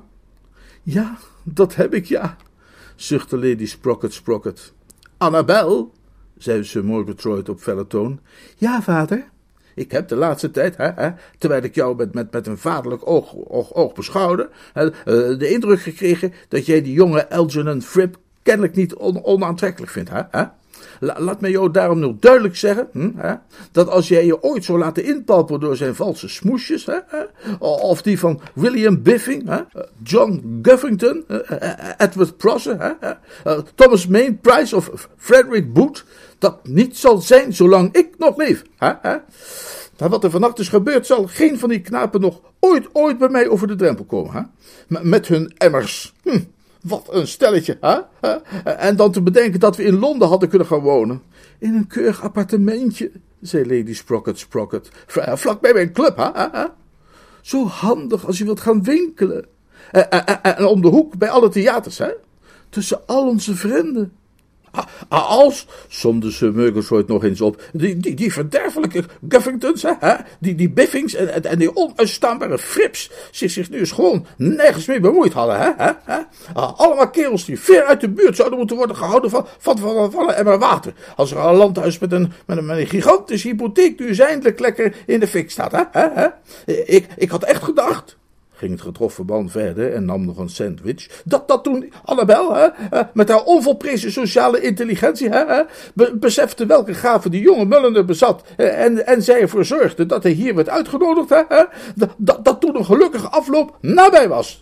Ja, 0.83 1.17
dat 1.43 1.75
heb 1.75 1.93
ik, 1.93 2.05
ja, 2.05 2.37
zuchtte 2.95 3.37
Lady 3.37 3.65
Sprocket 3.65 4.13
Sprocket. 4.13 4.73
Annabel, 5.17 5.91
zei 6.37 6.63
Sir 6.63 6.85
Murgatroyd 6.85 7.49
op 7.49 7.59
felle 7.59 7.87
toon. 7.87 8.19
Ja, 8.57 8.81
vader. 8.81 9.33
Ik 9.75 9.91
heb 9.91 10.07
de 10.07 10.15
laatste 10.15 10.51
tijd, 10.51 10.77
hè, 10.77 10.91
hè, 10.95 11.09
terwijl 11.37 11.63
ik 11.63 11.75
jou 11.75 11.95
met, 11.95 12.13
met, 12.13 12.31
met 12.31 12.47
een 12.47 12.57
vaderlijk 12.57 13.07
oog, 13.07 13.35
oog, 13.35 13.73
oog 13.73 13.93
beschouwde, 13.93 14.49
hè, 14.73 14.85
uh, 14.85 14.91
de 15.39 15.49
indruk 15.49 15.81
gekregen 15.81 16.33
dat 16.47 16.65
jij 16.65 16.81
die 16.81 16.93
jonge 16.93 17.29
Algernon 17.29 17.81
Fripp 17.81 18.17
kennelijk 18.43 18.75
niet 18.75 18.95
on, 18.95 19.23
onaantrekkelijk 19.23 19.91
vindt, 19.91 20.09
hè? 20.09 20.21
hè? 20.31 20.43
Laat 20.99 21.41
mij 21.41 21.51
jou 21.51 21.71
daarom 21.71 21.99
nog 21.99 22.13
duidelijk 22.19 22.55
zeggen, 22.55 22.87
hm, 22.91 23.11
hè, 23.15 23.33
dat 23.71 23.89
als 23.89 24.07
jij 24.07 24.25
je 24.25 24.43
ooit 24.43 24.63
zou 24.63 24.77
laten 24.77 25.03
inpalpen 25.03 25.59
door 25.59 25.75
zijn 25.75 25.95
valse 25.95 26.27
smoesjes, 26.27 26.85
hè, 26.85 26.99
of 27.59 28.01
die 28.01 28.19
van 28.19 28.41
William 28.53 29.01
Biffing, 29.01 29.47
hè, 29.47 29.61
John 30.03 30.59
Guffington, 30.61 31.25
Edward 31.97 32.37
Prosser, 32.37 32.97
Thomas 33.75 34.07
Main 34.07 34.39
Price 34.39 34.75
of 34.75 35.09
Frederick 35.17 35.73
Booth, 35.73 36.05
dat 36.39 36.67
niet 36.67 36.97
zal 36.97 37.17
zijn 37.17 37.53
zolang 37.53 37.95
ik 37.95 38.09
nog 38.17 38.37
leef. 38.37 38.63
Maar 39.99 40.09
wat 40.09 40.23
er 40.23 40.29
vannacht 40.29 40.59
is 40.59 40.69
gebeurd, 40.69 41.05
zal 41.05 41.27
geen 41.27 41.59
van 41.59 41.69
die 41.69 41.81
knapen 41.81 42.21
nog 42.21 42.41
ooit, 42.59 42.87
ooit 42.91 43.17
bij 43.17 43.29
mij 43.29 43.47
over 43.47 43.67
de 43.67 43.75
drempel 43.75 44.05
komen. 44.05 44.33
Hè? 44.33 44.41
Met 45.01 45.27
hun 45.27 45.53
emmers. 45.57 46.13
Hm. 46.23 46.39
Wat 46.87 47.07
een 47.11 47.27
stelletje, 47.27 47.77
hè? 47.81 48.29
En 48.63 48.95
dan 48.95 49.11
te 49.11 49.21
bedenken 49.21 49.59
dat 49.59 49.75
we 49.75 49.83
in 49.83 49.99
Londen 49.99 50.27
hadden 50.27 50.49
kunnen 50.49 50.67
gaan 50.67 50.79
wonen. 50.79 51.21
In 51.59 51.75
een 51.75 51.87
keurig 51.87 52.23
appartementje, 52.23 53.11
zei 53.41 53.77
Lady 53.77 53.93
Sprocket 53.93 54.39
Sprocket. 54.39 54.89
Vlak 55.07 55.61
bij 55.61 55.73
mijn 55.73 55.91
club, 55.91 56.17
hè? 56.33 56.65
Zo 57.41 57.65
handig 57.65 58.25
als 58.25 58.37
je 58.37 58.43
wilt 58.43 58.59
gaan 58.59 58.83
winkelen. 58.83 59.45
En 60.41 60.65
om 60.65 60.81
de 60.81 60.87
hoek 60.87 61.17
bij 61.17 61.29
alle 61.29 61.49
theaters, 61.49 61.97
hè? 61.97 62.11
Tussen 62.69 63.07
al 63.07 63.27
onze 63.27 63.55
vrienden. 63.55 64.13
Als, 65.09 65.67
somde 65.87 66.31
Sir 66.31 66.53
Murgatroyd 66.53 67.07
nog 67.07 67.23
eens 67.23 67.41
op, 67.41 67.61
die, 67.73 67.97
die, 67.97 68.13
die 68.13 68.33
verderfelijke 68.33 69.03
Guffingtons, 69.29 69.81
hè, 69.81 70.13
die, 70.39 70.55
die 70.55 70.69
Biffings 70.69 71.13
en, 71.13 71.43
en 71.43 71.59
die 71.59 71.75
onuitstaanbare 71.75 72.57
Frips 72.57 73.11
zich, 73.31 73.51
zich 73.51 73.69
nu 73.69 73.79
eens 73.79 73.91
gewoon 73.91 74.25
nergens 74.37 74.85
mee 74.85 74.99
bemoeid 74.99 75.33
hadden. 75.33 75.59
Hè, 75.59 75.71
hè, 75.77 75.91
hè. 76.03 76.19
Allemaal 76.53 77.09
kerels 77.09 77.45
die 77.45 77.59
ver 77.59 77.83
uit 77.83 78.01
de 78.01 78.09
buurt 78.09 78.35
zouden 78.35 78.57
moeten 78.57 78.77
worden 78.77 78.95
gehouden 78.95 79.29
van, 79.29 79.47
van, 79.57 79.77
van, 79.77 80.11
van 80.11 80.27
een 80.27 80.33
emmer 80.33 80.59
water. 80.59 80.93
Als 81.15 81.31
er 81.31 81.37
een 81.37 81.55
landhuis 81.55 81.99
met 81.99 82.11
een, 82.11 82.31
met 82.45 82.57
een, 82.57 82.87
gigantische 82.87 83.47
hypotheek 83.47 83.99
nu 83.99 84.15
eindelijk 84.15 84.59
lekker 84.59 84.95
in 85.05 85.19
de 85.19 85.27
fik 85.27 85.51
staat. 85.51 85.71
Hè, 85.71 85.83
hè, 85.91 86.07
hè. 86.13 86.27
Ik, 86.73 87.07
ik 87.17 87.29
had 87.29 87.43
echt 87.43 87.63
gedacht 87.63 88.17
ging 88.55 88.71
het 88.71 88.81
getroffen 88.81 89.25
man 89.25 89.49
verder 89.49 89.93
en 89.93 90.05
nam 90.05 90.25
nog 90.25 90.37
een 90.37 90.49
sandwich. 90.49 91.21
Dat 91.25 91.47
dat 91.47 91.63
toen 91.63 91.93
Annabel, 92.05 92.55
hè, 92.55 92.67
met 93.13 93.29
haar 93.29 93.43
onvolprezen 93.43 94.11
sociale 94.11 94.61
intelligentie, 94.61 95.29
hè, 95.29 95.63
besefte 96.13 96.65
welke 96.65 96.93
gaven 96.93 97.31
die 97.31 97.41
jonge 97.41 97.65
Mullender 97.65 98.05
bezat 98.05 98.43
en, 98.57 99.05
en 99.05 99.23
zij 99.23 99.41
ervoor 99.41 99.65
zorgde 99.65 100.05
dat 100.05 100.23
hij 100.23 100.31
hier 100.31 100.55
werd 100.55 100.69
uitgenodigd, 100.69 101.29
hè, 101.29 101.63
dat, 102.17 102.45
dat 102.45 102.61
toen 102.61 102.75
een 102.75 102.85
gelukkige 102.85 103.29
afloop 103.29 103.77
nabij 103.81 104.27
was. 104.27 104.61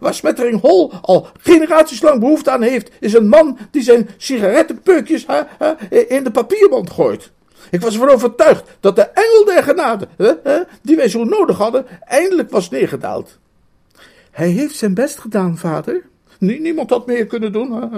Waar 0.00 0.14
Smettering 0.14 0.62
Hall 0.62 0.90
al 1.00 1.28
generaties 1.40 2.02
lang 2.02 2.20
behoefte 2.20 2.50
aan 2.50 2.62
heeft, 2.62 2.90
is 3.00 3.14
een 3.14 3.28
man 3.28 3.58
die 3.70 3.82
zijn 3.82 4.08
sigarettenpeukjes 4.16 5.26
in 6.08 6.24
de 6.24 6.30
papierband 6.30 6.90
gooit. 6.90 7.34
Ik 7.70 7.80
was 7.80 7.94
ervan 7.94 8.08
overtuigd 8.08 8.76
dat 8.80 8.96
de 8.96 9.02
engel 9.02 9.44
der 9.44 9.62
genade, 9.62 10.08
hè, 10.16 10.62
die 10.82 10.96
wij 10.96 11.08
zo 11.08 11.24
nodig 11.24 11.56
hadden, 11.56 11.86
eindelijk 12.04 12.50
was 12.50 12.70
neergedaald. 12.70 13.38
Hij 14.30 14.48
heeft 14.48 14.76
zijn 14.76 14.94
best 14.94 15.18
gedaan, 15.18 15.58
vader. 15.58 16.02
niemand 16.38 16.90
had 16.90 17.06
meer 17.06 17.26
kunnen 17.26 17.52
doen, 17.52 17.90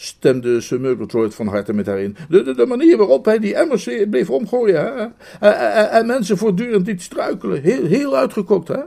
stemde 0.00 0.60
Sir 0.60 0.80
Murgatroyd 0.80 1.34
van 1.34 1.46
harte 1.46 1.72
met 1.72 1.86
haar 1.86 2.00
in. 2.00 2.16
De, 2.28 2.42
de, 2.42 2.54
de, 2.54 2.66
manier 2.66 2.96
waarop 2.96 3.24
hij 3.24 3.38
die 3.38 3.54
emmers 3.54 3.88
bleef 4.10 4.30
omgooien, 4.30 5.12
hè? 5.40 5.48
En, 5.86 6.06
mensen 6.06 6.38
voortdurend 6.38 6.88
iets 6.88 7.04
struikelen, 7.04 7.62
heel, 7.62 7.84
heel 7.84 8.16
uitgekookt. 8.16 8.68
Hè? 8.68 8.80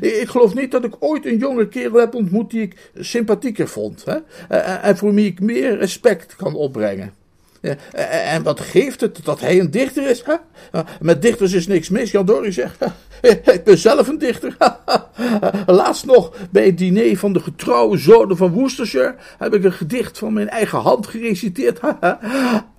Ik 0.00 0.28
geloof 0.28 0.54
niet 0.54 0.70
dat 0.70 0.84
ik 0.84 0.94
ooit 0.98 1.26
een 1.26 1.38
jonge 1.38 1.68
kerel 1.68 1.98
heb 1.98 2.14
ontmoet 2.14 2.50
die 2.50 2.62
ik 2.62 2.90
sympathieker 2.94 3.68
vond, 3.68 4.04
hè? 4.04 4.16
en 4.58 4.96
voor 4.96 5.14
wie 5.14 5.26
ik 5.26 5.40
meer 5.40 5.76
respect 5.76 6.36
kan 6.36 6.54
opbrengen. 6.54 7.23
Eh, 7.64 8.34
En 8.34 8.42
wat 8.42 8.60
geeft 8.60 9.00
het 9.00 9.24
dat 9.24 9.40
hij 9.40 9.60
een 9.60 9.70
dichter 9.70 10.10
is? 10.10 10.22
Eh, 10.22 10.80
Met 11.00 11.22
dichters 11.22 11.52
is 11.52 11.66
niks 11.66 11.88
mis, 11.88 12.10
Jan 12.10 12.26
Dorie 12.26 12.52
zegt. 12.52 12.84
Ik 13.52 13.64
ben 13.64 13.78
zelf 13.78 14.08
een 14.08 14.18
dichter. 14.18 14.56
Laatst 15.66 16.06
nog 16.06 16.32
bij 16.50 16.66
het 16.66 16.78
diner 16.78 17.16
van 17.16 17.32
de 17.32 17.40
getrouwe 17.40 17.98
zonen 17.98 18.36
van 18.36 18.52
Worcestershire 18.52 19.14
heb 19.38 19.54
ik 19.54 19.64
een 19.64 19.72
gedicht 19.72 20.18
van 20.18 20.32
mijn 20.32 20.48
eigen 20.48 20.78
hand 20.78 21.06
gereciteerd. 21.06 21.80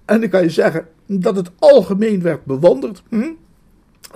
En 0.06 0.24
ik 0.24 0.30
kan 0.30 0.42
je 0.44 0.50
zeggen 0.50 0.88
dat 1.08 1.36
het 1.36 1.52
algemeen 1.60 2.22
werd 2.22 2.46
bewonderd. 2.46 3.04
Hm? 3.10 3.32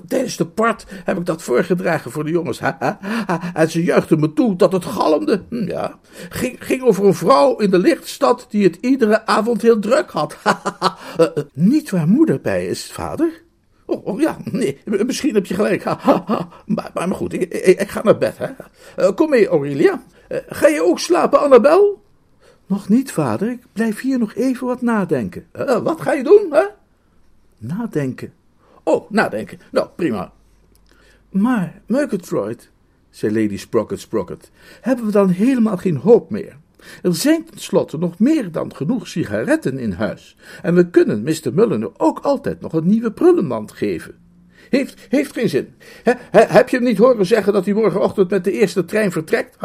Tijdens 0.07 0.37
de 0.37 0.45
part 0.45 0.85
heb 1.03 1.17
ik 1.17 1.25
dat 1.25 1.41
voorgedragen 1.41 2.11
voor 2.11 2.23
de 2.23 2.31
jongens. 2.31 2.59
Ha, 2.59 2.75
ha, 2.79 2.97
ha. 3.25 3.53
En 3.53 3.71
ze 3.71 3.83
juichten 3.83 4.19
me 4.19 4.33
toe 4.33 4.55
dat 4.55 4.71
het 4.71 4.85
galmde. 4.85 5.43
Hm, 5.49 5.67
Ja. 5.67 5.99
Ging, 6.29 6.55
ging 6.59 6.81
over 6.83 7.05
een 7.05 7.13
vrouw 7.13 7.57
in 7.57 7.69
de 7.69 7.77
lichtstad 7.77 8.45
die 8.49 8.63
het 8.63 8.77
iedere 8.81 9.25
avond 9.25 9.61
heel 9.61 9.79
druk 9.79 10.09
had. 10.09 10.37
Ha, 10.43 10.59
ha, 10.63 10.75
ha. 10.79 10.97
Eh, 11.17 11.25
eh, 11.25 11.43
niet 11.53 11.89
waar 11.89 12.07
moeder 12.07 12.41
bij 12.41 12.67
is, 12.67 12.91
vader? 12.91 13.41
Oh, 13.85 14.05
oh, 14.07 14.19
ja, 14.19 14.37
nee, 14.43 14.81
misschien 14.85 15.33
heb 15.33 15.45
je 15.45 15.53
gelijk. 15.53 15.83
Ha, 15.83 15.97
ha, 16.01 16.23
ha. 16.25 16.47
Maar, 16.65 16.91
maar 16.93 17.15
goed, 17.15 17.33
ik, 17.33 17.53
ik, 17.53 17.89
ga 17.89 18.01
naar 18.03 18.17
bed. 18.17 18.37
Hè. 18.37 18.47
Eh, 18.95 19.15
kom 19.15 19.29
mee, 19.29 19.47
Aurelia. 19.47 20.01
Ga 20.47 20.67
je 20.67 20.83
ook 20.83 20.99
slapen, 20.99 21.39
Annabel? 21.39 22.03
Nog 22.65 22.89
niet, 22.89 23.11
vader. 23.11 23.49
Ik 23.51 23.63
blijf 23.73 24.01
hier 24.01 24.19
nog 24.19 24.35
even 24.35 24.67
wat 24.67 24.81
nadenken. 24.81 25.45
Wat 25.83 26.01
ga 26.01 26.13
je 26.13 26.23
doen, 26.23 26.47
hè? 26.49 26.63
Nadenken. 27.57 28.33
Oh, 28.89 29.09
nadenken. 29.09 29.59
Nou, 29.71 29.87
prima. 29.95 30.31
Maar, 31.29 31.81
Murgatroyd, 31.85 32.69
zei 33.09 33.41
Lady 33.41 33.57
Sprocket 33.57 33.99
Sprocket, 33.99 34.51
hebben 34.81 35.05
we 35.05 35.11
dan 35.11 35.29
helemaal 35.29 35.77
geen 35.77 35.95
hoop 35.95 36.29
meer? 36.29 36.57
Er 37.01 37.15
zijn 37.15 37.45
tenslotte 37.45 37.97
nog 37.97 38.19
meer 38.19 38.51
dan 38.51 38.75
genoeg 38.75 39.07
sigaretten 39.07 39.79
in 39.79 39.91
huis. 39.91 40.35
En 40.61 40.75
we 40.75 40.89
kunnen 40.89 41.23
Mr. 41.23 41.53
Mulliner 41.53 41.91
ook 41.97 42.19
altijd 42.19 42.61
nog 42.61 42.73
een 42.73 42.87
nieuwe 42.87 43.11
prullenmand 43.11 43.71
geven. 43.71 44.15
Heeft, 44.69 45.05
heeft 45.09 45.33
geen 45.33 45.49
zin. 45.49 45.75
He, 46.03 46.11
he- 46.31 46.45
heb 46.47 46.69
je 46.69 46.75
hem 46.77 46.85
niet 46.85 46.97
horen 46.97 47.25
zeggen 47.25 47.53
dat 47.53 47.65
hij 47.65 47.73
morgenochtend 47.73 48.29
met 48.29 48.43
de 48.43 48.51
eerste 48.51 48.85
trein 48.85 49.11
vertrekt? 49.11 49.57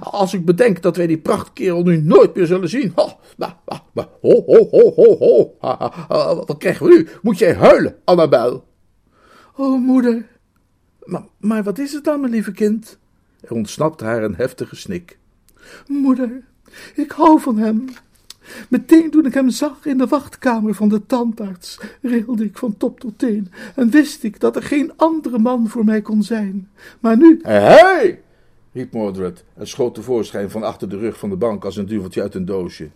Als 0.00 0.34
ik 0.34 0.44
bedenk 0.44 0.82
dat 0.82 0.96
wij 0.96 1.06
die 1.06 1.18
prachtkerel 1.18 1.82
nu 1.82 2.02
nooit 2.02 2.34
meer 2.34 2.46
zullen 2.46 2.68
zien. 2.68 2.92
Ho, 2.94 3.10
nou, 3.36 3.52
ho, 3.94 4.10
ho, 4.20 4.68
ho, 4.70 4.92
ho, 4.94 5.16
ho. 5.18 5.54
Ha, 5.58 5.76
ha, 5.78 5.92
ha, 6.08 6.34
Wat 6.34 6.56
krijgen 6.58 6.86
we 6.86 6.92
nu? 6.92 7.08
Moet 7.22 7.38
jij 7.38 7.54
huilen, 7.54 7.96
Annabel? 8.04 8.66
Oh, 9.56 9.80
moeder. 9.80 10.26
Maar, 11.04 11.24
maar 11.38 11.62
wat 11.62 11.78
is 11.78 11.92
het 11.92 12.04
dan, 12.04 12.20
mijn 12.20 12.32
lieve 12.32 12.52
kind? 12.52 12.98
Er 13.40 13.52
ontsnapt 13.52 14.00
haar 14.00 14.22
een 14.22 14.34
heftige 14.34 14.76
snik. 14.76 15.18
Moeder, 15.86 16.44
ik 16.94 17.10
hou 17.10 17.40
van 17.40 17.58
hem. 17.58 17.84
Meteen 18.68 19.10
toen 19.10 19.26
ik 19.26 19.34
hem 19.34 19.50
zag 19.50 19.86
in 19.86 19.98
de 19.98 20.06
wachtkamer 20.06 20.74
van 20.74 20.88
de 20.88 21.06
tandarts, 21.06 21.80
rilde 22.02 22.44
ik 22.44 22.58
van 22.58 22.76
top 22.76 23.00
tot 23.00 23.18
teen 23.18 23.52
en 23.74 23.90
wist 23.90 24.22
ik 24.22 24.40
dat 24.40 24.56
er 24.56 24.62
geen 24.62 24.92
andere 24.96 25.38
man 25.38 25.68
voor 25.68 25.84
mij 25.84 26.02
kon 26.02 26.22
zijn. 26.22 26.68
Maar 27.00 27.16
nu... 27.16 27.38
Hey, 27.42 28.22
riep 28.72 28.92
Mordred 28.92 29.44
en 29.56 29.66
schoot 29.66 29.94
tevoorschijn 29.94 30.50
van 30.50 30.62
achter 30.62 30.88
de 30.88 30.98
rug 30.98 31.18
van 31.18 31.28
de 31.28 31.36
bank 31.36 31.64
als 31.64 31.76
een 31.76 31.86
duveltje 31.86 32.22
uit 32.22 32.34
een 32.34 32.44
doosje. 32.44 32.90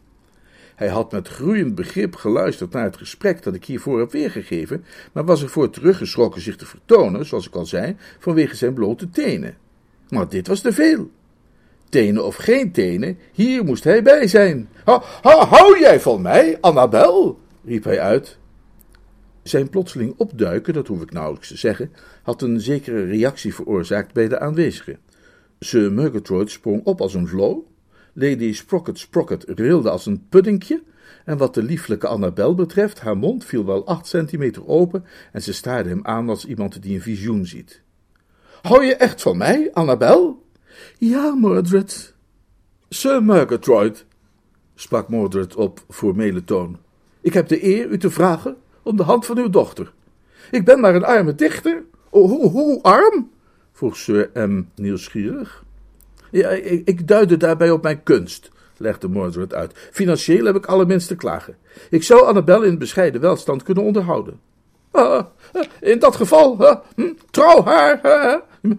Hij 0.74 0.88
had 0.88 1.12
met 1.12 1.28
groeiend 1.28 1.74
begrip 1.74 2.14
geluisterd 2.14 2.72
naar 2.72 2.84
het 2.84 2.96
gesprek 2.96 3.42
dat 3.42 3.55
ik 3.55 3.64
hiervoor 3.64 3.98
heb 3.98 4.12
weergegeven, 4.12 4.84
maar 5.12 5.24
was 5.24 5.42
ervoor 5.42 5.70
teruggeschrokken 5.70 6.40
zich 6.40 6.57
te 6.57 6.66
vertonen, 6.66 7.26
zoals 7.26 7.46
ik 7.46 7.55
al 7.55 7.66
zei, 7.66 7.96
vanwege 8.18 8.57
zijn 8.57 8.74
blote 8.74 9.11
tenen. 9.11 9.57
Maar 10.09 10.28
dit 10.28 10.46
was 10.46 10.61
te 10.61 10.72
veel. 10.72 11.11
Tenen 11.93 12.24
of 12.24 12.36
geen 12.36 12.72
tenen, 12.72 13.18
hier 13.32 13.64
moest 13.64 13.84
hij 13.84 14.03
bij 14.03 14.26
zijn. 14.26 14.68
Ha, 14.84 15.03
ha, 15.22 15.47
hou 15.47 15.80
jij 15.80 16.01
van 16.01 16.22
mij, 16.22 16.59
Annabel? 16.61 17.38
riep 17.64 17.84
hij 17.84 18.01
uit. 18.01 18.38
Zijn 19.43 19.68
plotseling 19.68 20.14
opduiken, 20.16 20.74
dat 20.74 20.86
hoef 20.86 21.03
ik 21.03 21.12
nauwelijks 21.12 21.49
te 21.49 21.57
zeggen, 21.57 21.93
had 22.22 22.43
een 22.43 22.61
zekere 22.61 23.05
reactie 23.05 23.55
veroorzaakt 23.55 24.12
bij 24.12 24.28
de 24.28 24.38
aanwezigen. 24.38 24.99
Sir 25.59 25.93
Murgatroyd 25.93 26.51
sprong 26.51 26.84
op 26.84 27.01
als 27.01 27.14
een 27.14 27.28
vlo, 27.28 27.66
Lady 28.12 28.53
Sprocket 28.53 28.99
Sprocket 28.99 29.45
rilde 29.47 29.90
als 29.90 30.07
een 30.07 30.26
puddingje, 30.28 30.82
en 31.24 31.38
wat 31.38 31.55
de 31.55 31.62
lieflijke 31.62 32.07
Annabel 32.07 32.55
betreft, 32.55 33.01
haar 33.01 33.16
mond 33.16 33.45
viel 33.45 33.64
wel 33.64 33.86
acht 33.86 34.07
centimeter 34.07 34.66
open 34.66 35.05
en 35.32 35.43
ze 35.43 35.53
staarde 35.53 35.88
hem 35.88 36.01
aan 36.03 36.28
als 36.28 36.45
iemand 36.45 36.82
die 36.82 36.95
een 36.95 37.03
visioen 37.03 37.47
ziet. 37.47 37.82
Hou 38.62 38.84
je 38.84 38.95
echt 38.95 39.22
van 39.22 39.36
mij, 39.36 39.70
Annabel? 39.72 40.41
Ja, 40.99 41.35
Mordred. 41.35 42.14
Sir 42.89 43.22
Murgatroyd, 43.22 44.05
sprak 44.74 45.09
Mordred 45.09 45.55
op 45.55 45.85
formele 45.89 46.45
toon, 46.45 46.78
ik 47.22 47.33
heb 47.33 47.49
de 47.49 47.64
eer 47.64 47.89
u 47.89 47.99
te 47.99 48.11
vragen 48.11 48.57
om 48.83 48.97
de 48.97 49.03
hand 49.03 49.26
van 49.26 49.39
uw 49.39 49.51
dochter. 49.51 49.93
Ik 50.51 50.64
ben 50.64 50.80
maar 50.80 50.95
een 50.95 51.05
arme 51.05 51.35
dichter. 51.35 51.83
Oh, 52.11 52.51
hoe, 52.51 52.83
arm? 52.83 53.30
vroeg 53.72 53.97
Sir 53.97 54.30
M. 54.35 54.62
nieuwsgierig. 54.74 55.64
Ja, 56.30 56.49
ik, 56.49 56.89
ik 56.89 57.09
duidde 57.09 57.37
daarbij 57.37 57.70
op 57.70 57.83
mijn 57.83 58.03
kunst, 58.03 58.51
legde 58.76 59.09
Mordred 59.09 59.55
uit. 59.55 59.72
Financieel 59.93 60.45
heb 60.45 60.57
ik 60.57 60.66
allerminst 60.66 61.09
te 61.09 61.16
klagen. 61.16 61.57
Ik 61.91 62.03
zou 62.03 62.26
Annabel 62.26 62.62
in 62.62 62.78
bescheiden 62.78 63.20
welstand 63.20 63.62
kunnen 63.62 63.85
onderhouden. 63.85 64.41
Ah, 64.91 65.26
in 65.80 65.99
dat 65.99 66.16
geval, 66.16 66.57
hm, 66.95 67.12
trouw 67.30 67.64
haar, 67.64 68.01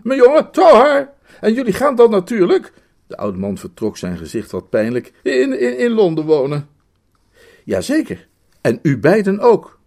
mijn 0.04 0.20
jongen, 0.20 0.52
trouw 0.52 0.74
haar. 0.74 1.14
En 1.44 1.54
jullie 1.54 1.74
gaan 1.74 1.96
dan 1.96 2.10
natuurlijk, 2.10 2.74
de 3.08 3.18
oude 3.18 3.38
man 3.38 3.58
vertrok 3.58 3.98
zijn 3.98 4.18
gezicht 4.18 4.52
wat 4.52 4.70
pijnlijk, 4.70 5.14
in, 5.24 5.60
in, 5.60 5.78
in 5.78 5.92
Londen 5.92 6.26
wonen. 6.26 6.68
Jazeker, 7.64 8.28
en 8.62 8.80
u 8.82 8.98
beiden 8.98 9.40
ook. 9.40 9.80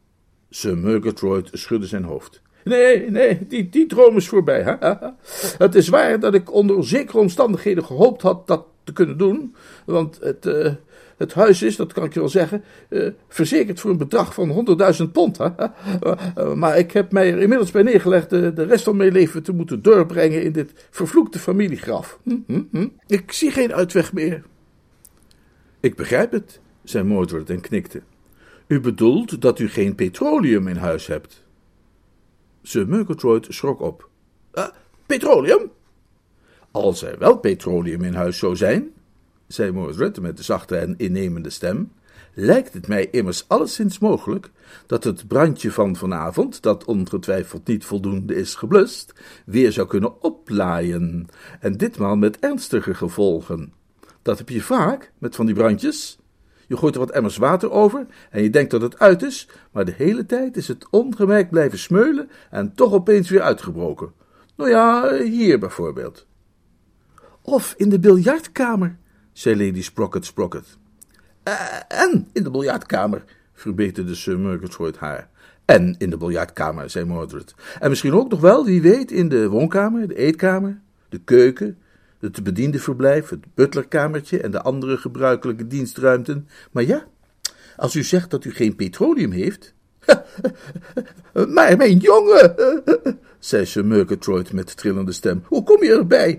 Sir 0.51 0.79
Murgatroyd 0.79 1.49
schudde 1.53 1.87
zijn 1.87 2.05
hoofd. 2.05 2.43
Nee, 2.65 3.11
nee, 3.11 3.47
die, 3.47 3.69
die 3.69 3.87
droom 3.87 4.17
is 4.17 4.29
voorbij. 4.29 4.63
ha. 4.63 5.17
Het 5.59 5.75
is 5.75 5.89
waar 5.89 6.21
dat 6.21 6.35
ik 6.35 6.53
onder 6.53 6.87
zekere 6.87 7.19
omstandigheden 7.19 7.85
gehoopt 7.85 8.23
had 8.23 8.47
dat 8.47 8.67
te 8.85 8.93
kunnen 8.93 9.19
doen. 9.19 9.55
Want 9.85 10.19
het, 10.21 10.47
eh, 10.47 10.73
het 11.17 11.35
huis 11.35 11.62
is, 11.62 11.77
dat 11.77 11.93
kan 11.93 12.05
ik 12.05 12.14
je 12.14 12.21
wel 12.21 12.29
zeggen, 12.29 12.64
eh, 12.89 13.09
verzekerd 13.29 13.81
voor 13.81 13.91
een 13.91 13.97
bedrag 13.97 14.35
van 14.35 14.51
100.000 14.51 15.12
pond. 15.12 15.37
ha, 15.37 15.55
ha. 15.57 15.75
Eh, 16.35 16.55
maar 16.55 16.79
ik 16.79 16.93
heb 16.93 17.12
mij 17.12 17.33
er 17.33 17.41
inmiddels 17.41 17.71
bij 17.71 17.83
neergelegd 17.83 18.31
de, 18.31 18.53
de 18.53 18.64
rest 18.64 18.85
van 18.85 18.97
mijn 18.97 19.12
leven 19.12 19.43
te 19.43 19.53
moeten 19.53 19.83
doorbrengen 19.83 20.43
in 20.43 20.53
dit 20.53 20.87
vervloekte 20.91 21.39
familiegraf. 21.39 22.19
Hm, 22.23 22.37
hm, 22.47 22.62
hm. 22.71 22.89
Ik 23.07 23.33
zie 23.33 23.51
geen 23.51 23.75
uitweg 23.75 24.12
meer. 24.12 24.43
Ik 25.81 25.97
begrijp 25.97 26.33
het, 26.33 26.61
zei 26.83 27.05
Mordred 27.05 27.51
en 27.51 27.61
knikte. 27.61 28.03
U 28.67 28.81
bedoelt 28.81 29.41
dat 29.41 29.59
u 29.59 29.69
geen 29.69 29.95
petroleum 29.95 30.69
in 30.69 30.77
huis 30.77 31.07
hebt. 31.07 31.45
Sir 32.62 32.89
Murgatroyd 32.89 33.47
schrok 33.49 33.81
op. 33.81 34.09
"Eh, 34.53 34.67
petroleum? 35.07 35.71
Als 36.71 37.03
er 37.03 37.19
wel 37.19 37.37
petroleum 37.39 38.03
in 38.03 38.14
huis 38.14 38.39
zou 38.39 38.57
zijn, 38.57 38.93
zei 39.47 39.72
Mordred 39.72 40.20
met 40.20 40.36
de 40.36 40.42
zachte 40.42 40.76
en 40.76 40.94
innemende 40.97 41.51
stem, 41.51 41.92
lijkt 42.34 42.72
het 42.72 42.88
mij 42.88 43.11
immers 43.11 43.49
alleszins 43.49 43.99
mogelijk 43.99 44.51
dat 44.86 45.05
het 45.05 45.28
brandje 45.28 45.70
van 45.70 45.97
vanavond, 45.97 46.62
dat 46.62 46.84
ongetwijfeld 46.84 47.66
niet 47.66 47.84
voldoende 47.84 48.34
is 48.34 48.55
geblust, 48.55 49.12
weer 49.44 49.72
zou 49.72 49.86
kunnen 49.86 50.22
oplaaien, 50.22 51.26
en 51.61 51.76
ditmaal 51.76 52.16
met 52.16 52.38
ernstige 52.38 52.94
gevolgen. 52.94 53.72
Dat 54.22 54.38
heb 54.38 54.49
je 54.49 54.62
vaak 54.62 55.12
met 55.18 55.36
van 55.36 55.47
die 55.47 55.55
brandjes. 55.55 56.18
Je 56.66 56.76
gooit 56.76 56.94
er 56.94 57.01
wat 57.01 57.11
emmers 57.11 57.36
water 57.36 57.70
over 57.70 58.07
en 58.30 58.42
je 58.42 58.51
denkt 58.51 58.70
dat 58.70 58.82
het 58.82 58.99
uit 58.99 59.22
is, 59.22 59.49
maar 59.72 59.84
de 59.84 59.94
hele 59.97 60.26
tijd 60.26 60.57
is 60.57 60.68
het 60.68 60.86
ongemerkt 60.90 61.51
blijven 61.51 61.78
smeulen 61.78 62.30
en 62.51 62.74
toch 62.74 62.92
opeens 62.92 63.30
weer 63.30 63.42
uitgebroken. 63.42 64.12
Nou 64.57 64.70
ja, 64.70 65.16
hier 65.22 65.59
bijvoorbeeld. 65.59 66.26
Of 67.42 67.74
in 67.76 67.88
de 67.88 67.99
biljartkamer, 67.99 68.97
zei 69.37 69.66
Lady 69.66 69.82
Sprocket 69.82 70.24
Sprocket. 70.24 70.78
"Eh, 71.43 71.55
en 71.89 72.28
in 72.32 72.43
de 72.43 72.51
biljartkamer, 72.51 73.24
verbeterde 73.53 74.14
Sir 74.14 74.39
Murgatroyd 74.39 74.97
haar. 74.97 75.28
En 75.64 75.95
in 75.99 76.11
de 76.11 76.16
biljartkamer, 76.16 76.91
zei 76.91 77.05
Mordred. 77.05 77.55
En 77.80 77.89
misschien 77.89 78.12
ook 78.12 78.30
nog 78.30 78.41
wel, 78.41 78.64
wie 78.64 78.82
weet, 78.82 79.11
in 79.11 79.28
de 79.28 79.49
woonkamer, 79.49 80.09
de 80.09 80.14
eetkamer, 80.14 80.80
de 81.09 81.18
keuken, 81.18 81.78
het 82.20 82.43
bediendenverblijf, 82.43 83.28
het 83.28 83.45
butlerkamertje 83.55 84.41
en 84.41 84.51
de 84.51 84.62
andere 84.62 84.97
gebruikelijke 84.97 85.66
dienstruimten. 85.66 86.49
Maar 86.70 86.84
ja, 86.84 87.07
als 87.76 87.95
u 87.95 88.03
zegt 88.03 88.30
dat 88.30 88.45
u 88.45 88.53
geen 88.53 88.76
petroleum 88.76 89.30
heeft. 89.30 89.74
maar 91.55 91.77
mijn 91.77 91.97
jongen, 91.97 92.55
zei 93.39 93.67
Sir 93.67 93.85
Murgatroyd 93.85 94.53
met 94.53 94.77
trillende 94.77 95.13
stem, 95.13 95.43
hoe 95.47 95.63
kom 95.63 95.85
je 95.85 95.93
erbij? 95.93 96.39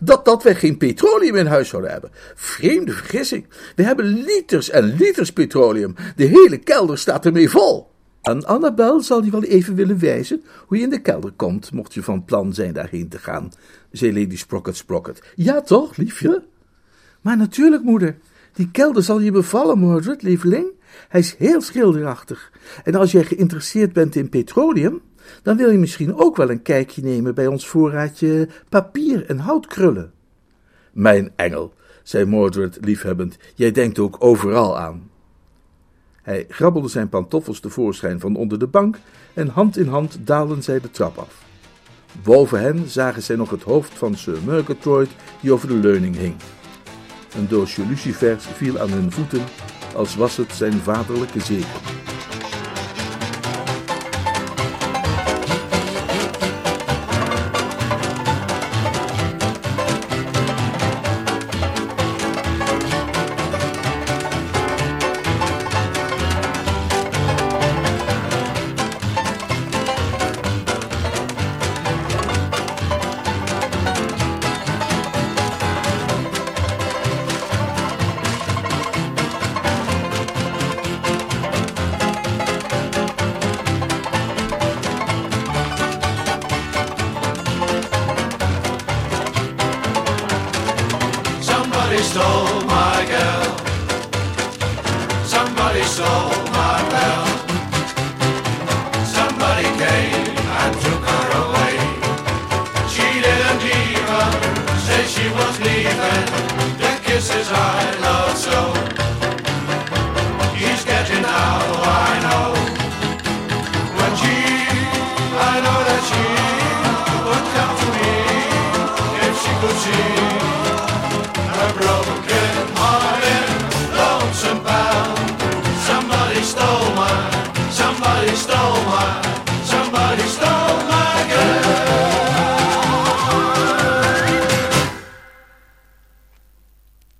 Dat, 0.00 0.24
dat 0.24 0.42
wij 0.42 0.54
geen 0.54 0.76
petroleum 0.76 1.34
in 1.34 1.46
huis 1.46 1.68
zouden 1.68 1.90
hebben? 1.90 2.10
Vreemde 2.34 2.92
vergissing. 2.92 3.46
We 3.76 3.82
hebben 3.82 4.04
liters 4.04 4.70
en 4.70 4.84
liters 4.84 5.32
petroleum. 5.32 5.94
De 6.16 6.24
hele 6.24 6.58
kelder 6.58 6.98
staat 6.98 7.26
ermee 7.26 7.50
vol. 7.50 7.94
En 8.22 8.44
Annabel 8.44 9.00
zal 9.00 9.24
je 9.24 9.30
wel 9.30 9.42
even 9.42 9.74
willen 9.74 9.98
wijzen 9.98 10.42
hoe 10.66 10.76
je 10.76 10.82
in 10.82 10.90
de 10.90 11.00
kelder 11.00 11.32
komt, 11.32 11.72
mocht 11.72 11.94
je 11.94 12.02
van 12.02 12.24
plan 12.24 12.54
zijn 12.54 12.72
daarheen 12.72 13.08
te 13.08 13.18
gaan, 13.18 13.52
zei 13.90 14.20
Lady 14.20 14.36
Sprocket 14.36 14.76
Sprocket. 14.76 15.22
Ja 15.34 15.60
toch, 15.60 15.96
liefje? 15.96 16.44
Maar 17.20 17.36
natuurlijk, 17.36 17.82
moeder, 17.82 18.16
Die 18.52 18.70
kelder 18.70 19.02
zal 19.02 19.20
je 19.20 19.30
bevallen, 19.30 19.78
Mordred, 19.78 20.22
lieveling. 20.22 20.66
Hij 21.08 21.20
is 21.20 21.34
heel 21.38 21.60
schilderachtig. 21.60 22.52
En 22.84 22.94
als 22.94 23.12
jij 23.12 23.24
geïnteresseerd 23.24 23.92
bent 23.92 24.16
in 24.16 24.28
petroleum, 24.28 25.00
dan 25.42 25.56
wil 25.56 25.70
je 25.70 25.78
misschien 25.78 26.16
ook 26.16 26.36
wel 26.36 26.50
een 26.50 26.62
kijkje 26.62 27.02
nemen 27.02 27.34
bij 27.34 27.46
ons 27.46 27.66
voorraadje 27.66 28.48
papier 28.68 29.26
en 29.26 29.38
houtkrullen. 29.38 30.12
Mijn 30.92 31.32
engel, 31.36 31.74
zei 32.02 32.24
Mordred 32.24 32.78
liefhebbend, 32.80 33.36
jij 33.54 33.72
denkt 33.72 33.98
ook 33.98 34.16
overal 34.18 34.78
aan. 34.78 35.10
Hij 36.22 36.46
grabbelde 36.48 36.88
zijn 36.88 37.08
pantoffels 37.08 37.60
tevoorschijn 37.60 38.20
van 38.20 38.36
onder 38.36 38.58
de 38.58 38.66
bank 38.66 38.98
en 39.34 39.48
hand 39.48 39.76
in 39.76 39.86
hand 39.86 40.18
daalden 40.20 40.62
zij 40.62 40.80
de 40.80 40.90
trap 40.90 41.18
af. 41.18 41.44
Boven 42.22 42.60
hen 42.60 42.88
zagen 42.88 43.22
zij 43.22 43.36
nog 43.36 43.50
het 43.50 43.62
hoofd 43.62 43.92
van 43.92 44.14
Sir 44.14 44.38
Murgatroyd 44.44 45.10
die 45.40 45.52
over 45.52 45.68
de 45.68 45.74
leuning 45.74 46.16
hing. 46.16 46.34
Een 47.36 47.48
doosje 47.48 47.86
lucifers 47.86 48.44
viel 48.44 48.78
aan 48.78 48.90
hun 48.90 49.12
voeten, 49.12 49.44
als 49.96 50.16
was 50.16 50.36
het 50.36 50.52
zijn 50.52 50.72
vaderlijke 50.72 51.40
zegen. 51.40 52.15